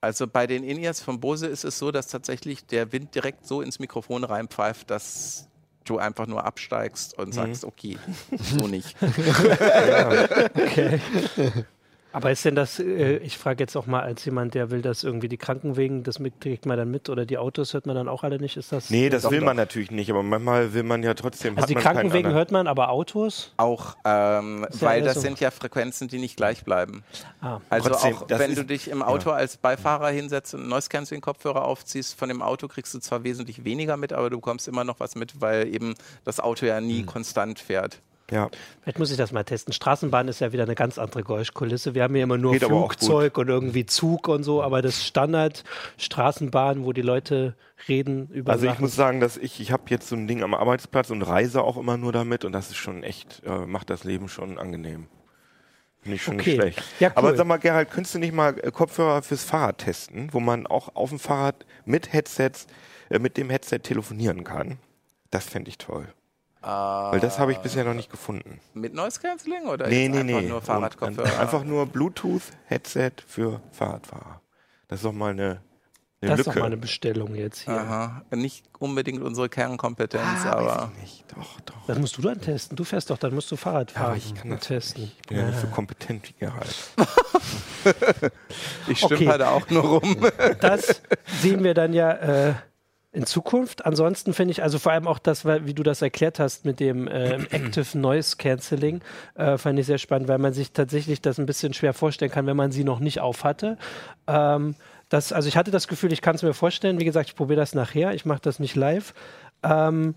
Also 0.00 0.26
bei 0.26 0.46
den 0.46 0.64
In-Ears 0.64 1.00
von 1.00 1.20
Bose 1.20 1.46
ist 1.46 1.64
es 1.64 1.78
so, 1.78 1.90
dass 1.92 2.08
tatsächlich 2.08 2.66
der 2.66 2.92
Wind 2.92 3.14
direkt 3.14 3.46
so 3.46 3.62
ins 3.62 3.78
Mikrofon 3.78 4.24
reinpfeift, 4.24 4.90
dass 4.90 5.49
du 5.90 5.98
einfach 5.98 6.26
nur 6.26 6.44
absteigst 6.44 7.18
und 7.18 7.32
sagst, 7.34 7.64
okay, 7.64 7.98
so 8.38 8.66
nicht. 8.66 8.96
Okay. 10.54 11.00
Aber 12.12 12.30
ist 12.30 12.44
denn 12.44 12.54
das, 12.54 12.78
äh, 12.80 13.18
ich 13.18 13.38
frage 13.38 13.62
jetzt 13.62 13.76
auch 13.76 13.86
mal 13.86 14.00
als 14.02 14.24
jemand, 14.24 14.54
der 14.54 14.70
will, 14.70 14.82
dass 14.82 15.04
irgendwie 15.04 15.28
die 15.28 15.36
Krankenwegen, 15.36 16.02
das 16.02 16.18
mit, 16.18 16.40
kriegt 16.40 16.66
man 16.66 16.76
dann 16.76 16.90
mit 16.90 17.08
oder 17.08 17.24
die 17.24 17.38
Autos 17.38 17.72
hört 17.72 17.86
man 17.86 17.94
dann 17.94 18.08
auch 18.08 18.24
alle 18.24 18.38
nicht? 18.38 18.56
Ist 18.56 18.72
das? 18.72 18.90
nee, 18.90 19.08
das 19.08 19.30
will 19.30 19.38
doch. 19.40 19.46
man 19.46 19.56
natürlich 19.56 19.90
nicht, 19.90 20.10
aber 20.10 20.22
manchmal 20.22 20.74
will 20.74 20.82
man 20.82 21.02
ja 21.02 21.14
trotzdem. 21.14 21.56
Also 21.56 21.62
hat 21.62 21.68
die 21.70 21.74
Krankenwegen 21.74 22.32
hört 22.32 22.50
man, 22.50 22.66
aber 22.66 22.90
Autos? 22.90 23.52
Auch, 23.56 23.96
ähm, 24.04 24.66
ja 24.70 24.80
weil 24.80 25.02
das 25.02 25.14
so. 25.14 25.20
sind 25.20 25.38
ja 25.40 25.50
Frequenzen, 25.50 26.08
die 26.08 26.18
nicht 26.18 26.36
gleich 26.36 26.64
bleiben. 26.64 27.04
Ah. 27.40 27.60
Also 27.70 27.90
Trotzdem, 27.90 28.16
auch 28.16 28.24
wenn 28.28 28.50
ist- 28.50 28.58
du 28.58 28.64
dich 28.64 28.88
im 28.88 29.02
Auto 29.02 29.30
als 29.30 29.56
Beifahrer 29.56 30.08
hinsetzt 30.10 30.54
und 30.54 30.68
Noise 30.68 30.88
Cancelling 30.88 31.20
Kopfhörer 31.22 31.64
aufziehst, 31.64 32.18
von 32.18 32.28
dem 32.28 32.42
Auto 32.42 32.66
kriegst 32.68 32.92
du 32.94 32.98
zwar 32.98 33.24
wesentlich 33.24 33.64
weniger 33.64 33.96
mit, 33.96 34.12
aber 34.12 34.30
du 34.30 34.36
bekommst 34.36 34.66
immer 34.66 34.84
noch 34.84 34.98
was 35.00 35.14
mit, 35.14 35.40
weil 35.40 35.72
eben 35.72 35.94
das 36.24 36.40
Auto 36.40 36.66
ja 36.66 36.80
nie 36.80 37.04
konstant 37.04 37.58
fährt. 37.60 38.00
Ja, 38.30 38.48
Vielleicht 38.82 38.98
muss 38.98 39.10
ich 39.10 39.16
das 39.16 39.32
mal 39.32 39.42
testen. 39.44 39.72
Straßenbahn 39.72 40.28
ist 40.28 40.40
ja 40.40 40.52
wieder 40.52 40.62
eine 40.62 40.74
ganz 40.76 40.98
andere 40.98 41.22
Geräuschkulisse. 41.24 41.94
Wir 41.94 42.04
haben 42.04 42.14
hier 42.14 42.22
immer 42.24 42.38
nur 42.38 42.52
Geht 42.52 42.64
Flugzeug 42.64 43.36
und 43.38 43.48
irgendwie 43.48 43.86
Zug 43.86 44.28
und 44.28 44.44
so, 44.44 44.62
aber 44.62 44.82
das 44.82 45.04
Standard 45.04 45.64
Straßenbahn, 45.98 46.84
wo 46.84 46.92
die 46.92 47.02
Leute 47.02 47.54
reden 47.88 48.28
über 48.28 48.52
also 48.52 48.66
ich 48.66 48.72
Sachen. 48.72 48.82
muss 48.82 48.94
sagen, 48.94 49.20
dass 49.20 49.36
ich, 49.36 49.60
ich 49.60 49.72
habe 49.72 49.84
jetzt 49.88 50.08
so 50.08 50.16
ein 50.16 50.26
Ding 50.28 50.42
am 50.42 50.54
Arbeitsplatz 50.54 51.10
und 51.10 51.22
reise 51.22 51.62
auch 51.62 51.76
immer 51.76 51.96
nur 51.96 52.12
damit 52.12 52.44
und 52.44 52.52
das 52.52 52.70
ist 52.70 52.76
schon 52.76 53.02
echt, 53.02 53.42
äh, 53.44 53.66
macht 53.66 53.90
das 53.90 54.04
Leben 54.04 54.28
schon 54.28 54.58
angenehm. 54.58 55.06
Finde 56.02 56.16
ich 56.16 56.22
schon 56.22 56.34
Okay. 56.40 56.50
nicht 56.50 56.60
schlecht. 56.60 56.82
Ja, 57.00 57.08
cool. 57.08 57.14
Aber 57.16 57.36
sag 57.36 57.46
mal, 57.46 57.58
Gerald, 57.58 57.90
könntest 57.90 58.14
du 58.14 58.18
nicht 58.20 58.32
mal 58.32 58.58
äh, 58.62 58.70
Kopfhörer 58.70 59.22
fürs 59.22 59.44
Fahrrad 59.44 59.78
testen, 59.78 60.28
wo 60.32 60.40
man 60.40 60.66
auch 60.66 60.94
auf 60.94 61.10
dem 61.10 61.18
Fahrrad 61.18 61.66
mit 61.84 62.12
Headsets, 62.12 62.66
äh, 63.10 63.18
mit 63.18 63.36
dem 63.36 63.50
Headset 63.50 63.80
telefonieren 63.80 64.44
kann? 64.44 64.78
Das 65.30 65.44
fände 65.46 65.68
ich 65.68 65.78
toll. 65.78 66.06
Weil 66.62 67.20
das 67.20 67.38
habe 67.38 67.52
ich 67.52 67.58
bisher 67.58 67.84
noch 67.84 67.94
nicht 67.94 68.10
gefunden. 68.10 68.60
Mit 68.74 68.92
Noise 68.94 69.18
Cancelling 69.20 69.64
oder 69.66 69.86
Nee, 69.88 70.08
nee, 70.08 70.18
einfach 70.18 70.24
nee. 70.40 70.48
nur 70.48 70.56
Und- 70.58 70.64
Fahrradkopfhörer? 70.64 71.40
Einfach 71.40 71.64
nur 71.64 71.86
Bluetooth-Headset 71.86 73.12
für 73.26 73.60
Fahrradfahrer. 73.72 74.40
Das 74.88 74.98
ist 74.98 75.04
doch 75.04 75.12
mal 75.12 75.30
eine, 75.30 75.42
eine 75.42 75.60
das 76.20 76.30
ist 76.32 76.46
Lücke. 76.46 76.50
doch 76.50 76.60
mal 76.60 76.66
eine 76.66 76.76
Bestellung 76.76 77.34
jetzt 77.34 77.60
hier. 77.60 77.72
Aha. 77.80 78.22
Nicht 78.32 78.66
unbedingt 78.78 79.22
unsere 79.22 79.48
Kernkompetenz, 79.48 80.22
ah, 80.44 80.50
aber 80.52 80.66
weiß 80.66 80.88
ich 80.96 81.00
nicht. 81.00 81.24
Doch, 81.34 81.60
doch. 81.62 81.86
Das 81.86 81.98
musst 81.98 82.18
du 82.18 82.22
dann 82.22 82.40
testen. 82.40 82.76
Du 82.76 82.84
fährst 82.84 83.08
doch, 83.08 83.16
dann 83.18 83.34
musst 83.34 83.50
du 83.50 83.56
Fahrrad 83.56 83.92
Ja, 83.92 84.00
fahren 84.00 84.16
ich 84.18 84.34
kann 84.34 84.50
das 84.50 84.60
testen. 84.66 85.04
Ich 85.04 85.28
bin 85.28 85.38
ja 85.38 85.46
nicht 85.46 85.60
so 85.60 85.66
kompetent 85.68 86.28
wie 86.28 86.34
Gerald. 86.34 86.74
ich 88.88 89.02
Okay. 89.04 89.16
stümper 89.16 89.38
da 89.38 89.50
auch 89.50 89.68
nur 89.70 89.82
rum. 89.82 90.26
das 90.60 91.00
sehen 91.40 91.64
wir 91.64 91.72
dann 91.74 91.92
ja 91.94 92.10
äh, 92.12 92.54
in 93.12 93.26
Zukunft. 93.26 93.84
Ansonsten 93.86 94.34
finde 94.34 94.52
ich, 94.52 94.62
also 94.62 94.78
vor 94.78 94.92
allem 94.92 95.08
auch 95.08 95.18
das, 95.18 95.44
wie 95.44 95.74
du 95.74 95.82
das 95.82 96.00
erklärt 96.00 96.38
hast 96.38 96.64
mit 96.64 96.80
dem 96.80 97.08
ähm, 97.10 97.46
Active 97.50 97.98
Noise 97.98 98.36
Cancelling, 98.36 99.00
äh, 99.34 99.58
fand 99.58 99.78
ich 99.78 99.86
sehr 99.86 99.98
spannend, 99.98 100.28
weil 100.28 100.38
man 100.38 100.52
sich 100.52 100.72
tatsächlich 100.72 101.20
das 101.20 101.38
ein 101.38 101.46
bisschen 101.46 101.74
schwer 101.74 101.92
vorstellen 101.92 102.30
kann, 102.30 102.46
wenn 102.46 102.56
man 102.56 102.70
sie 102.72 102.84
noch 102.84 103.00
nicht 103.00 103.20
auf 103.20 103.44
hatte. 103.44 103.78
Ähm, 104.26 104.76
das, 105.08 105.32
also 105.32 105.48
ich 105.48 105.56
hatte 105.56 105.72
das 105.72 105.88
Gefühl, 105.88 106.12
ich 106.12 106.22
kann 106.22 106.36
es 106.36 106.42
mir 106.42 106.54
vorstellen. 106.54 107.00
Wie 107.00 107.04
gesagt, 107.04 107.30
ich 107.30 107.36
probiere 107.36 107.58
das 107.58 107.74
nachher. 107.74 108.14
Ich 108.14 108.24
mache 108.24 108.40
das 108.42 108.60
nicht 108.60 108.76
live. 108.76 109.12
Ähm, 109.62 110.14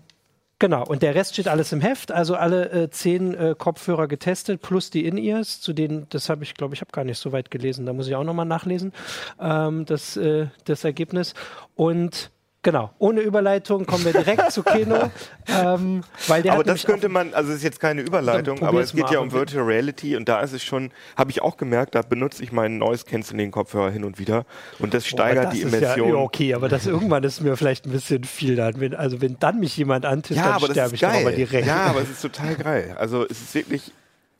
Genau, 0.60 0.84
und 0.86 1.02
der 1.02 1.16
Rest 1.16 1.34
steht 1.34 1.48
alles 1.48 1.72
im 1.72 1.80
Heft, 1.80 2.12
also 2.12 2.36
alle 2.36 2.70
äh, 2.70 2.88
zehn 2.88 3.34
äh, 3.34 3.54
Kopfhörer 3.58 4.06
getestet, 4.06 4.62
plus 4.62 4.88
die 4.88 5.04
In-Ears, 5.04 5.60
zu 5.60 5.72
denen, 5.72 6.06
das 6.10 6.28
habe 6.28 6.44
ich, 6.44 6.54
glaube 6.54 6.74
ich, 6.74 6.80
habe 6.80 6.92
gar 6.92 7.04
nicht 7.04 7.18
so 7.18 7.32
weit 7.32 7.50
gelesen, 7.50 7.86
da 7.86 7.92
muss 7.92 8.06
ich 8.06 8.14
auch 8.14 8.22
nochmal 8.22 8.46
nachlesen, 8.46 8.92
ähm, 9.40 9.84
das, 9.84 10.16
äh, 10.16 10.46
das 10.64 10.84
Ergebnis. 10.84 11.34
Und 11.74 12.30
genau, 12.64 12.90
ohne 12.98 13.20
Überleitung 13.20 13.86
kommen 13.86 14.04
wir 14.04 14.12
direkt 14.12 14.50
zu 14.50 14.64
Kino, 14.64 15.10
ähm, 15.48 16.02
weil 16.26 16.42
der 16.42 16.54
aber 16.54 16.64
das 16.64 16.84
könnte 16.84 17.08
man, 17.08 17.32
also 17.32 17.50
es 17.50 17.58
ist 17.58 17.62
jetzt 17.62 17.78
keine 17.78 18.02
Überleitung, 18.02 18.60
aber 18.64 18.80
es 18.80 18.92
geht 18.92 19.08
ja 19.10 19.20
um 19.20 19.30
Virtual 19.30 19.64
Reality 19.64 20.16
und 20.16 20.28
da 20.28 20.40
ist 20.40 20.52
es 20.52 20.64
schon, 20.64 20.90
habe 21.16 21.30
ich 21.30 21.42
auch 21.42 21.56
gemerkt, 21.56 21.94
da 21.94 22.02
benutze 22.02 22.42
ich 22.42 22.50
meinen 22.50 22.78
Noise 22.78 23.04
Cancelling 23.04 23.52
Kopfhörer 23.52 23.90
hin 23.90 24.02
und 24.04 24.18
wieder 24.18 24.44
und 24.80 24.92
das 24.92 25.04
Oh, 25.04 25.08
steigert 25.08 25.44
das 25.44 25.54
die 25.54 25.62
Immersion. 25.62 26.08
Ja, 26.08 26.14
okay, 26.16 26.54
aber 26.54 26.68
das 26.68 26.86
irgendwann 26.86 27.22
ist 27.22 27.40
mir 27.40 27.56
vielleicht 27.56 27.86
ein 27.86 27.92
bisschen 27.92 28.24
viel 28.24 28.56
dann. 28.56 28.80
Wenn, 28.80 28.94
also 28.94 29.20
wenn 29.20 29.38
dann 29.38 29.60
mich 29.60 29.76
jemand 29.76 30.06
antisst, 30.06 30.40
Ja, 30.40 30.58
dann 30.58 30.70
sterbe 30.70 30.94
ich 30.94 31.06
aber 31.06 31.32
direkt. 31.32 31.66
Ja, 31.66 31.84
aber 31.84 32.00
es 32.00 32.10
ist 32.10 32.22
total 32.22 32.54
geil. 32.56 32.96
Also 32.98 33.24
es 33.24 33.40
ist 33.42 33.54
wirklich 33.54 33.92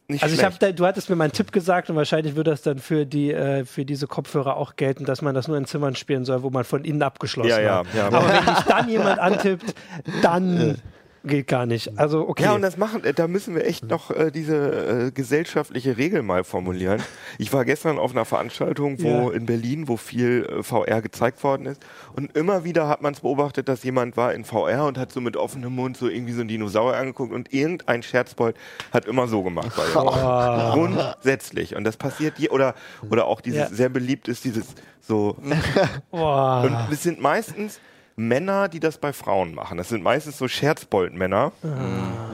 nicht 0.09 0.23
Also 0.23 0.35
ich 0.35 0.41
schlecht. 0.41 0.63
habe, 0.63 0.73
du 0.75 0.87
hattest 0.87 1.09
mir 1.11 1.17
mal 1.17 1.25
einen 1.25 1.33
Tipp 1.33 1.51
gesagt 1.53 1.89
und 1.91 1.97
wahrscheinlich 1.97 2.37
würde 2.37 2.51
das 2.51 2.63
dann 2.63 2.79
für 2.79 3.07
die 3.07 3.33
äh, 3.33 3.65
für 3.65 3.85
diese 3.85 4.07
Kopfhörer 4.07 4.57
auch 4.57 4.77
gelten, 4.77 5.05
dass 5.05 5.23
man 5.23 5.35
das 5.35 5.49
nur 5.49 5.57
in 5.57 5.65
Zimmern 5.65 5.97
spielen 5.97 6.25
soll, 6.25 6.43
wo 6.43 6.51
man 6.51 6.65
von 6.65 6.85
innen 6.85 7.03
abgeschlossen 7.03 7.49
Ja, 7.51 7.61
ja, 7.61 7.79
hat. 7.79 7.87
ja. 7.97 8.07
Aber 8.09 8.29
wenn 8.29 8.55
dich 8.55 8.65
dann 8.65 8.89
jemand 8.89 9.19
antippt, 9.19 9.75
dann 10.23 10.79
geht 11.25 11.47
gar 11.49 11.67
nicht. 11.67 11.99
Also 11.99 12.29
okay. 12.29 12.45
Ja, 12.45 12.55
und 12.55 12.63
das 12.63 12.77
machen, 12.77 13.03
äh, 13.05 13.13
da 13.15 13.27
müssen 13.29 13.55
wir 13.55 13.65
echt 13.67 13.85
noch 13.89 14.11
äh, 14.11 14.31
diese 14.31 15.07
äh, 15.07 15.11
gesellschaftliche 15.11 15.97
Regel 15.97 16.23
mal 16.23 16.45
formulieren. 16.45 17.03
Ich 17.39 17.53
war 17.53 17.65
gestern 17.65 17.99
auf 17.99 18.13
einer 18.13 18.25
Veranstaltung, 18.25 19.03
wo 19.03 19.09
Ja. 19.09 19.31
in 19.33 19.47
Berlin, 19.47 19.89
wo 19.89 19.97
viel 19.97 20.47
äh, 20.59 20.63
VR 20.63 21.03
gezeigt 21.03 21.43
worden 21.43 21.67
ist. 21.67 21.83
Und 22.15 22.37
immer 22.37 22.65
wieder 22.65 22.89
hat 22.89 23.03
man 23.03 23.15
es 23.15 23.21
beobachtet, 23.21 23.69
dass 23.69 23.83
jemand 23.85 24.17
war 24.17 24.35
in 24.35 24.45
VR 24.45 24.85
und 24.87 24.99
hat 24.99 25.13
so 25.13 25.21
mit 25.21 25.37
offenem 25.37 25.75
Mund 25.75 25.97
so 25.97 26.09
irgendwie 26.09 26.33
so 26.33 26.41
einen 26.41 26.49
Dinosaurier 26.49 26.99
angeguckt 26.99 27.33
und 27.33 27.53
irgendein 27.53 28.03
Scherzbold 28.03 28.57
hat 28.93 29.07
immer 29.07 29.27
so 29.27 29.43
gemacht. 29.43 29.73
Bei 29.77 29.85
ihm. 29.87 30.73
Grundsätzlich. 30.75 31.75
Und 31.77 31.85
das 31.85 31.97
passiert 31.97 32.39
je, 32.39 32.51
oder, 32.51 32.75
oder 33.11 33.27
auch 33.27 33.41
dieses 33.41 33.61
Ja. 33.61 33.69
sehr 33.75 33.89
beliebt 33.89 34.29
ist, 34.29 34.45
dieses 34.45 34.67
so, 35.01 35.37
Boah. 36.11 36.63
und 36.65 36.93
es 36.93 37.03
sind 37.03 37.21
meistens 37.21 37.79
Männer, 38.17 38.69
die 38.69 38.81
das 38.81 38.99
bei 38.99 39.13
Frauen 39.13 39.55
machen. 39.55 39.77
Das 39.77 39.89
sind 39.89 40.03
meistens 40.03 40.39
so 40.39 40.47
Scherzbold-Männer. 40.47 41.53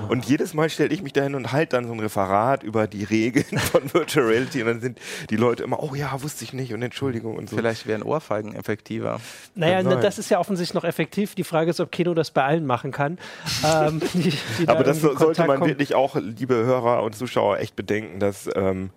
Und 0.08 0.26
jedes 0.26 0.54
Mal 0.54 0.68
stelle 0.68 0.92
ich 0.92 1.02
mich 1.02 1.12
dahin 1.12 1.34
und 1.34 1.52
halte 1.52 1.76
dann 1.76 1.86
so 1.86 1.92
ein 1.92 2.00
Referat 2.00 2.62
über 2.64 2.86
die 2.86 3.04
Regeln 3.04 3.58
von 3.58 3.94
Virtual 3.94 4.26
Reality. 4.26 4.60
Und 4.62 4.68
dann 4.68 4.80
sind 4.80 4.98
die 5.30 5.36
Leute 5.36 5.62
immer, 5.62 5.82
oh 5.82 5.94
ja, 5.94 6.20
wusste 6.22 6.44
ich 6.44 6.52
nicht 6.52 6.74
und 6.74 6.82
Entschuldigung 6.82 7.36
und 7.36 7.48
so. 7.48 7.56
Vielleicht 7.56 7.86
wären 7.86 8.02
Ohrfeigen 8.02 8.54
effektiver. 8.54 9.20
Naja, 9.54 9.82
ne, 9.82 9.98
das 10.00 10.18
ist 10.18 10.30
ja 10.30 10.38
offensichtlich 10.38 10.74
noch 10.74 10.84
effektiv. 10.84 11.34
Die 11.34 11.44
Frage 11.44 11.70
ist, 11.70 11.80
ob 11.80 11.90
Kino 11.92 12.12
das 12.12 12.30
bei 12.30 12.44
allen 12.44 12.66
machen 12.66 12.90
kann. 12.90 13.18
ähm, 13.64 14.02
die, 14.12 14.32
die 14.58 14.66
da 14.66 14.72
Aber 14.72 14.84
das 14.84 15.00
sollte 15.00 15.44
man 15.46 15.60
kommen. 15.60 15.70
wirklich 15.70 15.94
auch, 15.94 16.16
liebe 16.16 16.54
Hörer 16.54 17.02
und 17.02 17.14
Zuschauer, 17.14 17.58
echt 17.58 17.76
bedenken, 17.76 18.20
dass 18.20 18.50
ähm, 18.54 18.90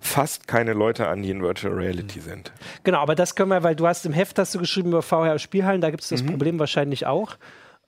fast 0.00 0.46
keine 0.48 0.72
Leute 0.72 1.08
an 1.08 1.22
die 1.22 1.30
in 1.30 1.42
Virtual 1.42 1.74
Reality 1.74 2.20
sind. 2.20 2.52
Genau, 2.84 2.98
aber 2.98 3.14
das 3.14 3.34
können 3.34 3.50
wir, 3.50 3.62
weil 3.62 3.76
du 3.76 3.86
hast 3.86 4.06
im 4.06 4.12
Heft 4.12 4.38
hast 4.38 4.54
du 4.54 4.58
geschrieben 4.58 4.88
über 4.90 5.02
VR-Spielhallen, 5.02 5.80
da 5.80 5.90
gibt 5.90 6.02
es 6.02 6.08
das 6.10 6.22
Mhm. 6.22 6.28
Problem 6.30 6.58
wahrscheinlich 6.58 7.06
auch. 7.06 7.36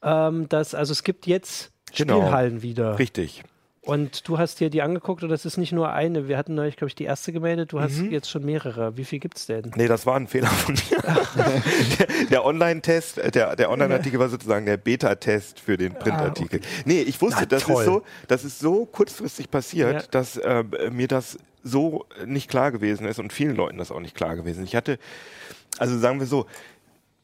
Ähm, 0.02 0.48
dass, 0.48 0.74
also 0.74 0.92
es 0.92 1.02
gibt 1.04 1.26
jetzt 1.26 1.70
Genau. 1.94 2.20
Spielhallen 2.20 2.62
wieder. 2.62 2.98
Richtig. 2.98 3.42
Und 3.82 4.28
du 4.28 4.38
hast 4.38 4.60
dir 4.60 4.68
die 4.70 4.82
angeguckt 4.82 5.22
und 5.22 5.30
das 5.30 5.44
ist 5.46 5.56
nicht 5.56 5.72
nur 5.72 5.90
eine. 5.92 6.28
Wir 6.28 6.36
hatten 6.36 6.54
neulich, 6.54 6.76
glaube 6.76 6.88
ich, 6.88 6.94
die 6.94 7.04
erste 7.04 7.32
gemeldet. 7.32 7.72
Du 7.72 7.80
hast 7.80 7.96
Mhm. 7.98 8.10
jetzt 8.10 8.28
schon 8.30 8.44
mehrere. 8.44 8.96
Wie 8.98 9.04
viel 9.04 9.18
gibt's 9.18 9.46
denn? 9.46 9.72
Nee, 9.74 9.88
das 9.88 10.04
war 10.06 10.16
ein 10.16 10.26
Fehler 10.28 10.48
von 10.48 10.74
mir. 10.74 11.02
der 11.98 12.06
der 12.30 12.44
Online-Test, 12.44 13.18
äh, 13.18 13.30
der, 13.30 13.56
der 13.56 13.70
Online-Artikel 13.70 14.18
war 14.20 14.28
sozusagen 14.28 14.66
der 14.66 14.76
Beta-Test 14.76 15.60
für 15.60 15.76
den 15.76 15.94
Printartikel. 15.94 16.60
Nee, 16.84 17.00
ich 17.02 17.20
wusste, 17.20 17.40
Na, 17.40 17.46
das 17.46 17.62
toll. 17.64 17.80
ist 17.82 17.86
so, 17.86 18.02
das 18.28 18.44
ist 18.44 18.58
so 18.60 18.84
kurzfristig 18.86 19.50
passiert, 19.50 20.02
Ja. 20.02 20.08
dass 20.10 20.36
äh, 20.36 20.62
mir 20.92 21.08
das 21.08 21.38
so 21.62 22.06
nicht 22.24 22.48
klar 22.48 22.72
gewesen 22.72 23.06
ist 23.06 23.18
und 23.18 23.32
vielen 23.32 23.56
Leuten 23.56 23.78
das 23.78 23.90
auch 23.90 24.00
nicht 24.00 24.14
klar 24.14 24.36
gewesen. 24.36 24.64
Ich 24.64 24.76
hatte, 24.76 24.98
also 25.78 25.98
sagen 25.98 26.20
wir 26.20 26.26
so, 26.26 26.46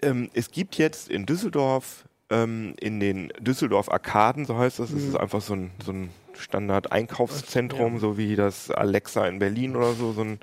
ähm, 0.03 0.31
es 0.35 0.51
gibt 0.51 0.77
jetzt 0.77 1.09
in 1.09 1.27
Düsseldorf 1.27 2.05
ähm, 2.31 2.75
in 2.81 2.99
den 3.01 3.33
Düsseldorf 3.41 3.91
Arkaden, 3.91 4.45
so 4.47 4.57
heißt 4.59 4.79
das, 4.81 4.91
das 4.91 5.01
Mhm. 5.03 5.09
ist 5.11 5.17
einfach 5.17 5.41
so 5.41 5.55
ein, 5.55 5.71
so 5.85 5.93
ein 5.93 6.11
Standard-Einkaufszentrum, 6.35 7.99
so 7.99 8.19
wie 8.19 8.37
das 8.37 8.71
Alexa 8.71 9.27
in 9.27 9.39
Berlin 9.39 9.77
oder 9.77 9.93
so, 9.93 10.13
so 10.13 10.23
ein 10.23 10.39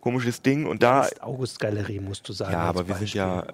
komisches 0.00 0.42
Ding. 0.42 0.66
Und 0.66 0.82
da, 0.82 1.00
Das 1.02 1.12
ist 1.12 1.22
August-Galerie, 1.22 1.98
musst 2.00 2.28
du 2.28 2.32
sagen. 2.34 2.52
ja, 2.52 2.58
aber 2.60 2.86
wir 2.88 2.94
sind 2.96 3.04
Beispiel. 3.04 3.18
ja, 3.20 3.40
äh, 3.40 3.44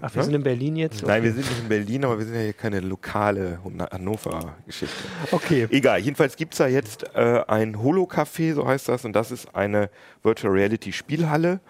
Ach, 0.00 0.12
wir 0.14 0.18
ne? 0.20 0.24
sind 0.24 0.34
in 0.34 0.42
Berlin 0.42 0.76
jetzt? 0.76 1.06
Nein, 1.06 1.22
wir 1.22 1.32
sind 1.32 1.48
nicht 1.48 1.60
in 1.60 1.68
Berlin, 1.68 2.04
aber 2.04 2.18
wir 2.18 2.24
sind 2.26 2.34
ja 2.34 2.40
hier 2.40 2.52
keine 2.54 2.80
lokale 2.80 3.60
Hannover-Geschichte. 3.92 4.96
Okay. 5.30 5.68
Egal, 5.70 6.00
jedenfalls 6.00 6.36
gibt's 6.36 6.58
da 6.58 6.66
jetzt 6.66 7.04
äh, 7.14 7.42
ein 7.46 7.80
Holo-Café, 7.80 8.54
so 8.54 8.66
heißt 8.66 8.88
das, 8.88 9.04
und 9.04 9.12
das 9.12 9.30
ist 9.30 9.54
eine 9.54 9.90
Virtual 10.22 10.52
Reality 10.52 10.92
Spielhalle. 10.92 11.60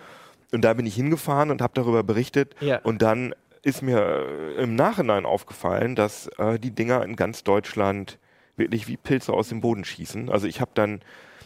Und 0.53 0.62
da 0.62 0.72
bin 0.74 0.87
ich 0.87 0.95
hingefahren 0.95 1.51
und 1.51 1.61
habe 1.61 1.72
darüber 1.74 2.03
berichtet. 2.05 2.55
Ja. 2.61 2.79
Und 2.85 3.03
dann 3.03 3.35
ist 3.67 3.83
mir 3.83 3.99
äh, 3.99 4.62
im 4.62 4.77
Nachhinein 4.77 5.27
aufgefallen, 5.27 5.97
dass 5.97 6.29
äh, 6.39 6.59
die 6.59 6.71
Dinger 6.71 7.03
in 7.03 7.17
ganz 7.17 7.43
Deutschland 7.43 8.19
wirklich 8.57 8.87
wie 8.87 8.97
Pilze 8.97 9.33
aus 9.33 9.49
dem 9.49 9.61
Boden 9.61 9.85
schießen. 9.85 10.31
Also 10.31 10.47
ich 10.47 10.61
habe 10.61 10.71
dann, 10.75 11.01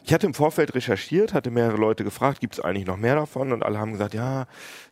ich 0.05 0.13
hatte 0.13 0.27
im 0.27 0.35
Vorfeld 0.35 0.75
recherchiert, 0.75 1.33
hatte 1.33 1.51
mehrere 1.51 1.79
Leute 1.79 2.05
gefragt, 2.05 2.41
gibt 2.41 2.55
es 2.55 2.61
eigentlich 2.61 2.87
noch 2.87 2.99
mehr 2.99 3.15
davon? 3.15 3.53
Und 3.53 3.63
alle 3.63 3.79
haben 3.79 3.93
gesagt, 3.93 4.13
ja, 4.13 4.47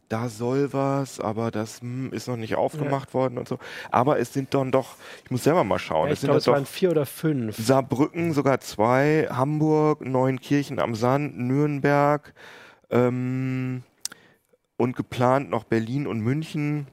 da 0.08 0.30
soll 0.30 0.72
was, 0.72 1.20
aber 1.20 1.50
das 1.50 1.82
hm, 1.82 2.14
ist 2.14 2.28
noch 2.28 2.38
nicht 2.38 2.56
aufgemacht 2.56 3.12
worden 3.12 3.36
und 3.36 3.46
so. 3.46 3.58
Aber 3.90 4.18
es 4.18 4.32
sind 4.32 4.54
dann 4.54 4.72
doch, 4.72 4.96
ich 5.22 5.30
muss 5.30 5.44
selber 5.44 5.64
mal 5.64 5.78
schauen, 5.78 6.06
Ja, 6.06 6.12
es 6.12 6.14
ich 6.14 6.20
sind 6.20 6.28
glaube, 6.28 6.38
es 6.38 6.44
doch 6.44 6.54
waren 6.54 6.64
vier 6.64 6.90
oder 6.92 7.04
fünf. 7.04 7.58
Saarbrücken 7.58 8.32
sogar 8.32 8.60
zwei, 8.60 9.28
Hamburg, 9.30 10.00
Neunkirchen 10.00 10.80
am 10.80 10.94
Sand, 10.94 11.38
Nürnberg 11.38 12.32
ähm, 12.88 13.82
und 14.78 14.96
geplant 14.96 15.50
noch 15.50 15.64
Berlin 15.64 16.06
und 16.06 16.20
München. 16.20 16.86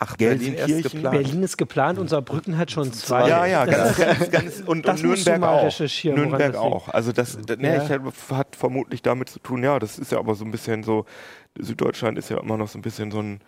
Ach, 0.00 0.16
Gelsenkirchen. 0.16 0.82
geplant. 0.82 1.10
Berlin 1.10 1.42
ist 1.42 1.56
geplant 1.56 1.98
und 1.98 2.08
Saarbrücken 2.08 2.56
hat 2.56 2.70
schon 2.70 2.92
zwei. 2.92 3.28
Ja, 3.28 3.46
ja, 3.46 3.66
Das 3.66 3.96
ganz, 3.96 4.18
ganz, 4.18 4.30
ganz 4.30 4.60
und, 4.64 4.86
das 4.86 5.00
und 5.02 5.06
Nürnberg 5.08 5.40
mal 5.40 5.48
auch. 5.48 5.80
Nürnberg 6.04 6.54
auch. 6.56 6.88
Also 6.88 7.12
das, 7.12 7.36
das 7.46 7.58
ne, 7.58 7.76
Ja. 7.88 8.36
hat 8.36 8.54
vermutlich 8.56 9.02
damit 9.02 9.28
zu 9.28 9.40
tun, 9.40 9.62
ja, 9.64 9.78
das 9.78 9.98
ist 9.98 10.12
ja 10.12 10.18
aber 10.18 10.34
so 10.36 10.44
ein 10.44 10.50
bisschen 10.52 10.82
so, 10.84 11.04
Süddeutschland 11.58 12.16
ist 12.18 12.30
ja 12.30 12.38
immer 12.38 12.56
noch 12.56 12.68
so 12.68 12.78
ein 12.78 12.82
bisschen 12.82 13.10
so 13.10 13.20
ein 13.20 13.40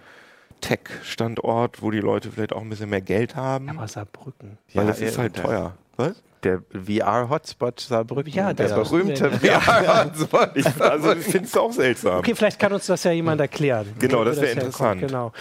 Tech-Standort, 0.60 1.82
wo 1.82 1.90
die 1.90 2.00
Leute 2.00 2.30
vielleicht 2.30 2.52
auch 2.52 2.60
ein 2.60 2.68
bisschen 2.68 2.90
mehr 2.90 3.00
Geld 3.00 3.36
haben. 3.36 3.68
Aber 3.70 3.86
Saarbrücken. 3.88 4.58
weil 4.74 4.84
Ja, 4.84 4.90
das 4.90 5.00
ist 5.00 5.16
äh, 5.16 5.20
halt 5.20 5.36
teuer. 5.36 5.74
Was? 5.96 6.22
Der 6.42 6.62
VR-Hotspot 6.72 7.80
Saarbrücken. 7.80 8.32
Ja, 8.32 8.52
der 8.54 8.68
berühmte 8.68 9.30
VR-Hotspot. 9.30 10.50
Ich, 10.54 10.66
also 10.80 11.12
ich 11.12 11.24
finde 11.24 11.46
es 11.46 11.56
auch 11.56 11.72
seltsam. 11.72 12.18
Okay, 12.20 12.34
vielleicht 12.34 12.58
kann 12.58 12.72
uns 12.72 12.86
das 12.86 13.04
ja 13.04 13.10
jemand 13.12 13.40
erklären. 13.40 13.86
Genau, 13.98 14.24
das 14.24 14.36
wär 14.40 14.48
herkommt. 14.48 14.64
interessant. 14.66 15.00
Genau. 15.02 15.32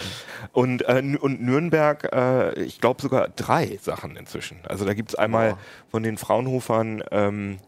Und, 0.52 0.82
äh, 0.88 1.16
und 1.20 1.40
Nürnberg, 1.42 2.08
äh, 2.12 2.60
ich 2.62 2.80
glaube 2.80 3.00
sogar 3.00 3.28
drei 3.28 3.78
Sachen 3.80 4.16
inzwischen. 4.16 4.58
Also 4.68 4.84
da 4.84 4.94
gibt's 4.94 5.14
einmal 5.14 5.56
von 5.90 6.02
den 6.02 6.18
Fraunhofern 6.18 7.02
ähm, 7.10 7.58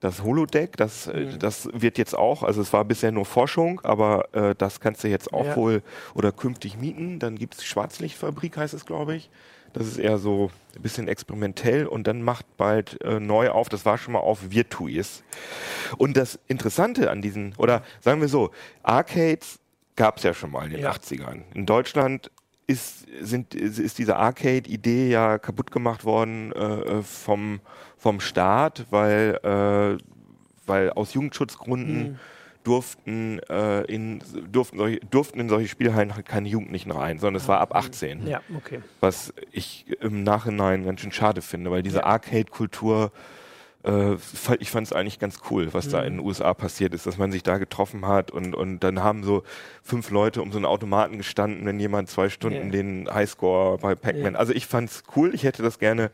das 0.00 0.22
Holodeck, 0.22 0.76
das, 0.76 1.06
äh, 1.06 1.20
Mhm. 1.20 1.38
das 1.38 1.68
wird 1.72 1.96
jetzt 1.96 2.14
auch, 2.14 2.42
also 2.42 2.60
es 2.60 2.72
war 2.74 2.84
bisher 2.84 3.10
nur 3.12 3.24
Forschung, 3.24 3.80
aber 3.84 4.28
äh, 4.34 4.54
das 4.58 4.80
kannst 4.80 5.02
du 5.04 5.08
jetzt 5.08 5.32
auch 5.32 5.46
Ja. 5.46 5.56
wohl 5.56 5.82
oder 6.14 6.30
künftig 6.32 6.76
mieten. 6.78 7.18
Dann 7.18 7.36
gibt's 7.36 7.56
die 7.58 7.64
Schwarzlichtfabrik, 7.66 8.58
heißt 8.58 8.74
es, 8.74 8.84
glaube 8.84 9.16
ich. 9.16 9.30
Das 9.74 9.86
ist 9.88 9.98
eher 9.98 10.18
so 10.18 10.50
ein 10.76 10.82
bisschen 10.82 11.08
experimentell 11.08 11.86
und 11.86 12.06
dann 12.06 12.22
macht 12.22 12.46
bald 12.56 13.00
äh, 13.02 13.20
neu 13.20 13.50
auf, 13.50 13.68
das 13.68 13.84
war 13.84 13.98
schon 13.98 14.12
mal 14.14 14.20
auf 14.20 14.50
Virtuis. 14.50 15.22
Und 15.98 16.16
das 16.16 16.38
Interessante 16.46 17.10
an 17.10 17.20
diesen, 17.20 17.54
oder 17.58 17.82
sagen 18.00 18.20
wir 18.20 18.28
so, 18.28 18.50
Arcades 18.82 19.58
gab 19.96 20.18
es 20.18 20.22
ja 20.22 20.32
schon 20.32 20.52
mal 20.52 20.64
in 20.66 20.72
den 20.72 20.80
Ja. 20.80 20.92
80ern. 20.92 21.42
In 21.54 21.66
Deutschland 21.66 22.30
ist, 22.66 23.06
sind, 23.20 23.54
ist, 23.54 23.78
ist 23.78 23.98
diese 23.98 24.16
Arcade-Idee 24.16 25.10
ja 25.10 25.38
kaputt 25.38 25.70
gemacht 25.70 26.04
worden 26.04 26.52
äh, 26.52 27.02
vom, 27.02 27.60
vom 27.96 28.20
Staat, 28.20 28.86
weil, 28.90 29.38
äh, 29.42 30.02
weil 30.66 30.90
aus 30.90 31.14
Jugendschutzgründen 31.14 32.18
durften, 32.64 33.38
äh, 33.48 33.82
in, 33.82 34.20
durften, 34.50 34.78
solche, 34.78 34.98
durften 35.10 35.38
in 35.40 35.48
solche 35.48 35.68
Spielhallen 35.68 36.12
keine 36.24 36.48
Jugendlichen 36.48 36.90
rein, 36.90 37.18
sondern 37.18 37.40
es 37.40 37.46
war 37.46 37.60
ab 37.60 37.74
18 37.76 38.26
Ja, 38.26 38.40
okay. 38.56 38.80
was 39.00 39.32
ich 39.52 39.86
im 40.00 40.24
Nachhinein 40.24 40.84
ganz 40.84 41.00
schön 41.00 41.12
schade 41.12 41.42
finde, 41.42 41.70
weil 41.70 41.82
diese 41.82 42.04
Arcade-Kultur, 42.04 43.12
äh, 43.84 44.14
ich 44.58 44.70
fand 44.70 44.86
es 44.86 44.92
eigentlich 44.92 45.18
ganz 45.18 45.40
cool, 45.50 45.68
was 45.72 45.88
da 45.90 46.02
in 46.02 46.14
den 46.16 46.20
USA 46.26 46.54
passiert 46.54 46.94
ist, 46.94 47.06
dass 47.06 47.18
man 47.18 47.30
sich 47.30 47.42
da 47.42 47.58
getroffen 47.58 48.06
hat 48.06 48.30
und, 48.30 48.54
und 48.54 48.80
dann 48.80 49.02
haben 49.02 49.24
so 49.24 49.42
fünf 49.82 50.10
Leute 50.10 50.40
um 50.40 50.50
so 50.50 50.58
einen 50.58 50.64
Automaten 50.64 51.18
gestanden, 51.18 51.66
wenn 51.66 51.78
jemand 51.78 52.08
zwei 52.08 52.30
Stunden 52.30 52.66
Ja. 52.66 52.70
den 52.72 53.08
Highscore 53.12 53.76
bei 53.78 53.94
Pac-Man, 53.94 54.32
Ja. 54.32 54.38
also 54.38 54.54
ich 54.54 54.66
fand's 54.66 55.02
cool, 55.14 55.34
ich 55.34 55.44
hätte 55.44 55.62
das 55.62 55.78
gerne 55.78 56.10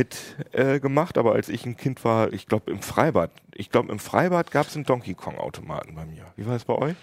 mit 0.00 0.36
äh, 0.52 0.80
aber 1.18 1.32
als 1.32 1.50
ich 1.50 1.66
ein 1.66 1.76
Kind 1.76 2.04
war, 2.04 2.32
ich 2.32 2.46
glaube 2.46 2.70
im 2.70 2.80
Freibad, 2.80 3.30
ich 3.54 3.70
glaube 3.70 3.92
im 3.92 3.98
Freibad 3.98 4.50
gab 4.50 4.66
es 4.66 4.74
einen 4.74 4.86
Donkey 4.86 5.12
Kong 5.12 5.36
Automaten 5.36 5.94
bei 5.94 6.06
mir. 6.06 6.24
Wie 6.36 6.46
war 6.46 6.56
es 6.56 6.64
bei 6.64 6.74
euch? 6.74 6.96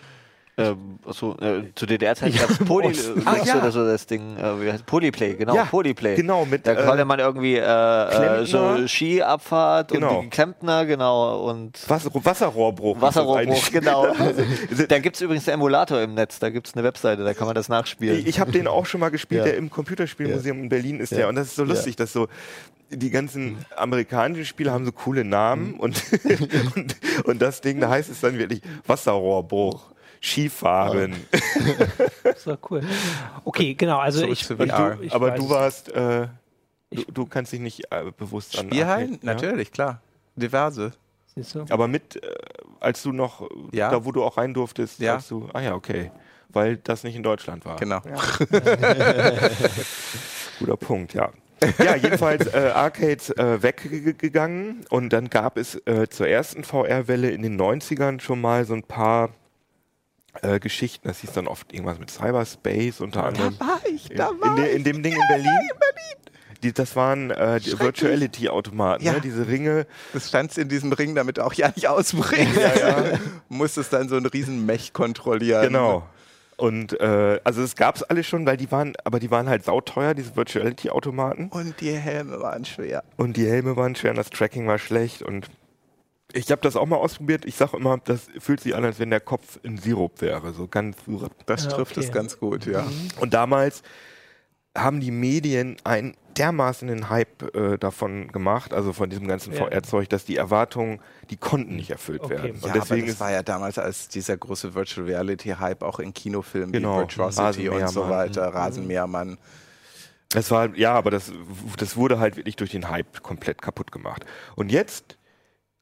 Ähm, 0.59 0.97
achso, 1.05 1.37
äh, 1.39 1.71
zu 1.75 1.85
DDR-Zeiten 1.85 2.35
gab 2.35 2.49
es 2.49 2.57
Poly, 2.65 2.87
Osten. 2.87 3.21
äh, 3.21 3.45
ja. 3.47 3.59
oder 3.59 3.71
so 3.71 3.85
das 3.85 4.07
Ding, 4.07 4.37
äh, 4.37 4.59
wie 4.59 4.71
heißt 4.71 4.87
Polyplay, 4.87 5.35
genau, 5.35 5.53
Ja, 5.55 5.65
Polyplay. 5.65 6.15
genau, 6.15 6.45
mit, 6.45 6.65
da 6.65 6.71
äh, 6.73 6.83
konnte 6.83 7.05
man 7.05 7.19
irgendwie 7.19 7.57
äh, 7.57 7.61
äh, 8.41 8.43
so 8.47 8.87
Skiabfahrt 8.87 9.91
Genau. 9.91 10.15
und 10.17 10.23
die 10.23 10.29
Klempner, 10.31 10.87
genau, 10.87 11.47
und 11.47 11.77
Was, 11.87 12.09
Wasserrohrbruch. 12.11 12.99
Wasserrohrbruch, 12.99 13.69
genau. 13.71 14.07
da 14.89 14.97
gibt 14.97 15.17
es 15.17 15.21
übrigens 15.21 15.47
einen 15.47 15.59
Emulator 15.61 16.01
im 16.01 16.15
Netz, 16.15 16.39
da 16.39 16.49
gibt 16.49 16.67
es 16.67 16.73
eine 16.73 16.83
Webseite, 16.83 17.23
da 17.23 17.35
kann 17.35 17.45
man 17.45 17.53
das 17.55 17.69
nachspielen. 17.69 18.17
Ich, 18.17 18.25
ich 18.25 18.39
habe 18.39 18.51
den 18.51 18.65
auch 18.67 18.87
schon 18.87 18.99
mal 18.99 19.09
gespielt, 19.09 19.39
Ja. 19.41 19.45
der 19.45 19.57
im 19.57 19.69
Computerspielmuseum 19.69 20.57
in 20.63 20.69
Berlin 20.69 20.99
ist 20.99 21.11
Ja. 21.11 21.17
der. 21.19 21.27
Und 21.29 21.35
das 21.35 21.49
ist 21.49 21.55
so 21.57 21.63
Ja. 21.65 21.69
lustig, 21.69 21.97
dass 21.97 22.11
so 22.13 22.27
die 22.89 23.11
ganzen 23.11 23.63
amerikanischen 23.75 24.45
Spiele 24.45 24.71
haben 24.71 24.85
so 24.85 24.91
coole 24.91 25.23
Namen 25.23 25.73
Mhm. 25.73 25.79
und, 25.81 26.03
und, 26.75 26.95
und 27.25 27.41
das 27.43 27.61
Ding, 27.61 27.79
da 27.79 27.89
heißt 27.89 28.09
es 28.09 28.21
dann 28.21 28.39
wirklich 28.39 28.61
Wasserrohrbruch, 28.87 29.91
Skifahren. 30.21 31.15
Das 32.23 32.45
war 32.47 32.57
cool. 32.69 32.81
Okay, 33.45 33.73
genau. 33.75 33.99
Also 33.99 34.19
Zurück 34.21 34.33
ich, 34.33 34.45
zu 34.45 34.53
ich, 35.01 35.13
Aber 35.13 35.31
du 35.31 35.49
warst, 35.49 35.89
äh, 35.89 36.27
du, 36.91 37.03
du 37.11 37.25
kannst 37.25 37.51
dich 37.53 37.59
nicht 37.59 37.91
äh, 37.91 38.11
bewusst 38.17 38.57
an 38.57 38.67
Spielhallen? 38.67 39.13
Ja? 39.13 39.19
Natürlich, 39.21 39.71
klar. 39.71 40.01
Diverse. 40.35 40.93
Siehst 41.35 41.55
du? 41.55 41.65
Aber 41.69 41.87
mit, 41.87 42.15
äh, 42.21 42.29
als 42.79 43.03
du 43.03 43.11
noch, 43.11 43.47
Ja. 43.71 43.89
da 43.91 44.05
wo 44.05 44.11
du 44.11 44.23
auch 44.23 44.37
rein 44.37 44.53
durftest, 44.53 44.99
Ja. 44.99 45.13
sagst 45.13 45.31
du, 45.31 45.49
ah 45.53 45.61
ja, 45.61 45.73
okay. 45.75 46.11
Weil 46.49 46.77
das 46.77 47.03
nicht 47.03 47.15
in 47.15 47.23
Deutschland 47.23 47.65
war. 47.65 47.75
Genau. 47.77 48.01
Guter 50.59 50.77
Punkt, 50.77 51.13
ja. 51.13 51.29
ja, 51.79 51.95
jedenfalls 51.95 52.45
äh, 52.53 52.71
Arcades 52.73 53.29
äh, 53.31 53.61
weggegangen 53.61 54.85
und 54.89 55.11
dann 55.11 55.29
gab 55.29 55.57
es 55.57 55.75
äh, 55.87 56.07
zur 56.09 56.27
ersten 56.27 56.63
VR-Welle 56.63 57.29
in 57.31 57.41
den 57.41 57.59
90ern 57.59 58.19
schon 58.19 58.39
mal 58.41 58.63
so 58.65 58.73
ein 58.75 58.83
paar 58.83 59.29
äh, 60.41 60.59
Geschichten. 60.59 61.07
Das 61.07 61.19
hieß 61.19 61.31
dann 61.33 61.47
oft 61.47 61.71
irgendwas 61.73 61.99
mit 61.99 62.09
Cyberspace 62.11 63.01
unter 63.01 63.23
anderem. 63.25 63.59
war 63.59 63.79
ich, 63.93 64.11
In, 64.11 64.17
in, 64.19 64.55
de, 64.55 64.75
in 64.75 64.83
dem 64.83 65.03
Ding 65.03 65.13
in 65.13 65.27
Berlin. 65.29 65.69
Die, 66.63 66.73
das 66.73 66.95
waren 66.95 67.29
äh. 67.29 67.59
Virtuality-Automaten, 67.63 69.03
Ja. 69.03 69.13
ne? 69.13 69.21
diese 69.21 69.47
Ringe. 69.47 69.85
Das 70.13 70.29
stand 70.29 70.57
in 70.57 70.69
diesem 70.69 70.91
Ring, 70.91 71.13
damit 71.15 71.39
auch 71.39 71.53
ja 71.53 71.69
nicht 71.75 71.87
ausbringt. 71.87 72.55
Ja, 72.55 72.75
ja. 72.75 73.19
Musstest 73.49 73.93
dann 73.93 74.09
so 74.09 74.15
ein 74.15 74.25
riesen 74.25 74.65
Mech 74.65 74.91
kontrollieren. 74.93 75.63
Genau. 75.67 76.07
Und 76.55 76.99
äh, 76.99 77.39
also 77.43 77.61
es 77.61 77.75
gab's 77.75 78.01
alles 78.01 78.25
schon, 78.25 78.47
weil 78.47 78.57
die 78.57 78.71
waren, 78.71 78.93
aber 79.03 79.19
die 79.19 79.29
waren 79.29 79.47
halt 79.47 79.63
sauteuer, 79.65 80.15
diese 80.15 80.35
Virtuality-Automaten. 80.35 81.49
Und 81.49 81.79
die 81.81 81.91
Helme 81.91 82.39
waren 82.39 82.65
schwer. 82.65 83.03
Und 83.17 83.37
die 83.37 83.45
Helme 83.47 83.75
waren 83.77 83.95
schwer 83.95 84.09
und 84.11 84.17
das 84.17 84.31
Tracking 84.31 84.65
war 84.67 84.79
schlecht 84.79 85.21
und 85.21 85.47
ich 86.37 86.51
habe 86.51 86.61
das 86.61 86.75
auch 86.75 86.85
mal 86.85 86.97
ausprobiert. 86.97 87.45
Ich 87.45 87.55
sag 87.55 87.73
immer, 87.73 87.97
das 88.05 88.27
fühlt 88.39 88.59
sich 88.61 88.75
an, 88.75 88.85
als 88.85 88.99
wenn 88.99 89.09
der 89.09 89.19
Kopf 89.19 89.59
in 89.63 89.77
Sirup 89.77 90.21
wäre, 90.21 90.53
so 90.53 90.67
ganz. 90.67 90.97
Das 91.45 91.65
Ja, 91.65 91.71
trifft 91.71 91.97
okay. 91.97 92.05
es 92.05 92.11
ganz 92.11 92.39
gut, 92.39 92.65
ja. 92.65 92.85
Und 93.19 93.33
damals 93.33 93.83
haben 94.77 94.99
die 94.99 95.11
Medien 95.11 95.77
einen 95.83 96.15
dermaßen 96.37 97.09
Hype 97.09 97.55
äh, 97.55 97.77
davon 97.79 98.27
gemacht, 98.31 98.71
also 98.71 98.93
von 98.93 99.09
diesem 99.09 99.27
ganzen 99.27 99.53
Ja. 99.53 99.65
VR-Zeug, 99.65 100.07
dass 100.09 100.23
die 100.23 100.35
Erwartungen, 100.37 100.99
die 101.31 101.37
konnten 101.37 101.75
nicht 101.75 101.89
erfüllt 101.89 102.21
Okay. 102.21 102.35
werden. 102.35 102.51
Und 102.61 102.65
ja, 102.67 102.73
deswegen 102.73 103.01
aber 103.01 103.05
das 103.07 103.13
ist 103.15 103.19
war 103.19 103.31
ja 103.31 103.41
damals 103.41 103.79
als 103.79 104.07
dieser 104.07 104.37
große 104.37 104.75
Virtual 104.75 105.07
Reality 105.07 105.49
Hype 105.59 105.81
auch 105.81 105.97
in 105.99 106.13
Kinofilmen 106.13 106.71
Genau. 106.71 106.97
wie 106.97 106.99
Virtuosity 106.99 107.69
und 107.69 107.79
so 107.89 108.01
Rasenmähermann. 108.01 108.09
weiter, 108.11 108.47
Rasenmähermann. 108.53 109.37
Es 110.35 110.51
war, 110.51 110.75
ja, 110.75 110.93
aber 110.93 111.09
das, 111.09 111.31
das 111.77 111.95
wurde 111.95 112.19
halt 112.19 112.35
wirklich 112.37 112.55
durch 112.57 112.69
den 112.71 112.87
Hype 112.89 113.23
komplett 113.23 113.59
kaputt 113.61 113.91
gemacht. 113.91 114.23
Und 114.55 114.71
jetzt 114.71 115.16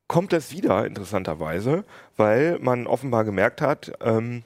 kommt 0.08 0.34
das 0.34 0.52
wieder, 0.52 0.86
interessanterweise, 0.86 1.84
weil 2.18 2.60
man 2.60 2.88
offenbar 2.88 3.24
gemerkt 3.26 3.62
hat, 3.62 3.94
ähm, 4.02 4.44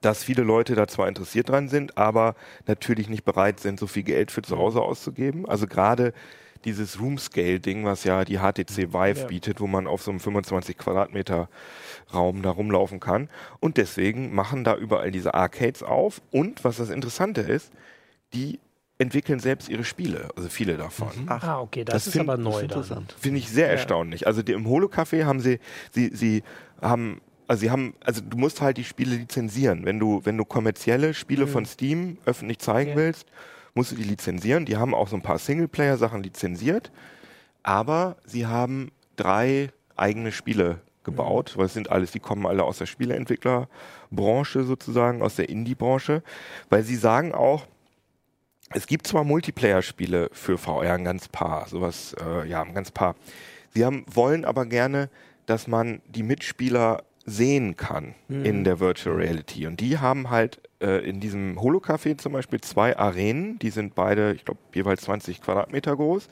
dass 0.00 0.22
viele 0.22 0.42
Leute 0.42 0.74
da 0.74 0.86
zwar 0.86 1.08
interessiert 1.08 1.48
dran 1.48 1.68
sind, 1.68 1.98
aber 1.98 2.34
natürlich 2.66 3.08
nicht 3.08 3.24
bereit 3.24 3.60
sind, 3.60 3.80
so 3.80 3.86
viel 3.86 4.04
Geld 4.04 4.30
für 4.30 4.42
zu 4.42 4.56
Hause 4.56 4.80
auszugeben. 4.80 5.48
Also 5.48 5.66
gerade 5.66 6.12
dieses 6.64 7.00
Room-Scale-Ding, 7.00 7.84
was 7.84 8.04
ja 8.04 8.24
die 8.24 8.38
HTC 8.38 8.92
Vive 8.92 9.20
Ja. 9.20 9.26
bietet, 9.26 9.60
wo 9.60 9.66
man 9.66 9.86
auf 9.86 10.02
so 10.02 10.10
einem 10.10 10.20
25 10.20 10.76
Quadratmeter 10.76 11.48
Raum 12.12 12.42
da 12.42 12.50
rumlaufen 12.50 13.00
kann. 13.00 13.28
Und 13.60 13.76
deswegen 13.76 14.34
machen 14.34 14.64
da 14.64 14.76
überall 14.76 15.10
diese 15.10 15.34
Arcades 15.34 15.82
auf. 15.82 16.20
Und 16.30 16.64
was 16.64 16.76
das 16.78 16.90
Interessante 16.90 17.42
ist, 17.42 17.72
die 18.34 18.58
entwickeln 18.98 19.38
selbst 19.38 19.68
ihre 19.68 19.84
Spiele, 19.84 20.28
also 20.36 20.48
viele 20.48 20.76
davon. 20.76 21.08
Ah, 21.28 21.60
okay, 21.60 21.84
das, 21.84 21.94
Das 21.94 22.06
ist 22.08 22.12
find- 22.14 22.28
aber 22.28 22.36
neu. 22.36 22.66
Finde 23.20 23.38
ich 23.38 23.48
sehr 23.48 23.66
Ja. 23.66 23.72
erstaunlich. 23.72 24.26
Also 24.26 24.42
die, 24.42 24.52
im 24.52 24.66
Holo-Café 24.66 25.24
haben 25.24 25.40
sie, 25.40 25.60
sie, 25.92 26.10
sie 26.14 26.42
haben, 26.82 27.20
also 27.46 27.60
sie 27.60 27.70
haben, 27.70 27.94
also 28.04 28.20
du 28.20 28.36
musst 28.36 28.60
halt 28.60 28.76
die 28.76 28.84
Spiele 28.84 29.14
lizenzieren. 29.16 29.84
Wenn 29.84 30.00
du, 30.00 30.20
wenn 30.24 30.36
du 30.36 30.44
kommerzielle 30.44 31.14
Spiele 31.14 31.46
von 31.46 31.64
Steam 31.64 32.18
öffentlich 32.26 32.58
zeigen 32.58 32.90
Ja. 32.90 32.96
willst, 32.96 33.26
musst 33.74 33.92
du 33.92 33.96
die 33.96 34.02
lizenzieren. 34.02 34.64
Die 34.64 34.76
haben 34.76 34.94
auch 34.94 35.06
so 35.06 35.14
ein 35.14 35.22
paar 35.22 35.38
Singleplayer-Sachen 35.38 36.22
lizenziert, 36.24 36.90
aber 37.62 38.16
sie 38.24 38.46
haben 38.46 38.90
drei 39.14 39.70
eigene 39.94 40.32
Spiele 40.32 40.80
gebaut, 41.04 41.52
weil 41.56 41.66
es 41.66 41.74
sind 41.74 41.90
alles, 41.90 42.10
die 42.10 42.18
kommen 42.20 42.44
alle 42.46 42.64
aus 42.64 42.78
der 42.78 42.86
Spieleentwicklerbranche 42.86 44.64
sozusagen, 44.64 45.22
aus 45.22 45.36
der 45.36 45.48
Indie-Branche, 45.48 46.22
weil 46.68 46.82
sie 46.82 46.96
sagen 46.96 47.32
auch, 47.32 47.66
es 48.70 48.86
gibt 48.86 49.06
zwar 49.06 49.24
Multiplayer-Spiele 49.24 50.30
für 50.32 50.58
VR, 50.58 50.94
ein 50.94 51.04
ganz 51.04 51.28
paar, 51.28 51.68
sowas, 51.68 52.14
äh, 52.20 52.48
ja, 52.48 52.62
ein 52.62 52.74
ganz 52.74 52.90
paar. 52.90 53.16
Sie 53.70 53.84
haben, 53.84 54.04
wollen 54.12 54.44
aber 54.44 54.66
gerne, 54.66 55.08
dass 55.46 55.66
man 55.66 56.00
die 56.06 56.22
Mitspieler 56.22 57.02
sehen 57.24 57.76
kann 57.76 58.14
in 58.44 58.64
der 58.64 58.80
Virtual 58.80 59.16
Reality. 59.16 59.66
Und 59.66 59.80
die 59.80 59.98
haben 59.98 60.30
halt 60.30 60.60
äh, 60.80 61.06
in 61.08 61.20
diesem 61.20 61.58
Holocafé 61.58 62.16
zum 62.16 62.32
Beispiel 62.32 62.60
zwei 62.60 62.96
Arenen, 62.96 63.58
die 63.58 63.70
sind 63.70 63.94
beide, 63.94 64.32
ich 64.32 64.44
glaube, 64.44 64.60
jeweils 64.72 65.02
20 65.02 65.42
Quadratmeter 65.42 65.94
groß. 65.94 66.28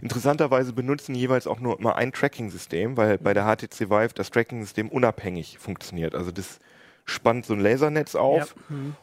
Interessanterweise 0.00 0.72
benutzen 0.72 1.14
jeweils 1.14 1.46
auch 1.46 1.60
nur 1.60 1.78
immer 1.78 1.96
ein 1.96 2.12
Tracking-System, 2.12 2.96
weil 2.96 3.18
bei 3.18 3.34
der 3.34 3.44
HTC 3.44 3.90
Vive 3.90 4.14
das 4.14 4.30
Tracking-System 4.30 4.88
unabhängig 4.88 5.58
funktioniert. 5.58 6.14
Also 6.14 6.30
das 6.30 6.60
spannt 7.04 7.44
so 7.46 7.54
ein 7.54 7.60
Lasernetz 7.60 8.14
auf 8.14 8.54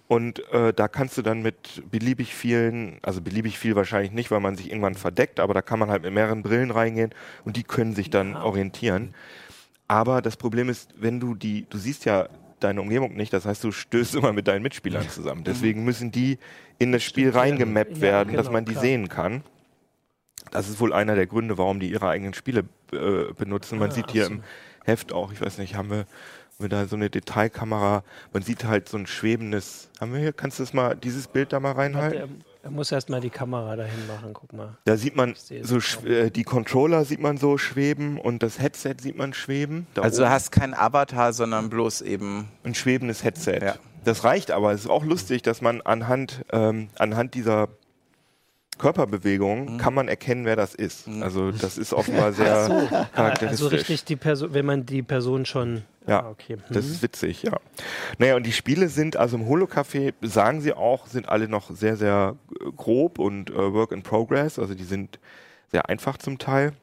und 0.08 0.39
äh, 0.54 0.74
da 0.74 0.88
kannst 0.88 1.18
du 1.18 1.22
dann 1.22 1.41
mit 1.41 1.84
beliebig 1.91 2.34
vielen, 2.34 2.97
also 3.02 3.22
beliebig 3.22 3.60
viel 3.60 3.76
wahrscheinlich 3.76 4.12
nicht, 4.12 4.32
weil 4.32 4.39
man 4.39 4.56
sich 4.56 4.70
irgendwann 4.70 4.95
verdeckt, 4.95 5.39
aber 5.39 5.54
da 5.54 5.62
kann 5.62 5.80
man 5.80 5.89
halt 5.89 6.04
mit 6.04 6.14
mehreren 6.14 6.41
Brillen 6.41 6.72
reingehen 6.72 7.14
und 7.45 7.58
die 7.58 7.64
können 7.64 7.93
sich 7.95 8.10
dann 8.10 8.36
orientieren. 8.36 9.14
Aber 9.88 10.22
das 10.22 10.38
Problem 10.38 10.70
ist, 10.70 10.93
wenn 10.97 11.20
du 11.20 11.36
die, 11.36 11.66
du 11.70 11.78
siehst 11.78 12.06
ja 12.06 12.30
deine 12.60 12.82
Umgebung 12.82 13.16
nicht, 13.16 13.34
das 13.34 13.45
heißt, 13.45 13.64
du 13.64 13.72
stößt 13.72 14.16
immer 14.18 14.34
mit 14.34 14.47
deinen 14.47 14.62
Mitspielern 14.64 15.10
zusammen. 15.10 15.43
Deswegen 15.43 15.84
müssen 15.84 16.12
die 16.12 16.38
in 16.78 16.91
das 16.91 17.04
Spiel 17.04 17.30
reingemappt 17.32 17.97
Ja, 17.97 18.02
werden, 18.02 18.34
dass 18.36 18.45
genau, 18.47 18.54
man 18.54 18.66
die 18.66 18.72
klar. 18.74 18.84
sehen 18.84 19.10
kann. 19.10 19.43
Das 20.52 20.70
ist 20.70 20.80
wohl 20.80 20.93
einer 20.93 21.16
der 21.16 21.28
Gründe, 21.28 21.58
warum 21.58 21.80
die 21.80 21.89
ihre 21.91 22.08
eigenen 22.08 22.34
Spiele 22.34 22.64
äh, 22.91 23.34
benutzen. 23.38 23.78
Man 23.78 23.89
Ah, 23.89 23.93
sieht 23.93 24.10
hier 24.12 24.26
so. 24.26 24.32
im 24.34 24.43
Heft 24.86 25.12
auch, 25.12 25.32
ich 25.32 25.41
weiß 25.41 25.58
nicht, 25.60 25.76
haben 25.76 25.89
wir, 25.91 26.06
wir 26.60 26.70
da 26.70 26.86
so 26.88 26.95
eine 26.95 27.10
Detailkamera, 27.10 28.03
man 28.34 28.43
sieht 28.43 28.66
halt 28.66 28.89
so 28.89 28.97
ein 28.97 29.07
schwebendes, 29.07 29.89
haben 29.99 30.14
wir 30.14 30.20
hier, 30.20 30.34
kannst 30.34 30.60
du 30.60 30.64
das 30.64 30.74
mal, 30.74 30.95
dieses 30.95 31.28
Bild 31.28 31.53
da 31.53 31.60
mal 31.60 31.72
reinhalten? 31.72 32.20
Er, 32.20 32.28
er 32.64 32.72
muss 32.72 32.91
erst 32.91 33.10
mal 33.10 33.22
die 33.22 33.30
Kamera 33.30 33.76
dahin 33.76 34.07
machen, 34.07 34.34
guck 34.34 34.51
mal. 34.51 34.78
Da 34.84 34.97
sieht 34.97 35.16
man 35.16 35.36
so, 35.62 35.78
äh, 36.05 36.30
die 36.30 36.43
Controller 36.43 37.05
sieht 37.05 37.22
man 37.22 37.38
so 37.38 37.57
schweben 37.57 38.20
und 38.20 38.43
das 38.43 38.60
Headset 38.60 38.95
sieht 39.01 39.18
man 39.18 39.34
schweben. 39.34 39.88
Da 39.93 40.01
Also 40.01 40.18
du 40.18 40.24
oben 40.24 40.34
hast 40.34 40.51
kein 40.51 40.74
Avatar, 40.74 41.32
sondern 41.34 41.70
bloß 41.70 42.01
eben. 42.01 42.49
ein 42.64 42.76
schwebendes 42.76 43.24
Headset. 43.24 43.60
Ja. 43.62 43.76
Das 44.03 44.24
reicht 44.24 44.51
aber. 44.51 44.72
Es 44.72 44.82
ist 44.82 44.89
auch 44.89 45.05
lustig, 45.05 45.41
dass 45.41 45.62
man 45.62 45.82
anhand, 45.82 46.45
ähm, 46.51 46.89
anhand 46.97 47.34
dieser 47.34 47.70
Körperbewegungen 48.80 49.78
kann 49.78 49.93
man 49.93 50.07
erkennen, 50.07 50.45
wer 50.45 50.55
das 50.55 50.74
ist. 50.74 51.07
Also 51.22 51.51
das 51.51 51.78
ist 51.78 51.93
offenbar 51.93 52.34
sehr 52.34 52.68
charakteristisch. 53.14 53.49
Also 53.49 53.68
richtig 53.68 54.05
die 54.05 54.16
Person, 54.16 54.53
wenn 54.53 54.66
man 54.66 54.86
die 54.86 55.03
Person 55.03 55.45
schon. 55.45 55.84
Ja, 56.10 56.24
ah, 56.24 56.30
okay. 56.30 56.57
Das 56.70 56.86
Mhm. 56.86 56.91
ist 56.91 57.01
witzig, 57.03 57.43
ja. 57.43 57.57
Naja, 58.18 58.36
und 58.36 58.45
die 58.45 58.51
Spiele 58.51 58.89
sind, 58.89 59.16
also 59.18 59.38
im 59.38 59.45
Holo-Café, 59.47 60.14
sagen 60.22 60.62
sie 60.62 60.74
auch, 60.74 61.07
sind 61.07 61.30
alle 61.30 61.47
noch 61.47 61.70
sehr, 61.72 61.95
sehr 61.97 62.36
äh, 62.60 62.72
grob 62.76 63.20
und 63.20 63.49
äh, 63.49 63.74
Work 63.74 63.91
in 63.91 64.03
Progress. 64.03 64.60
Also 64.60 64.74
die 64.76 64.84
sind 64.84 65.20
sehr 65.68 65.88
einfach 65.89 66.18
zum 66.18 66.38
Teil, 66.38 66.74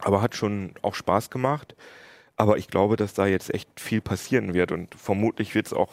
aber 0.00 0.20
hat 0.22 0.34
schon 0.34 0.74
auch 0.82 0.94
Spaß 0.94 1.30
gemacht. 1.30 1.74
Aber 2.36 2.58
ich 2.58 2.68
glaube, 2.68 2.96
dass 2.96 3.14
da 3.14 3.26
jetzt 3.26 3.54
echt 3.54 3.80
viel 3.80 4.00
passieren 4.02 4.52
wird 4.52 4.70
und 4.72 4.94
vermutlich 4.94 5.54
wird 5.54 5.66
es 5.68 5.72
auch, 5.72 5.88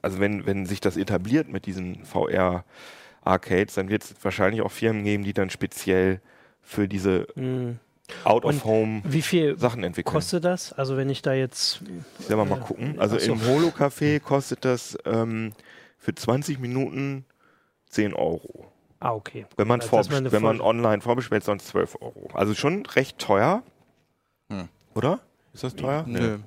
also 0.00 0.20
wenn, 0.20 0.46
wenn 0.46 0.64
sich 0.66 0.80
das 0.80 0.96
etabliert 0.96 1.48
mit 1.48 1.66
diesen 1.66 2.04
VR-Arcades, 2.04 3.74
dann 3.74 3.88
wird 3.88 4.04
es 4.04 4.14
wahrscheinlich 4.22 4.62
auch 4.62 4.70
Firmen 4.70 5.04
geben, 5.04 5.24
die 5.24 5.32
dann 5.32 5.50
speziell 5.50 6.20
für 6.60 6.86
diese 6.86 7.26
Mhm. 7.34 7.78
Out-of-Home 8.24 9.02
Wie 9.04 9.22
viel 9.22 9.58
Sachen 9.58 9.82
entwickeln. 9.84 10.12
kostet 10.12 10.44
das? 10.44 10.72
Also 10.72 10.96
wenn 10.96 11.08
ich 11.10 11.22
da 11.22 11.32
jetzt. 11.32 11.82
Selber 12.20 12.44
mal 12.44 12.60
gucken. 12.60 12.98
Also 12.98 13.18
so. 13.18 13.32
im 13.32 13.40
Holo-Café 13.46 14.20
kostet 14.20 14.64
das 14.64 14.96
ähm, 15.04 15.52
für 15.98 16.14
20 16.14 16.58
Minuten 16.58 17.24
10 17.90 18.14
Euro. 18.14 18.66
Ah, 19.00 19.12
okay. 19.14 19.46
Wenn 19.56 19.66
man, 19.66 19.80
Also, 19.80 19.96
man 20.10 20.30
wenn 20.30 20.42
man 20.42 20.60
online 20.60 21.00
vorbestellt, 21.02 21.42
sonst 21.44 21.66
12 21.68 21.96
Euro. 22.00 22.28
Also 22.34 22.54
schon 22.54 22.86
recht 22.86 23.18
teuer. 23.18 23.62
Hm. 24.48 24.68
Oder? 24.94 25.18
Ist 25.52 25.64
das 25.64 25.74
teuer? 25.74 26.04
Nö. 26.06 26.38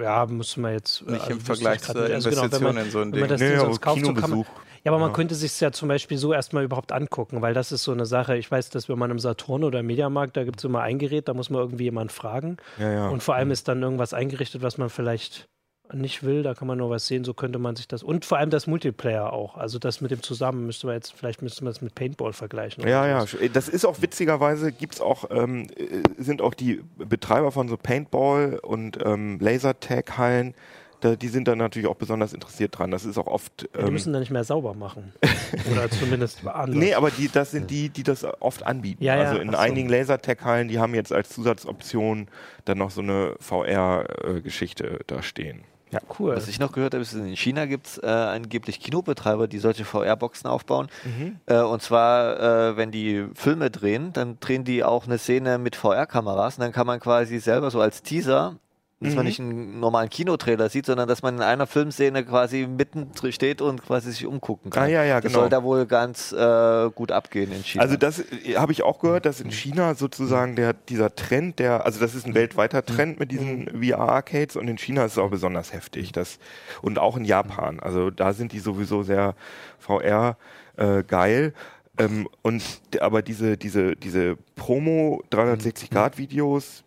Ja, 0.00 0.24
müsste 0.26 0.60
man 0.60 0.72
jetzt. 0.72 1.02
Nicht 1.06 1.28
im 1.28 1.36
wüsste 1.36 1.44
Vergleich 1.46 1.76
ich 1.76 1.82
zur 1.82 1.94
nicht. 2.02 2.12
Also 2.14 2.30
genau, 2.30 2.42
Investition 2.44 2.74
man- 2.74 2.84
in 2.84 2.90
so 2.90 2.98
ein 3.00 3.12
Wenn 3.12 3.20
man 3.20 3.28
Ding. 3.28 3.28
das 3.28 3.40
Nee, 3.40 3.48
Ding 3.50 3.58
sonst 3.58 3.80
kauft, 3.82 4.00
so 4.00 4.06
kann 4.06 4.14
man, 4.14 4.22
Kinobesuch. 4.30 4.46
Ja, 4.84 4.92
aber 4.92 4.98
man 5.00 5.10
Ja. 5.10 5.14
könnte 5.14 5.34
sich 5.34 5.58
ja 5.60 5.72
zum 5.72 5.88
Beispiel 5.88 6.18
so 6.18 6.32
erstmal 6.34 6.62
überhaupt 6.64 6.92
angucken, 6.92 7.40
weil 7.40 7.54
das 7.54 7.72
ist 7.72 7.84
so 7.84 7.92
eine 7.92 8.04
Sache. 8.06 8.36
Ich 8.36 8.50
weiß, 8.50 8.68
dass 8.70 8.88
wenn 8.88 8.98
man 8.98 9.10
im 9.10 9.18
Saturn 9.18 9.64
oder 9.64 9.80
im 9.80 9.86
Mediamarkt, 9.86 10.36
da 10.36 10.44
gibt 10.44 10.58
es 10.58 10.64
immer 10.64 10.82
ein 10.82 10.98
Gerät, 10.98 11.26
da 11.28 11.34
muss 11.34 11.48
man 11.48 11.60
irgendwie 11.62 11.84
jemanden 11.84 12.10
fragen. 12.10 12.58
Ja, 12.78 12.92
ja. 12.92 13.08
Und 13.08 13.22
vor 13.22 13.34
allem 13.34 13.50
ist 13.50 13.66
dann 13.68 13.82
irgendwas 13.82 14.12
eingerichtet, 14.12 14.62
was 14.62 14.76
man 14.76 14.90
vielleicht 14.90 15.46
nicht 15.92 16.22
will. 16.22 16.42
Da 16.42 16.54
kann 16.54 16.66
man 16.66 16.78
nur 16.78 16.90
was 16.90 17.06
sehen, 17.06 17.24
so 17.24 17.32
könnte 17.34 17.58
man 17.58 17.76
sich 17.76 17.88
das. 17.88 18.02
Und 18.02 18.24
vor 18.26 18.38
allem 18.38 18.50
das 18.50 18.66
Multiplayer 18.66 19.32
auch. 19.32 19.56
Also 19.56 19.78
das 19.78 20.00
mit 20.02 20.10
dem 20.10 20.22
zusammen 20.22 20.66
müsste 20.66 20.86
man 20.86 20.96
jetzt, 20.96 21.12
vielleicht 21.14 21.40
müsste 21.42 21.64
man 21.64 21.72
das 21.72 21.80
mit 21.82 21.94
Paintball 21.94 22.32
vergleichen. 22.32 22.86
Ja, 22.86 23.06
ja, 23.06 23.20
sch- 23.20 23.50
das 23.52 23.68
ist 23.70 23.84
auch 23.86 24.00
witzigerweise, 24.02 24.70
gibt's 24.72 25.00
auch, 25.00 25.30
ähm, 25.30 25.66
äh, 25.76 26.02
sind 26.22 26.42
auch 26.42 26.54
die 26.54 26.82
Betreiber 26.96 27.52
von 27.52 27.68
so 27.68 27.76
Paintball 27.76 28.58
und 28.62 28.98
ähm, 29.04 29.38
Lasertag-Hallen 29.40 30.54
da, 31.04 31.16
die 31.16 31.28
sind 31.28 31.48
dann 31.48 31.58
natürlich 31.58 31.88
auch 31.88 31.96
besonders 31.96 32.32
interessiert 32.32 32.78
dran. 32.78 32.90
Das 32.90 33.04
ist 33.04 33.18
auch 33.18 33.26
oft. 33.26 33.68
Ja, 33.76 33.84
die 33.84 33.90
müssen 33.90 34.12
dann 34.12 34.20
nicht 34.20 34.30
mehr 34.30 34.44
sauber 34.44 34.74
machen. 34.74 35.12
Oder 35.70 35.90
zumindest 35.90 36.46
anders. 36.46 36.76
Nee, 36.76 36.94
aber 36.94 37.10
die, 37.10 37.28
das 37.28 37.50
sind 37.50 37.70
die, 37.70 37.90
die 37.90 38.02
das 38.02 38.24
oft 38.40 38.64
anbieten. 38.64 39.04
Ja, 39.04 39.14
also 39.14 39.38
in 39.38 39.50
so. 39.50 39.56
einigen 39.58 39.88
Lasertech-Hallen, 39.88 40.68
die 40.68 40.78
haben 40.78 40.94
jetzt 40.94 41.12
als 41.12 41.28
Zusatzoption 41.28 42.28
dann 42.64 42.78
noch 42.78 42.90
so 42.90 43.02
eine 43.02 43.36
VR-Geschichte 43.38 45.00
da 45.06 45.22
stehen. 45.22 45.64
Ja, 45.90 46.00
cool. 46.18 46.34
Was 46.34 46.48
ich 46.48 46.58
noch 46.58 46.72
gehört 46.72 46.94
habe, 46.94 47.02
ist, 47.02 47.12
in 47.12 47.36
China 47.36 47.66
gibt 47.66 47.86
es 47.86 47.98
äh, 47.98 48.06
angeblich 48.06 48.80
Kinobetreiber, 48.80 49.46
die 49.46 49.58
solche 49.58 49.84
VR-Boxen 49.84 50.48
aufbauen. 50.48 50.88
Mhm. 51.04 51.36
Äh, 51.46 51.60
und 51.60 51.82
zwar, 51.82 52.40
äh, 52.70 52.76
wenn 52.76 52.90
die 52.90 53.28
Filme 53.34 53.70
drehen, 53.70 54.12
dann 54.12 54.40
drehen 54.40 54.64
die 54.64 54.82
auch 54.82 55.06
eine 55.06 55.18
Szene 55.18 55.58
mit 55.58 55.76
VR-Kameras 55.76 56.56
und 56.58 56.62
dann 56.62 56.72
kann 56.72 56.88
man 56.88 56.98
quasi 56.98 57.38
selber 57.38 57.70
so 57.70 57.80
als 57.80 58.02
Teaser 58.02 58.56
dass 59.00 59.10
mhm. 59.10 59.16
man 59.16 59.26
nicht 59.26 59.40
einen 59.40 59.80
normalen 59.80 60.08
Kinotrailer 60.08 60.68
sieht, 60.68 60.86
sondern 60.86 61.08
dass 61.08 61.22
man 61.22 61.36
in 61.36 61.42
einer 61.42 61.66
Filmszene 61.66 62.24
quasi 62.24 62.66
mitten 62.66 63.10
steht 63.30 63.60
und 63.60 63.84
quasi 63.84 64.12
sich 64.12 64.24
umgucken 64.24 64.70
kann. 64.70 64.84
Ah, 64.84 64.86
ja, 64.86 65.04
ja, 65.04 65.20
das 65.20 65.32
genau. 65.32 65.42
soll 65.42 65.50
da 65.50 65.62
wohl 65.62 65.86
ganz 65.86 66.32
äh, 66.32 66.90
gut 66.94 67.12
abgehen 67.12 67.52
in 67.52 67.64
China. 67.64 67.82
Also 67.82 67.96
das 67.96 68.20
äh, 68.20 68.56
habe 68.56 68.72
ich 68.72 68.82
auch 68.82 69.00
gehört, 69.00 69.26
dass 69.26 69.40
in 69.40 69.50
China 69.50 69.94
sozusagen 69.94 70.56
der, 70.56 70.72
dieser 70.72 71.14
Trend, 71.14 71.58
der, 71.58 71.84
also 71.84 72.00
das 72.00 72.14
ist 72.14 72.26
ein 72.26 72.34
weltweiter 72.34 72.84
Trend 72.84 73.18
mit 73.18 73.30
diesen 73.30 73.64
mhm. 73.64 73.82
VR-Arcades 73.82 74.56
und 74.56 74.68
in 74.68 74.78
China 74.78 75.04
ist 75.04 75.12
es 75.12 75.18
auch 75.18 75.30
besonders 75.30 75.72
heftig. 75.72 76.12
Das, 76.12 76.38
und 76.80 76.98
auch 76.98 77.16
in 77.16 77.24
Japan. 77.24 77.80
Also 77.80 78.10
da 78.10 78.32
sind 78.32 78.52
die 78.52 78.60
sowieso 78.60 79.02
sehr 79.02 79.34
VR 79.78 80.36
äh, 80.76 81.02
geil. 81.02 81.52
Ähm, 81.98 82.28
und 82.42 82.62
aber 83.00 83.22
diese, 83.22 83.56
diese, 83.56 83.96
diese 83.96 84.36
Promo 84.56 85.22
360 85.30 85.90
Grad 85.90 86.18
Videos, 86.18 86.83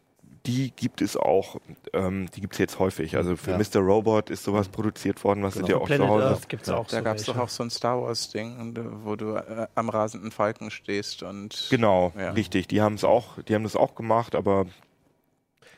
die 0.48 0.72
gibt 0.72 1.02
es 1.02 1.18
auch, 1.18 1.58
ähm, 1.94 2.28
die 2.34 2.42
gibt 2.42 2.54
es 2.54 2.60
jetzt 2.60 2.80
häufig. 2.80 3.18
Also 3.18 3.36
für 3.36 3.52
ja. 3.52 3.58
Mr. 3.58 3.80
Robot 3.80 4.30
ist 4.30 4.44
sowas 4.44 4.70
produziert 4.70 5.24
worden, 5.24 5.44
was 5.44 5.56
genau. 5.56 5.68
sind 5.68 5.76
ja 5.76 5.82
auch 5.82 5.90
zu 5.90 6.08
Hause. 6.08 6.42
Gibt's 6.48 6.70
auch 6.70 6.88
da 6.88 6.98
so 6.98 7.04
gab 7.04 7.18
es 7.18 7.24
doch 7.26 7.38
auch 7.38 7.50
so 7.50 7.64
ein 7.64 7.70
Star 7.70 8.02
Wars-Ding, 8.02 8.74
wo 9.04 9.16
du 9.16 9.36
äh, 9.36 9.68
am 9.76 9.90
rasenden 9.90 10.32
Falken 10.32 10.72
stehst 10.72 11.22
und. 11.22 11.68
Genau, 11.70 12.14
ja. 12.18 12.32
richtig. 12.32 12.68
Die 12.68 12.82
haben 12.82 12.96
es 12.96 13.04
auch, 13.04 13.42
die 13.44 13.54
haben 13.54 13.64
das 13.64 13.76
auch 13.76 13.94
gemacht, 13.94 14.36
aber 14.36 14.66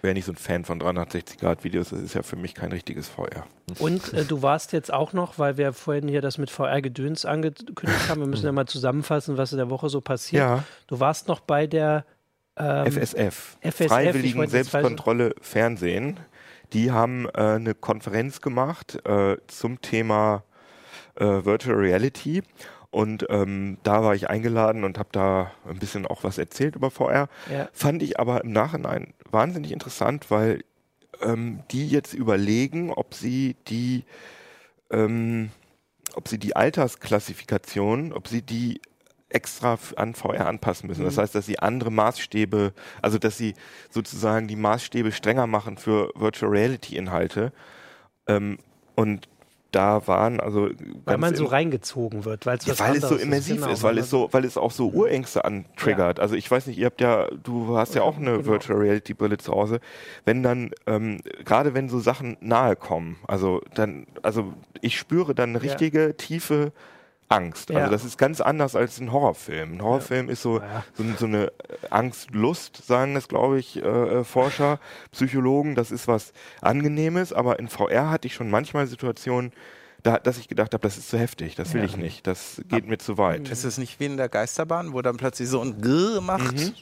wäre 0.01 0.13
nicht 0.13 0.25
so 0.25 0.31
ein 0.31 0.37
Fan 0.37 0.63
von 0.63 0.79
360-Grad-Videos, 0.79 1.89
das 1.89 1.99
ist 1.99 2.13
ja 2.13 2.23
für 2.23 2.35
mich 2.35 2.53
kein 2.53 2.71
richtiges 2.71 3.09
VR. 3.09 3.45
Und 3.79 4.13
äh, 4.13 4.23
du 4.23 4.41
warst 4.41 4.71
jetzt 4.71 4.93
auch 4.93 5.13
noch, 5.13 5.39
weil 5.39 5.57
wir 5.57 5.73
vorhin 5.73 6.07
hier 6.07 6.21
das 6.21 6.37
mit 6.37 6.49
VR-Gedöns 6.49 7.25
angekündigt 7.25 8.07
haben, 8.07 8.21
wir 8.21 8.27
müssen 8.27 8.45
ja 8.45 8.51
mal 8.51 8.67
zusammenfassen, 8.67 9.37
was 9.37 9.51
in 9.51 9.57
der 9.57 9.69
Woche 9.69 9.89
so 9.89 9.99
passiert. 9.99 10.41
Ja. 10.41 10.63
Du 10.87 10.99
warst 10.99 11.27
noch 11.27 11.41
bei 11.41 11.67
der 11.67 12.05
ähm, 12.59 12.91
FSF, 12.91 13.57
FSF, 13.61 13.87
Freiwilligen 13.87 14.47
Selbstkontrolle 14.47 15.33
Fernsehen. 15.41 16.19
Die 16.73 16.91
haben 16.91 17.25
äh, 17.27 17.55
eine 17.55 17.73
Konferenz 17.73 18.41
gemacht 18.41 18.99
äh, 19.05 19.37
zum 19.47 19.81
Thema 19.81 20.43
äh, 21.15 21.25
Virtual 21.25 21.75
Reality. 21.75 22.43
Und 22.91 23.25
ähm, 23.29 23.77
da 23.83 24.03
war 24.03 24.15
ich 24.15 24.29
eingeladen 24.29 24.83
und 24.83 24.97
habe 24.97 25.09
da 25.11 25.51
ein 25.67 25.77
bisschen 25.77 26.07
auch 26.07 26.23
was 26.23 26.37
erzählt 26.37 26.75
über 26.75 26.89
VR. 26.89 27.29
Ja. 27.51 27.69
Fand 27.71 28.01
ich 28.01 28.19
aber 28.19 28.43
im 28.43 28.51
Nachhinein 28.51 29.13
wahnsinnig 29.29 29.71
interessant, 29.71 30.31
weil 30.31 30.63
ähm, 31.21 31.61
die 31.71 31.87
jetzt 31.87 32.13
überlegen, 32.13 32.91
ob 32.91 33.13
sie 33.13 33.55
die, 33.67 34.05
ähm, 34.89 35.51
ob 36.15 36.27
sie 36.27 36.39
die 36.39 36.55
Altersklassifikation, 36.55 38.11
ob 38.11 38.27
sie 38.27 38.41
die 38.41 38.81
extra 39.29 39.77
an 39.95 40.15
VR 40.15 40.47
anpassen 40.47 40.87
müssen. 40.87 41.03
Das 41.03 41.15
mhm. 41.15 41.21
heißt, 41.21 41.35
dass 41.35 41.45
sie 41.45 41.59
andere 41.59 41.91
Maßstäbe, 41.91 42.73
also 43.01 43.17
dass 43.17 43.37
sie 43.37 43.53
sozusagen 43.89 44.47
die 44.47 44.55
Maßstäbe 44.55 45.11
strenger 45.11 45.47
machen 45.47 45.77
für 45.77 46.11
Virtual 46.15 46.51
Reality 46.51 46.95
Inhalte. 46.95 47.51
Ähm, 48.27 48.57
und 48.95 49.27
da 49.71 50.07
waren 50.07 50.39
also 50.39 50.69
weil 51.05 51.17
man 51.17 51.35
so 51.35 51.45
reingezogen 51.45 52.25
wird, 52.25 52.45
ja, 52.45 52.79
weil 52.79 52.95
es 52.97 53.07
so 53.07 53.15
immersiv 53.15 53.57
ist, 53.57 53.61
genau, 53.61 53.73
ist 53.73 53.83
weil 53.83 53.97
es 53.99 54.09
so, 54.09 54.27
weil 54.31 54.43
es 54.45 54.57
auch 54.57 54.71
so 54.71 54.89
Urängste 54.89 55.45
antriggert. 55.45 56.17
Ja. 56.17 56.21
Also 56.23 56.35
ich 56.35 56.49
weiß 56.49 56.65
nicht, 56.67 56.79
ihr 56.79 56.87
habt 56.87 57.01
ja, 57.01 57.27
du 57.43 57.77
hast 57.77 57.93
ja 57.93 58.01
auch 58.01 58.17
eine 58.17 58.37
genau. 58.37 58.45
Virtual 58.45 58.79
Reality 58.79 59.13
Brille 59.13 59.37
zu 59.37 59.51
Hause. 59.51 59.79
Wenn 60.25 60.41
dann 60.41 60.71
ähm, 60.87 61.21
gerade 61.45 61.75
wenn 61.75 61.87
so 61.87 61.99
Sachen 61.99 62.37
nahe 62.41 62.75
kommen, 62.75 63.17
also 63.27 63.61
dann, 63.75 64.07
also 64.23 64.53
ich 64.81 64.97
spüre 64.97 65.35
dann 65.35 65.49
eine 65.49 65.61
richtige 65.61 66.17
tiefe 66.17 66.71
Angst. 67.29 67.69
Also 67.69 67.79
ja. 67.79 67.89
Das 67.89 68.03
ist 68.03 68.17
ganz 68.17 68.41
anders 68.41 68.75
als 68.75 68.99
ein 68.99 69.11
Horrorfilm. 69.11 69.73
Ein 69.73 69.81
Horrorfilm 69.81 70.27
ja. 70.27 70.33
ist 70.33 70.41
so, 70.41 70.59
ja. 70.59 70.83
so, 70.93 71.03
so, 71.17 71.25
eine 71.25 71.51
Angst-Lust, 71.89 72.85
sagen 72.85 73.13
das, 73.13 73.27
glaube 73.27 73.59
ich, 73.59 73.77
äh, 73.77 73.87
äh, 73.87 74.23
Forscher, 74.23 74.79
Psychologen. 75.11 75.75
Das 75.75 75.91
ist 75.91 76.07
was 76.07 76.33
Angenehmes, 76.61 77.31
aber 77.31 77.59
in 77.59 77.67
VR 77.67 78.09
hatte 78.09 78.27
ich 78.27 78.33
schon 78.33 78.49
manchmal 78.49 78.87
Situationen, 78.87 79.53
da, 80.01 80.17
dass 80.17 80.37
ich 80.37 80.47
gedacht 80.47 80.73
habe, 80.73 80.81
das 80.81 80.97
ist 80.97 81.09
zu 81.09 81.17
heftig, 81.17 81.55
das 81.55 81.73
will 81.73 81.83
ich 81.83 81.97
nicht, 81.97 82.25
das 82.25 82.61
geht 82.69 82.87
mir 82.87 82.97
zu 82.97 83.17
weit. 83.17 83.49
Ist 83.49 83.65
es 83.65 83.77
nicht 83.77 83.99
wie 83.99 84.05
in 84.05 84.15
der 84.15 84.29
Geisterbahn, 84.29 84.93
wo 84.93 85.01
dann 85.01 85.17
plötzlich 85.17 85.49
so 85.49 85.61
ein 85.61 85.81
Grrr 85.81 86.21
macht? 86.21 86.55
Mhm. 86.55 86.73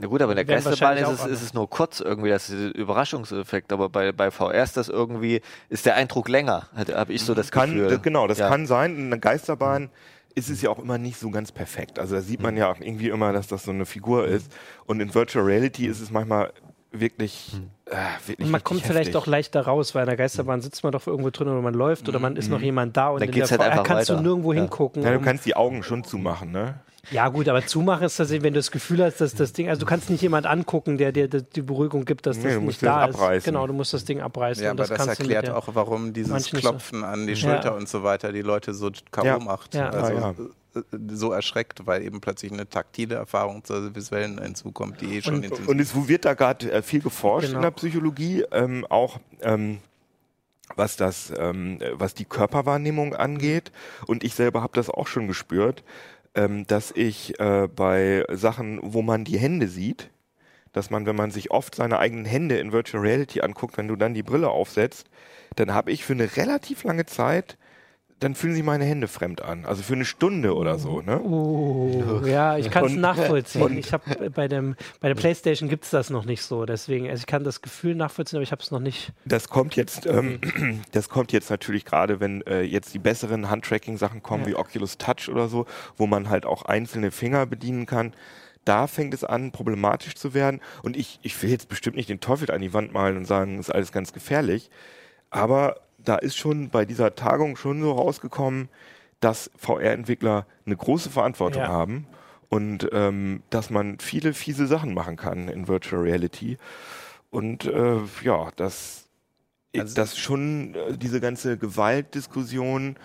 Na 0.00 0.06
gut, 0.06 0.22
aber 0.22 0.32
in 0.32 0.36
der 0.36 0.44
Geisterbahn 0.44 0.96
ist 0.96 1.08
es, 1.08 1.26
ist 1.26 1.42
es 1.42 1.54
nur 1.54 1.68
kurz 1.68 2.00
irgendwie, 2.00 2.28
das 2.28 2.50
ist 2.50 2.74
Überraschungseffekt, 2.76 3.72
aber 3.72 3.88
bei, 3.88 4.12
bei 4.12 4.30
VR 4.30 4.62
ist 4.62 4.76
das 4.76 4.88
irgendwie, 4.88 5.40
ist 5.68 5.86
der 5.86 5.96
Eindruck 5.96 6.28
länger, 6.28 6.68
habe 6.94 7.12
ich 7.12 7.24
so 7.24 7.34
das 7.34 7.50
kann, 7.50 7.74
Gefühl. 7.74 7.98
Genau, 7.98 8.28
das 8.28 8.38
ja. 8.38 8.48
kann 8.48 8.66
sein. 8.66 8.96
In 8.96 9.10
der 9.10 9.18
Geisterbahn 9.18 9.90
ist 10.36 10.50
es 10.50 10.62
ja 10.62 10.70
auch 10.70 10.78
immer 10.78 10.98
nicht 10.98 11.18
so 11.18 11.30
ganz 11.30 11.50
perfekt. 11.50 11.98
Also 11.98 12.14
da 12.14 12.20
sieht 12.20 12.40
man 12.40 12.56
ja 12.56 12.70
auch 12.70 12.78
irgendwie 12.80 13.08
immer, 13.08 13.32
dass 13.32 13.48
das 13.48 13.64
so 13.64 13.72
eine 13.72 13.86
Figur 13.86 14.26
ist. 14.26 14.52
Und 14.86 15.00
in 15.00 15.12
Virtual 15.14 15.44
Reality 15.44 15.86
ist 15.86 16.00
es 16.00 16.12
manchmal 16.12 16.52
wirklich, 16.92 17.52
äh, 17.86 17.96
wirklich 18.26 18.46
und 18.46 18.52
man 18.52 18.62
kommt 18.62 18.80
heftig. 18.80 18.96
vielleicht 18.96 19.16
auch 19.16 19.26
leichter 19.26 19.62
raus, 19.62 19.94
weil 19.94 20.02
in 20.02 20.08
der 20.08 20.16
Geisterbahn 20.16 20.60
sitzt 20.60 20.82
man 20.84 20.92
doch 20.92 21.06
irgendwo 21.06 21.30
drin 21.30 21.48
oder 21.48 21.60
man 21.60 21.74
läuft 21.74 22.08
oder 22.08 22.18
man 22.18 22.36
ist 22.36 22.48
noch 22.48 22.58
mhm. 22.58 22.64
jemand 22.64 22.96
da 22.96 23.08
und 23.08 23.20
Dann 23.20 23.28
in 23.28 23.34
der 23.34 23.48
halt 23.48 23.62
VR 23.62 23.82
kannst 23.82 24.10
weiter. 24.10 24.16
du 24.16 24.22
nirgendwo 24.22 24.52
ja. 24.52 24.60
hingucken. 24.60 25.02
Ja, 25.02 25.12
du 25.12 25.20
kannst 25.20 25.44
die 25.44 25.56
Augen 25.56 25.82
schon 25.82 26.04
zumachen, 26.04 26.52
ne? 26.52 26.76
Ja, 27.10 27.28
gut, 27.28 27.48
aber 27.48 27.64
zumachen 27.66 28.04
ist 28.04 28.16
tatsächlich, 28.16 28.42
wenn 28.42 28.54
du 28.54 28.58
das 28.58 28.70
Gefühl 28.70 29.02
hast, 29.02 29.20
dass 29.20 29.34
das 29.34 29.52
Ding, 29.52 29.68
also 29.68 29.80
du 29.80 29.86
kannst 29.86 30.10
nicht 30.10 30.20
jemand 30.20 30.46
angucken, 30.46 30.98
der 30.98 31.12
dir 31.12 31.28
die 31.28 31.62
Beruhigung 31.62 32.04
gibt, 32.04 32.26
dass 32.26 32.38
nee, 32.38 32.54
das 32.54 32.62
nicht 32.62 32.82
da 32.82 33.06
ist. 33.06 33.14
Abreißen. 33.14 33.52
Genau, 33.52 33.66
du 33.66 33.72
musst 33.72 33.94
das 33.94 34.04
Ding 34.04 34.20
abreißen. 34.20 34.64
Ja, 34.64 34.70
aber 34.70 34.86
das, 34.86 34.90
das 34.90 35.06
erklärt 35.06 35.50
auch, 35.50 35.68
warum 35.72 36.12
dieses 36.12 36.50
Klopfen 36.50 37.04
an 37.04 37.26
die 37.26 37.36
Schulter 37.36 37.70
ja. 37.70 37.72
und 37.72 37.88
so 37.88 38.02
weiter 38.02 38.32
die 38.32 38.42
Leute 38.42 38.74
so 38.74 38.90
K.O. 39.10 39.24
Ja. 39.24 39.38
macht. 39.38 39.74
Ja. 39.74 39.90
Also 39.90 40.12
ah, 40.16 40.34
ja. 40.74 40.82
so 41.08 41.32
erschreckt, 41.32 41.86
weil 41.86 42.02
eben 42.02 42.20
plötzlich 42.20 42.52
eine 42.52 42.68
taktile 42.68 43.14
Erfahrung 43.14 43.64
zur 43.64 43.94
visuellen 43.94 44.40
hinzukommt, 44.40 45.00
die 45.00 45.16
eh 45.16 45.22
schon 45.22 45.36
Und, 45.36 45.68
und 45.68 45.80
es 45.80 46.08
wird 46.08 46.24
da 46.24 46.34
gerade 46.34 46.70
äh, 46.70 46.82
viel 46.82 47.00
geforscht 47.00 47.48
genau. 47.48 47.58
in 47.58 47.62
der 47.62 47.70
Psychologie, 47.70 48.44
ähm, 48.52 48.86
auch 48.88 49.18
ähm, 49.40 49.78
was 50.76 50.96
das, 50.96 51.32
ähm, 51.36 51.78
was 51.94 52.14
die 52.14 52.24
Körperwahrnehmung 52.24 53.14
angeht. 53.14 53.72
Und 54.06 54.24
ich 54.24 54.34
selber 54.34 54.62
habe 54.62 54.74
das 54.74 54.90
auch 54.90 55.06
schon 55.06 55.26
gespürt 55.26 55.82
ähm, 56.38 56.66
dass 56.68 56.92
ich 56.92 57.38
äh, 57.40 57.66
bei 57.66 58.24
Sachen, 58.30 58.78
wo 58.82 59.02
man 59.02 59.24
die 59.24 59.38
Hände 59.38 59.66
sieht, 59.66 60.10
dass 60.72 60.88
man, 60.88 61.04
wenn 61.04 61.16
man 61.16 61.32
sich 61.32 61.50
oft 61.50 61.74
seine 61.74 61.98
eigenen 61.98 62.24
Hände 62.24 62.58
in 62.58 62.70
Virtual 62.70 63.02
Reality 63.02 63.40
anguckt, 63.40 63.76
wenn 63.76 63.88
du 63.88 63.96
dann 63.96 64.14
die 64.14 64.22
Brille 64.22 64.48
aufsetzt, 64.48 65.08
dann 65.56 65.74
habe 65.74 65.90
ich 65.90 66.04
für 66.04 66.12
eine 66.12 66.36
relativ 66.36 66.84
lange 66.84 67.06
Zeit 67.06 67.58
dann 68.20 68.34
fühlen 68.34 68.54
sich 68.54 68.64
meine 68.64 68.84
Hände 68.84 69.06
fremd 69.06 69.42
an. 69.42 69.64
Also 69.64 69.82
für 69.82 69.94
eine 69.94 70.04
Stunde 70.04 70.54
oder 70.56 70.78
so. 70.78 71.00
Ne? 71.00 71.20
Uh, 71.20 72.26
ja, 72.26 72.58
ich 72.58 72.70
kann 72.70 72.84
es 72.84 72.94
nachvollziehen. 72.94 73.62
Und 73.62 73.78
ich 73.78 73.92
habe 73.92 74.30
bei 74.30 74.48
dem 74.48 74.74
bei 75.00 75.08
der 75.08 75.14
PlayStation 75.14 75.68
gibt 75.68 75.84
es 75.84 75.90
das 75.90 76.10
noch 76.10 76.24
nicht 76.24 76.42
so. 76.42 76.66
Deswegen, 76.66 77.08
also 77.08 77.20
ich 77.20 77.26
kann 77.26 77.44
das 77.44 77.62
Gefühl 77.62 77.94
nachvollziehen, 77.94 78.38
aber 78.38 78.42
ich 78.42 78.52
habe 78.52 78.62
es 78.62 78.70
noch 78.70 78.80
nicht. 78.80 79.12
Das 79.24 79.48
kommt 79.48 79.76
jetzt, 79.76 80.06
ähm, 80.06 80.40
das 80.92 81.08
kommt 81.08 81.32
jetzt 81.32 81.50
natürlich 81.50 81.84
gerade, 81.84 82.18
wenn 82.18 82.42
äh, 82.42 82.62
jetzt 82.62 82.92
die 82.92 82.98
besseren 82.98 83.50
Handtracking-Sachen 83.50 84.22
kommen 84.22 84.44
ja. 84.44 84.50
wie 84.50 84.54
Oculus 84.56 84.98
Touch 84.98 85.28
oder 85.28 85.48
so, 85.48 85.66
wo 85.96 86.06
man 86.06 86.28
halt 86.28 86.44
auch 86.44 86.62
einzelne 86.62 87.10
Finger 87.10 87.46
bedienen 87.46 87.86
kann 87.86 88.12
da 88.64 88.86
fängt 88.86 89.14
es 89.14 89.24
an, 89.24 89.50
problematisch 89.50 90.14
zu 90.14 90.34
werden. 90.34 90.60
Und 90.82 90.94
ich, 90.94 91.18
ich 91.22 91.42
will 91.42 91.48
jetzt 91.48 91.70
bestimmt 91.70 91.96
nicht 91.96 92.10
den 92.10 92.20
Teufel 92.20 92.50
an 92.50 92.60
die 92.60 92.74
Wand 92.74 92.92
malen 92.92 93.16
und 93.16 93.24
sagen, 93.24 93.56
das 93.56 93.68
ist 93.68 93.74
alles 93.74 93.92
ganz 93.92 94.12
gefährlich. 94.12 94.68
Aber 95.30 95.76
da 95.98 96.16
ist 96.16 96.36
schon 96.36 96.70
bei 96.70 96.84
dieser 96.84 97.14
Tagung 97.14 97.56
schon 97.56 97.80
so 97.80 97.92
rausgekommen, 97.92 98.68
dass 99.20 99.50
VR-Entwickler 99.56 100.46
eine 100.64 100.76
große 100.76 101.10
Verantwortung 101.10 101.62
ja. 101.62 101.68
haben 101.68 102.06
und 102.48 102.88
ähm, 102.92 103.42
dass 103.50 103.70
man 103.70 103.98
viele 103.98 104.32
fiese 104.32 104.66
Sachen 104.66 104.94
machen 104.94 105.16
kann 105.16 105.48
in 105.48 105.68
Virtual 105.68 106.02
Reality. 106.02 106.56
Und 107.30 107.66
äh, 107.66 107.98
ja, 108.22 108.50
dass 108.56 109.08
also 109.76 109.94
das 109.94 110.18
schon 110.18 110.74
äh, 110.74 110.96
diese 110.96 111.20
ganze 111.20 111.58
Gewaltdiskussion 111.58 112.96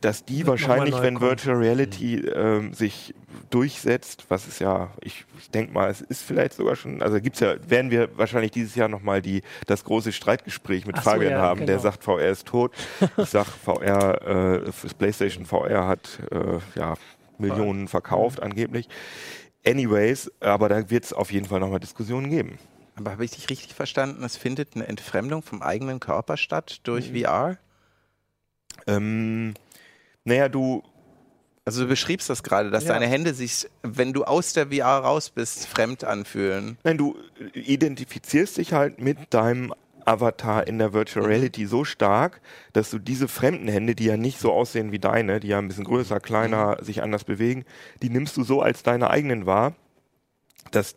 dass 0.00 0.24
die 0.24 0.46
wahrscheinlich, 0.46 1.00
wenn 1.00 1.20
Virtual 1.20 1.56
Reality 1.56 2.16
äh, 2.16 2.72
sich 2.72 3.14
durchsetzt, 3.50 4.24
was 4.28 4.46
ist 4.48 4.58
ja, 4.58 4.90
ich, 5.00 5.24
ich 5.38 5.50
denke 5.50 5.72
mal, 5.72 5.88
es 5.88 6.00
ist 6.00 6.22
vielleicht 6.22 6.54
sogar 6.54 6.76
schon, 6.76 7.00
also 7.00 7.20
gibt's 7.20 7.40
ja, 7.40 7.54
werden 7.68 7.90
wir 7.90 8.16
wahrscheinlich 8.18 8.50
dieses 8.50 8.74
Jahr 8.74 8.88
nochmal 8.88 9.22
die 9.22 9.42
das 9.66 9.84
große 9.84 10.12
Streitgespräch 10.12 10.84
mit 10.86 10.96
Ach 10.98 11.04
Fabian 11.04 11.32
so, 11.32 11.38
ja, 11.38 11.40
haben, 11.40 11.60
genau. 11.60 11.66
der 11.66 11.78
sagt, 11.78 12.02
VR 12.02 12.28
ist 12.28 12.46
tot. 12.46 12.72
ich 13.16 13.28
sag, 13.28 13.46
VR, 13.46 14.64
äh, 14.66 14.92
PlayStation 14.98 15.46
VR 15.46 15.86
hat 15.86 16.18
äh, 16.30 16.58
ja 16.78 16.94
Millionen 17.38 17.88
verkauft 17.88 18.42
angeblich. 18.42 18.88
Anyways, 19.64 20.30
aber 20.40 20.68
da 20.68 20.90
wird 20.90 21.04
es 21.04 21.12
auf 21.12 21.32
jeden 21.32 21.46
Fall 21.46 21.60
nochmal 21.60 21.80
Diskussionen 21.80 22.30
geben. 22.30 22.58
Aber 22.96 23.12
habe 23.12 23.24
ich 23.24 23.30
dich 23.30 23.48
richtig 23.48 23.74
verstanden? 23.74 24.24
Es 24.24 24.36
findet 24.36 24.74
eine 24.74 24.88
Entfremdung 24.88 25.42
vom 25.42 25.62
eigenen 25.62 26.00
Körper 26.00 26.36
statt 26.36 26.80
durch 26.82 27.12
mhm. 27.12 27.22
VR? 27.22 27.58
Ähm, 28.86 29.54
naja, 30.28 30.48
du. 30.48 30.82
Also 31.64 31.82
du 31.82 31.88
beschriebst 31.88 32.30
das 32.30 32.42
gerade, 32.42 32.70
dass 32.70 32.84
ja. 32.84 32.94
deine 32.94 33.06
Hände 33.06 33.34
sich, 33.34 33.68
wenn 33.82 34.14
du 34.14 34.24
aus 34.24 34.54
der 34.54 34.68
VR 34.68 35.00
raus 35.00 35.28
bist, 35.28 35.66
fremd 35.66 36.02
anfühlen. 36.02 36.78
Nein, 36.82 36.96
du 36.96 37.14
identifizierst 37.52 38.56
dich 38.56 38.72
halt 38.72 39.02
mit 39.02 39.18
deinem 39.34 39.74
Avatar 40.06 40.66
in 40.66 40.78
der 40.78 40.94
Virtual 40.94 41.26
mhm. 41.26 41.30
Reality 41.30 41.66
so 41.66 41.84
stark, 41.84 42.40
dass 42.72 42.88
du 42.88 42.98
diese 42.98 43.28
fremden 43.28 43.68
Hände, 43.68 43.94
die 43.94 44.06
ja 44.06 44.16
nicht 44.16 44.40
so 44.40 44.50
aussehen 44.50 44.92
wie 44.92 44.98
deine, 44.98 45.40
die 45.40 45.48
ja 45.48 45.58
ein 45.58 45.68
bisschen 45.68 45.84
größer, 45.84 46.20
kleiner, 46.20 46.78
mhm. 46.80 46.84
sich 46.86 47.02
anders 47.02 47.24
bewegen, 47.24 47.66
die 48.02 48.08
nimmst 48.08 48.38
du 48.38 48.44
so 48.44 48.62
als 48.62 48.82
deine 48.82 49.10
eigenen 49.10 49.44
wahr, 49.44 49.74
dass, 50.70 50.96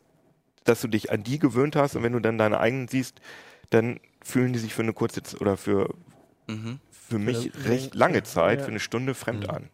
dass 0.63 0.79
du 0.79 0.87
dich 0.87 1.11
an 1.11 1.23
die 1.23 1.37
gewöhnt 1.37 1.75
hast 1.75 1.97
und 1.97 2.03
wenn 2.03 2.13
du 2.13 2.21
dann 2.21 2.37
deine 2.37 2.61
eigenen 2.61 2.87
siehst, 2.87 3.19
dann 3.71 3.99
fühlen 4.23 4.53
die 4.53 4.59
sich 4.59 4.73
für 4.73 4.83
eine 4.83 4.93
kurze 4.93 5.21
oder 5.41 5.57
für, 5.57 5.93
mhm 6.47 6.79
für 7.11 7.19
mich 7.19 7.51
recht 7.65 7.95
lange 7.95 8.23
Zeit, 8.23 8.61
für 8.61 8.69
eine 8.69 8.79
Stunde 8.79 9.13
fremd 9.13 9.47
mhm. 9.47 9.53
an. 9.53 9.69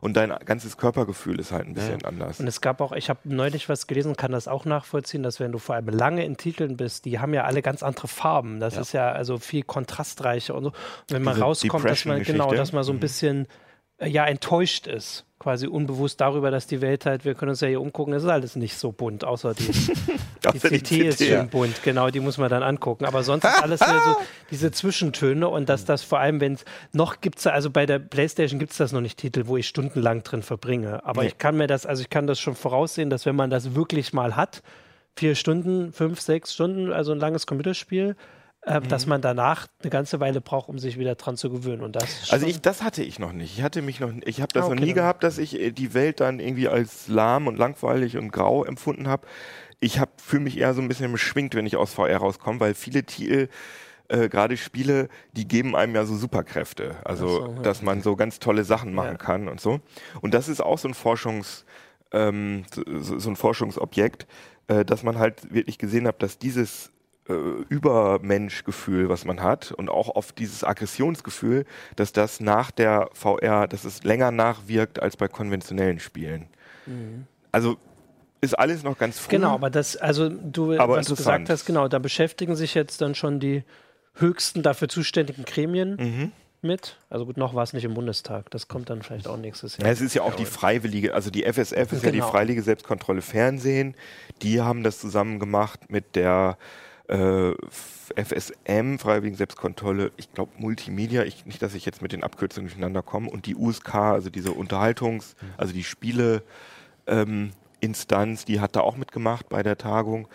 Und 0.00 0.18
dein 0.18 0.34
ganzes 0.44 0.76
Körpergefühl 0.76 1.40
ist 1.40 1.50
halt 1.50 1.66
ein 1.66 1.72
bisschen 1.72 2.00
ja. 2.00 2.08
anders. 2.08 2.38
Und 2.38 2.46
es 2.46 2.60
gab 2.60 2.82
auch, 2.82 2.92
ich 2.92 3.08
habe 3.08 3.20
neulich 3.24 3.70
was 3.70 3.86
gelesen, 3.86 4.16
kann 4.16 4.32
das 4.32 4.48
auch 4.48 4.66
nachvollziehen, 4.66 5.22
dass 5.22 5.40
wenn 5.40 5.50
du 5.50 5.58
vor 5.58 5.76
allem 5.76 5.88
lange 5.88 6.26
in 6.26 6.36
Titeln 6.36 6.76
bist, 6.76 7.06
die 7.06 7.20
haben 7.20 7.32
ja 7.32 7.44
alle 7.44 7.62
ganz 7.62 7.82
andere 7.82 8.06
Farben. 8.06 8.60
Das 8.60 8.74
ja. 8.74 8.80
ist 8.82 8.92
ja 8.92 9.12
also 9.12 9.38
viel 9.38 9.62
kontrastreicher 9.62 10.54
und 10.54 10.64
so. 10.64 10.68
Und 10.68 10.76
wenn 11.08 11.22
man 11.22 11.36
Diese 11.36 11.44
rauskommt, 11.44 11.88
dass 11.88 12.04
man 12.04 12.22
genau, 12.22 12.52
dass 12.52 12.72
man 12.72 12.84
so 12.84 12.92
ein 12.92 12.96
mhm. 12.96 13.00
bisschen 13.00 13.44
äh, 13.46 13.48
ja 14.06 14.26
enttäuscht 14.26 14.86
ist 14.86 15.24
quasi 15.44 15.66
unbewusst 15.66 16.22
darüber, 16.22 16.50
dass 16.50 16.66
die 16.66 16.80
Welt 16.80 17.04
halt, 17.04 17.26
wir 17.26 17.34
können 17.34 17.50
uns 17.50 17.60
ja 17.60 17.68
hier 17.68 17.82
umgucken, 17.82 18.14
es 18.14 18.22
ist 18.22 18.30
alles 18.30 18.56
nicht 18.56 18.78
so 18.78 18.92
bunt, 18.92 19.24
außer 19.24 19.52
die, 19.52 19.64
die 20.54 20.58
CT 20.58 20.90
ist 20.92 21.22
schön 21.22 21.50
bunt, 21.50 21.82
genau, 21.82 22.08
die 22.08 22.20
muss 22.20 22.38
man 22.38 22.48
dann 22.48 22.62
angucken. 22.62 23.04
Aber 23.04 23.22
sonst 23.22 23.44
ist 23.44 23.62
alles 23.62 23.80
so 23.80 23.86
diese 24.50 24.72
Zwischentöne 24.72 25.46
und 25.46 25.68
dass 25.68 25.84
das 25.84 26.02
vor 26.02 26.18
allem, 26.18 26.40
wenn 26.40 26.54
es 26.54 26.64
noch 26.92 27.20
gibt 27.20 27.40
es, 27.40 27.46
also 27.46 27.68
bei 27.68 27.84
der 27.84 27.98
Playstation 27.98 28.58
gibt 28.58 28.72
es 28.72 28.78
das 28.78 28.92
noch 28.92 29.02
nicht 29.02 29.18
Titel, 29.18 29.42
wo 29.46 29.58
ich 29.58 29.68
stundenlang 29.68 30.22
drin 30.22 30.42
verbringe. 30.42 31.04
Aber 31.04 31.20
nee. 31.20 31.28
ich 31.28 31.36
kann 31.36 31.58
mir 31.58 31.66
das, 31.66 31.84
also 31.84 32.00
ich 32.00 32.08
kann 32.08 32.26
das 32.26 32.40
schon 32.40 32.54
voraussehen, 32.54 33.10
dass 33.10 33.26
wenn 33.26 33.36
man 33.36 33.50
das 33.50 33.74
wirklich 33.74 34.14
mal 34.14 34.36
hat, 34.36 34.62
vier 35.14 35.34
Stunden, 35.34 35.92
fünf, 35.92 36.22
sechs 36.22 36.54
Stunden, 36.54 36.90
also 36.90 37.12
ein 37.12 37.18
langes 37.18 37.46
Computerspiel, 37.46 38.16
äh, 38.66 38.80
mhm. 38.80 38.88
dass 38.88 39.06
man 39.06 39.20
danach 39.20 39.66
eine 39.82 39.90
ganze 39.90 40.20
Weile 40.20 40.40
braucht, 40.40 40.68
um 40.68 40.78
sich 40.78 40.98
wieder 40.98 41.14
dran 41.14 41.36
zu 41.36 41.50
gewöhnen. 41.50 41.82
Und 41.82 41.96
das 41.96 42.30
also 42.30 42.46
ich, 42.46 42.60
das 42.60 42.82
hatte 42.82 43.02
ich 43.02 43.18
noch 43.18 43.32
nicht. 43.32 43.56
Ich 43.58 43.62
hatte 43.62 43.82
mich 43.82 44.00
noch, 44.00 44.10
ich 44.24 44.40
habe 44.40 44.52
das 44.52 44.64
ah, 44.64 44.66
okay, 44.66 44.76
noch 44.76 44.86
nie 44.86 44.92
gehabt, 44.92 45.22
dass 45.22 45.38
ich 45.38 45.60
äh, 45.60 45.70
die 45.70 45.94
Welt 45.94 46.20
dann 46.20 46.40
irgendwie 46.40 46.68
als 46.68 47.08
lahm 47.08 47.46
und 47.46 47.58
langweilig 47.58 48.16
und 48.16 48.30
grau 48.30 48.64
empfunden 48.64 49.08
habe. 49.08 49.26
Ich 49.80 49.98
habe 49.98 50.12
fühle 50.16 50.44
mich 50.44 50.58
eher 50.58 50.72
so 50.72 50.80
ein 50.80 50.88
bisschen 50.88 51.12
beschwingt, 51.12 51.54
wenn 51.54 51.66
ich 51.66 51.76
aus 51.76 51.94
VR 51.94 52.16
rauskomme, 52.18 52.60
weil 52.60 52.74
viele 52.74 53.04
Titel 53.04 53.48
äh, 54.08 54.28
gerade 54.28 54.56
Spiele, 54.56 55.08
die 55.32 55.46
geben 55.46 55.76
einem 55.76 55.94
ja 55.94 56.04
so 56.04 56.16
Superkräfte. 56.16 56.96
Also, 57.04 57.28
so, 57.28 57.46
ja. 57.56 57.62
dass 57.62 57.82
man 57.82 58.02
so 58.02 58.16
ganz 58.16 58.38
tolle 58.38 58.64
Sachen 58.64 58.94
machen 58.94 59.12
ja. 59.12 59.16
kann 59.16 59.48
und 59.48 59.60
so. 59.60 59.80
Und 60.20 60.34
das 60.34 60.48
ist 60.48 60.62
auch 60.62 60.78
so 60.78 60.88
ein 60.88 60.94
Forschungs, 60.94 61.64
ähm, 62.12 62.64
so, 62.72 63.18
so, 63.18 63.30
ein 63.30 63.36
Forschungsobjekt, 63.36 64.26
äh, 64.68 64.84
dass 64.84 65.02
man 65.02 65.18
halt 65.18 65.52
wirklich 65.52 65.78
gesehen 65.78 66.06
hat, 66.06 66.22
dass 66.22 66.38
dieses 66.38 66.93
äh, 67.28 67.32
Übermenschgefühl, 67.68 69.08
was 69.08 69.24
man 69.24 69.42
hat 69.42 69.72
und 69.72 69.88
auch 69.88 70.14
auf 70.14 70.32
dieses 70.32 70.64
Aggressionsgefühl, 70.64 71.64
dass 71.96 72.12
das 72.12 72.40
nach 72.40 72.70
der 72.70 73.08
VR, 73.12 73.66
dass 73.66 73.84
es 73.84 74.04
länger 74.04 74.30
nachwirkt 74.30 75.00
als 75.00 75.16
bei 75.16 75.28
konventionellen 75.28 76.00
Spielen. 76.00 76.46
Mhm. 76.86 77.26
Also 77.52 77.76
ist 78.40 78.58
alles 78.58 78.82
noch 78.82 78.98
ganz 78.98 79.18
früh. 79.18 79.30
Genau, 79.30 79.54
aber 79.54 79.70
das, 79.70 79.96
also 79.96 80.28
du, 80.28 80.78
aber 80.78 80.96
was 80.96 81.06
du 81.06 81.16
gesagt 81.16 81.48
hast, 81.48 81.64
genau, 81.64 81.88
da 81.88 81.98
beschäftigen 81.98 82.56
sich 82.56 82.74
jetzt 82.74 83.00
dann 83.00 83.14
schon 83.14 83.40
die 83.40 83.64
höchsten 84.14 84.62
dafür 84.62 84.88
zuständigen 84.88 85.44
Gremien. 85.44 85.96
Mhm 85.96 86.32
mit. 86.64 86.96
Also 87.10 87.26
gut, 87.26 87.36
noch 87.36 87.54
war 87.54 87.62
es 87.62 87.72
nicht 87.72 87.84
im 87.84 87.94
Bundestag. 87.94 88.50
Das 88.50 88.66
kommt 88.66 88.90
dann 88.90 89.02
vielleicht 89.02 89.28
auch 89.28 89.36
nächstes 89.36 89.76
Jahr. 89.76 89.86
Ja, 89.86 89.92
es 89.92 90.00
ist 90.00 90.14
ja 90.14 90.22
auch 90.22 90.34
die 90.34 90.46
freiwillige, 90.46 91.14
also 91.14 91.30
die 91.30 91.44
FSF 91.44 91.72
ist 91.72 91.90
genau. 91.90 92.04
ja 92.04 92.10
die 92.10 92.18
genau. 92.18 92.30
freiwillige 92.30 92.62
Selbstkontrolle 92.62 93.22
Fernsehen. 93.22 93.94
Die 94.42 94.60
haben 94.60 94.82
das 94.82 94.98
zusammen 94.98 95.38
gemacht 95.38 95.90
mit 95.90 96.16
der 96.16 96.56
äh, 97.08 97.52
FSM, 98.16 98.98
Freiwilligen 98.98 99.36
Selbstkontrolle, 99.36 100.12
ich 100.16 100.32
glaube 100.32 100.52
Multimedia, 100.58 101.24
ich, 101.24 101.46
nicht, 101.46 101.62
dass 101.62 101.74
ich 101.74 101.84
jetzt 101.84 102.02
mit 102.02 102.12
den 102.12 102.22
Abkürzungen 102.22 102.68
durcheinander 102.68 103.02
komme, 103.02 103.30
und 103.30 103.46
die 103.46 103.56
USK, 103.56 103.94
also 103.94 104.30
diese 104.30 104.52
Unterhaltungs-, 104.52 105.34
mhm. 105.40 105.48
also 105.56 105.72
die 105.72 105.84
Spiele-Instanz, 105.84 108.40
ähm, 108.40 108.46
die 108.46 108.60
hat 108.60 108.76
da 108.76 108.80
auch 108.80 108.96
mitgemacht 108.96 109.48
bei 109.48 109.62
der 109.62 109.76
Tagung. 109.76 110.28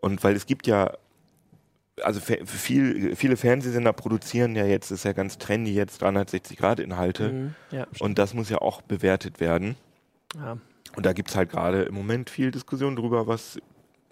Und 0.00 0.22
weil 0.24 0.36
es 0.36 0.46
gibt 0.46 0.66
ja, 0.66 0.92
also 2.02 2.20
viel, 2.20 3.16
viele 3.16 3.36
Fernsehsender 3.36 3.92
produzieren 3.92 4.56
ja 4.56 4.64
jetzt, 4.64 4.90
ist 4.90 5.04
ja 5.04 5.12
ganz 5.12 5.38
trendy 5.38 5.74
jetzt 5.74 6.02
360-Grad-Inhalte. 6.02 7.32
Mhm, 7.32 7.54
ja, 7.70 7.86
und 7.98 8.18
das 8.18 8.34
muss 8.34 8.50
ja 8.50 8.58
auch 8.58 8.82
bewertet 8.82 9.40
werden. 9.40 9.76
Ja. 10.34 10.58
Und 10.94 11.04
da 11.04 11.12
gibt 11.12 11.30
es 11.30 11.36
halt 11.36 11.50
gerade 11.50 11.82
im 11.82 11.94
Moment 11.94 12.30
viel 12.30 12.50
Diskussion 12.50 12.96
drüber, 12.96 13.26
was 13.26 13.58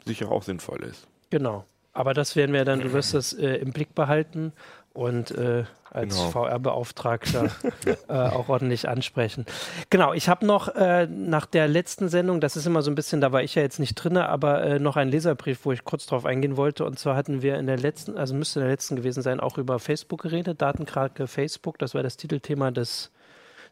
sicher 0.04 0.30
auch 0.30 0.42
sinnvoll 0.42 0.82
ist. 0.82 1.06
Genau. 1.30 1.64
Aber 1.94 2.12
das 2.12 2.36
werden 2.36 2.52
wir 2.52 2.64
dann, 2.64 2.80
du 2.80 2.92
wirst 2.92 3.14
das 3.14 3.32
äh, 3.32 3.56
im 3.56 3.72
Blick 3.72 3.94
behalten 3.94 4.52
und 4.92 5.30
äh, 5.32 5.64
als 5.90 6.16
genau. 6.16 6.30
VR-Beauftragter 6.30 7.50
äh, 8.08 8.12
auch 8.12 8.48
ordentlich 8.48 8.88
ansprechen. 8.88 9.46
Genau, 9.90 10.12
ich 10.12 10.28
habe 10.28 10.44
noch 10.44 10.68
äh, 10.74 11.06
nach 11.06 11.46
der 11.46 11.68
letzten 11.68 12.08
Sendung, 12.08 12.40
das 12.40 12.56
ist 12.56 12.66
immer 12.66 12.82
so 12.82 12.90
ein 12.90 12.96
bisschen, 12.96 13.20
da 13.20 13.30
war 13.32 13.42
ich 13.42 13.54
ja 13.54 13.62
jetzt 13.62 13.78
nicht 13.78 13.94
drin, 13.94 14.16
aber 14.16 14.62
äh, 14.64 14.78
noch 14.80 14.96
einen 14.96 15.10
Leserbrief, 15.10 15.64
wo 15.64 15.72
ich 15.72 15.84
kurz 15.84 16.06
drauf 16.06 16.26
eingehen 16.26 16.56
wollte. 16.56 16.84
Und 16.84 16.98
zwar 16.98 17.16
hatten 17.16 17.42
wir 17.42 17.58
in 17.58 17.66
der 17.66 17.78
letzten, 17.78 18.18
also 18.18 18.34
müsste 18.34 18.58
in 18.60 18.64
der 18.64 18.72
letzten 18.72 18.96
gewesen 18.96 19.22
sein, 19.22 19.40
auch 19.40 19.56
über 19.56 19.78
Facebook 19.78 20.22
geredet, 20.22 20.60
Datenkrake 20.60 21.28
Facebook, 21.28 21.78
das 21.78 21.94
war 21.94 22.02
das 22.02 22.16
Titelthema 22.16 22.70
des 22.70 23.12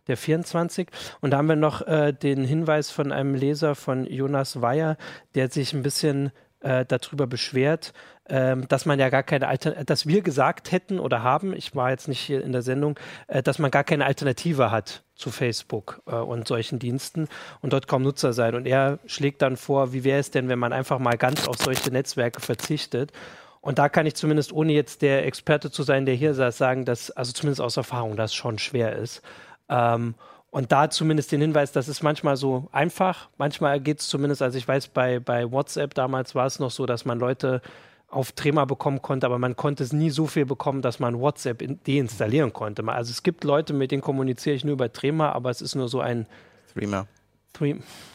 der 0.08 0.16
24. 0.16 0.88
Und 1.20 1.30
da 1.30 1.38
haben 1.38 1.48
wir 1.48 1.56
noch 1.56 1.86
äh, 1.86 2.12
den 2.12 2.44
Hinweis 2.44 2.90
von 2.90 3.12
einem 3.12 3.34
Leser 3.34 3.76
von 3.76 4.04
Jonas 4.06 4.60
Weyer, 4.60 4.96
der 5.36 5.48
sich 5.48 5.72
ein 5.72 5.84
bisschen 5.84 6.32
äh, 6.62 6.84
darüber 6.86 7.26
beschwert, 7.26 7.92
ähm, 8.28 8.66
dass 8.68 8.86
man 8.86 8.98
ja 8.98 9.08
gar 9.10 9.22
keine 9.22 9.48
Alternative, 9.48 9.84
dass 9.84 10.06
wir 10.06 10.22
gesagt 10.22 10.72
hätten 10.72 10.98
oder 10.98 11.22
haben, 11.22 11.54
ich 11.54 11.74
war 11.74 11.90
jetzt 11.90 12.08
nicht 12.08 12.20
hier 12.20 12.42
in 12.42 12.52
der 12.52 12.62
Sendung, 12.62 12.98
äh, 13.26 13.42
dass 13.42 13.58
man 13.58 13.70
gar 13.70 13.84
keine 13.84 14.06
Alternative 14.06 14.70
hat 14.70 15.02
zu 15.14 15.30
Facebook 15.30 16.02
äh, 16.06 16.14
und 16.14 16.48
solchen 16.48 16.78
Diensten 16.78 17.28
und 17.60 17.72
dort 17.72 17.88
kaum 17.88 18.02
Nutzer 18.02 18.32
sein. 18.32 18.54
Und 18.54 18.66
er 18.66 18.98
schlägt 19.06 19.42
dann 19.42 19.56
vor, 19.56 19.92
wie 19.92 20.04
wäre 20.04 20.20
es 20.20 20.30
denn, 20.30 20.48
wenn 20.48 20.58
man 20.58 20.72
einfach 20.72 20.98
mal 20.98 21.16
ganz 21.16 21.48
auf 21.48 21.56
solche 21.58 21.90
Netzwerke 21.90 22.40
verzichtet? 22.40 23.12
Und 23.60 23.78
da 23.78 23.88
kann 23.88 24.06
ich 24.06 24.14
zumindest, 24.16 24.52
ohne 24.52 24.72
jetzt 24.72 25.02
der 25.02 25.24
Experte 25.24 25.70
zu 25.70 25.84
sein, 25.84 26.04
der 26.04 26.16
hier 26.16 26.34
saß, 26.34 26.58
sagen, 26.58 26.84
dass, 26.84 27.10
also 27.12 27.32
zumindest 27.32 27.60
aus 27.60 27.76
Erfahrung, 27.76 28.16
das 28.16 28.34
schon 28.34 28.58
schwer 28.58 28.96
ist. 28.96 29.22
Ähm, 29.68 30.14
und 30.52 30.70
da 30.70 30.90
zumindest 30.90 31.32
den 31.32 31.40
Hinweis, 31.40 31.72
das 31.72 31.88
ist 31.88 32.02
manchmal 32.02 32.36
so 32.36 32.68
einfach. 32.72 33.30
Manchmal 33.38 33.80
geht 33.80 34.00
es 34.00 34.08
zumindest, 34.08 34.42
also 34.42 34.58
ich 34.58 34.68
weiß, 34.68 34.88
bei, 34.88 35.18
bei 35.18 35.50
WhatsApp 35.50 35.94
damals 35.94 36.34
war 36.34 36.44
es 36.44 36.58
noch 36.58 36.70
so, 36.70 36.84
dass 36.84 37.06
man 37.06 37.18
Leute 37.18 37.62
auf 38.10 38.32
Trema 38.32 38.66
bekommen 38.66 39.00
konnte, 39.00 39.24
aber 39.24 39.38
man 39.38 39.56
konnte 39.56 39.82
es 39.82 39.94
nie 39.94 40.10
so 40.10 40.26
viel 40.26 40.44
bekommen, 40.44 40.82
dass 40.82 41.00
man 41.00 41.18
WhatsApp 41.18 41.64
deinstallieren 41.86 42.52
konnte. 42.52 42.86
Also 42.86 43.12
es 43.12 43.22
gibt 43.22 43.44
Leute, 43.44 43.72
mit 43.72 43.92
denen 43.92 44.02
kommuniziere 44.02 44.54
ich 44.54 44.62
nur 44.62 44.74
über 44.74 44.92
Trema, 44.92 45.32
aber 45.32 45.48
es 45.48 45.62
ist 45.62 45.74
nur 45.74 45.88
so 45.88 46.00
ein 46.00 46.26
Threema. 46.74 47.06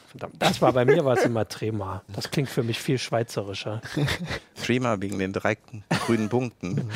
Verdammt, 0.10 0.36
das 0.38 0.62
war 0.62 0.74
bei 0.74 0.86
mir 0.86 1.04
war 1.04 1.18
es 1.18 1.26
immer 1.26 1.48
Trema. 1.48 2.04
Das 2.08 2.30
klingt 2.30 2.50
für 2.50 2.62
mich 2.62 2.80
viel 2.80 3.00
schweizerischer. 3.00 3.82
Trema 4.64 5.02
wegen 5.02 5.18
den 5.18 5.34
drei 5.34 5.58
grünen 6.06 6.30
Punkten. 6.30 6.88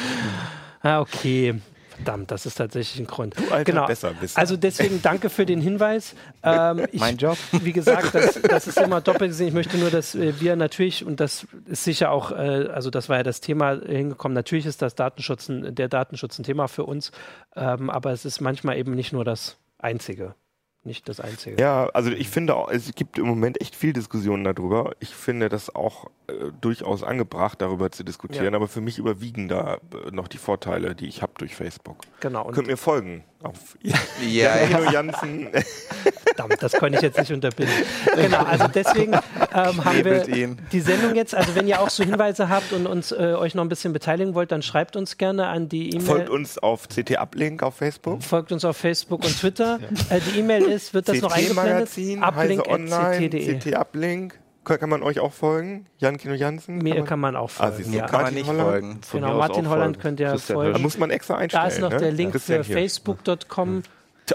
ah, 0.83 1.01
okay. 1.01 1.59
Verdammt, 2.03 2.31
das 2.31 2.45
ist 2.45 2.55
tatsächlich 2.55 2.99
ein 2.99 3.07
Grund. 3.07 3.37
Du 3.37 3.51
alter 3.51 3.63
genau. 3.63 3.85
besser 3.85 4.11
bist. 4.19 4.37
Also 4.37 4.57
deswegen 4.57 5.01
danke 5.01 5.29
für 5.29 5.45
den 5.45 5.61
Hinweis. 5.61 6.15
Ähm, 6.41 6.87
ich, 6.91 6.99
mein 6.99 7.17
Job. 7.17 7.37
Wie 7.51 7.73
gesagt, 7.73 8.15
das, 8.15 8.41
das 8.41 8.67
ist 8.67 8.79
immer 8.79 9.01
doppelt 9.01 9.31
gesehen. 9.31 9.49
Ich 9.49 9.53
möchte 9.53 9.77
nur, 9.77 9.91
dass 9.91 10.15
äh, 10.15 10.39
wir 10.39 10.55
natürlich, 10.55 11.05
und 11.05 11.19
das 11.19 11.45
ist 11.65 11.83
sicher 11.83 12.11
auch, 12.11 12.31
äh, 12.31 12.69
also 12.73 12.89
das 12.89 13.07
war 13.07 13.17
ja 13.17 13.23
das 13.23 13.39
Thema 13.39 13.79
hingekommen, 13.85 14.33
natürlich 14.33 14.65
ist 14.65 14.81
das 14.81 14.95
Datenschutz, 14.95 15.47
der 15.49 15.87
Datenschutz 15.87 16.39
ein 16.39 16.43
Thema 16.43 16.67
für 16.67 16.85
uns, 16.85 17.11
ähm, 17.55 17.89
aber 17.89 18.11
es 18.11 18.25
ist 18.25 18.41
manchmal 18.41 18.77
eben 18.77 18.95
nicht 18.95 19.13
nur 19.13 19.23
das 19.23 19.57
Einzige 19.77 20.35
nicht 20.83 21.07
das 21.09 21.19
Einzige. 21.19 21.61
Ja, 21.61 21.87
also 21.93 22.11
ich 22.11 22.29
finde, 22.29 22.55
auch, 22.55 22.69
es 22.69 22.93
gibt 22.95 23.17
im 23.17 23.27
Moment 23.27 23.61
echt 23.61 23.75
viel 23.75 23.93
Diskussionen 23.93 24.43
darüber. 24.43 24.95
Ich 24.99 25.13
finde 25.13 25.49
das 25.49 25.73
auch 25.73 26.07
äh, 26.27 26.33
durchaus 26.59 27.03
angebracht, 27.03 27.61
darüber 27.61 27.91
zu 27.91 28.03
diskutieren, 28.03 28.53
ja. 28.53 28.55
aber 28.55 28.67
für 28.67 28.81
mich 28.81 28.97
überwiegen 28.97 29.47
da 29.47 29.75
äh, 29.75 30.11
noch 30.11 30.27
die 30.27 30.39
Vorteile, 30.39 30.95
die 30.95 31.07
ich 31.07 31.21
habe 31.21 31.33
durch 31.37 31.55
Facebook. 31.55 31.97
Genau. 32.19 32.45
Könnt 32.51 32.67
mir 32.67 32.77
folgen 32.77 33.23
auf 33.43 33.77
ja, 33.81 34.65
ja. 34.65 34.91
Jansen. 34.91 35.49
Verdammt, 36.25 36.61
das 36.61 36.73
konnte 36.73 36.97
ich 36.97 37.01
jetzt 37.01 37.17
nicht 37.17 37.31
unterbinden. 37.31 37.73
Genau, 38.15 38.43
also 38.43 38.67
deswegen 38.67 39.13
ähm, 39.13 39.85
haben 39.85 40.05
wir 40.05 40.27
ihn. 40.27 40.57
die 40.71 40.81
Sendung 40.81 41.15
jetzt. 41.15 41.33
Also 41.33 41.55
wenn 41.55 41.67
ihr 41.67 41.81
auch 41.81 41.89
so 41.89 42.03
Hinweise 42.03 42.49
habt 42.49 42.73
und 42.73 42.85
uns 42.87 43.11
äh, 43.11 43.35
euch 43.37 43.55
noch 43.55 43.63
ein 43.63 43.69
bisschen 43.69 43.93
beteiligen 43.93 44.35
wollt, 44.35 44.51
dann 44.51 44.61
schreibt 44.61 44.95
uns 44.95 45.17
gerne 45.17 45.47
an 45.47 45.69
die 45.69 45.89
E-Mail. 45.89 46.05
Folgt 46.05 46.29
uns 46.29 46.57
auf 46.57 46.87
CT 46.87 47.17
Uplink 47.17 47.63
auf 47.63 47.75
Facebook. 47.75 48.23
Folgt 48.23 48.51
uns 48.51 48.65
auf 48.65 48.77
Facebook 48.77 49.23
und 49.23 49.37
Twitter. 49.37 49.79
Ja. 50.09 50.17
Äh, 50.17 50.21
die 50.21 50.39
E-Mail 50.39 50.63
ist, 50.63 50.93
wird 50.93 51.07
das 51.07 51.17
CT 51.17 51.23
noch 51.23 51.31
eingeblendet? 51.31 51.73
Magazin, 51.73 52.23
Uplink 52.23 52.67
online, 52.67 53.29
CT 53.29 53.75
Uplink. 53.75 54.40
Kann, 54.63 54.79
kann 54.79 54.89
man 54.89 55.01
euch 55.03 55.19
auch 55.19 55.33
folgen? 55.33 55.87
Jan 55.97 56.17
Kino 56.17 56.33
Jansen? 56.35 56.77
Mir 56.77 57.03
kann 57.03 57.19
man 57.19 57.35
auch 57.35 57.45
Ah, 57.57 57.71
folgen. 57.71 57.77
siehst 57.77 57.89
du, 57.93 57.97
ja. 57.97 58.05
Kann 58.05 58.11
man 58.11 58.21
Martin 58.21 58.37
nicht 58.37 58.47
Holland? 58.47 58.69
folgen. 58.69 58.99
Von 59.03 59.21
Genau, 59.21 59.37
Martin 59.37 59.69
Holland 59.69 59.95
folgen. 59.95 60.01
könnt 60.01 60.19
ihr 60.19 60.29
Christian 60.29 60.55
folgen. 60.57 60.73
Da 60.73 60.79
muss 60.79 60.97
man 60.97 61.09
extra 61.09 61.35
einstellen. 61.37 61.63
Da 61.63 61.67
ist 61.69 61.79
noch 61.81 61.89
ne? 61.89 61.97
der 61.97 62.11
Link 62.11 62.31
Christian 62.33 62.63
für 62.63 62.73
facebook.com. 62.73 63.83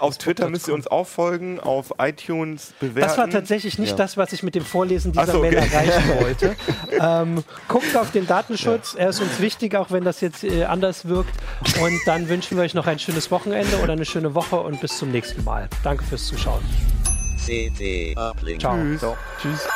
Auf 0.01 0.19
Twitter 0.19 0.51
müsst 0.51 0.69
ihr 0.69 0.75
uns 0.75 0.89
auch 0.89 1.07
folgen, 1.07 1.59
auf 1.59 1.95
iTunes 1.99 2.75
bewerten. 2.81 3.01
Das 3.09 3.17
war 3.17 3.31
tatsächlich 3.31 3.79
nicht 3.79 3.91
Ja. 3.93 3.97
das, 3.97 4.19
was 4.19 4.33
ich 4.35 4.43
mit 4.43 4.55
dem 4.55 4.65
Vorlesen 4.65 5.13
dieser 5.13 5.27
so, 5.33 5.41
Mail 5.41 5.57
okay. 5.57 5.69
erreichen 5.73 6.21
wollte. 6.21 6.57
ähm, 7.01 7.45
guckt 7.69 7.97
auf 7.97 8.11
den 8.11 8.27
Datenschutz, 8.27 8.95
er 8.99 9.09
ist 9.11 9.21
uns 9.23 9.41
wichtig, 9.41 9.75
auch 9.75 9.91
wenn 9.91 10.05
das 10.05 10.21
jetzt 10.21 10.45
äh, 10.45 10.65
anders 10.65 11.09
wirkt. 11.09 11.33
Und 11.81 11.99
dann 12.05 12.29
wünschen 12.29 12.59
wir 12.59 12.65
euch 12.65 12.75
noch 12.75 12.87
ein 12.87 12.99
schönes 12.99 13.31
Wochenende 13.31 13.79
oder 13.83 13.93
eine 13.93 14.05
schöne 14.05 14.35
Woche 14.35 14.57
und 14.61 14.81
bis 14.83 14.99
zum 14.99 15.13
nächsten 15.13 15.45
Mal. 15.45 15.69
Danke 15.83 16.05
fürs 16.05 16.27
Zuschauen. 16.27 16.63
CT 17.47 18.19
Uplink. 18.19 18.61
Ciao. 18.61 18.77
Tschüss. 18.77 19.01
Tschüss. 19.41 19.69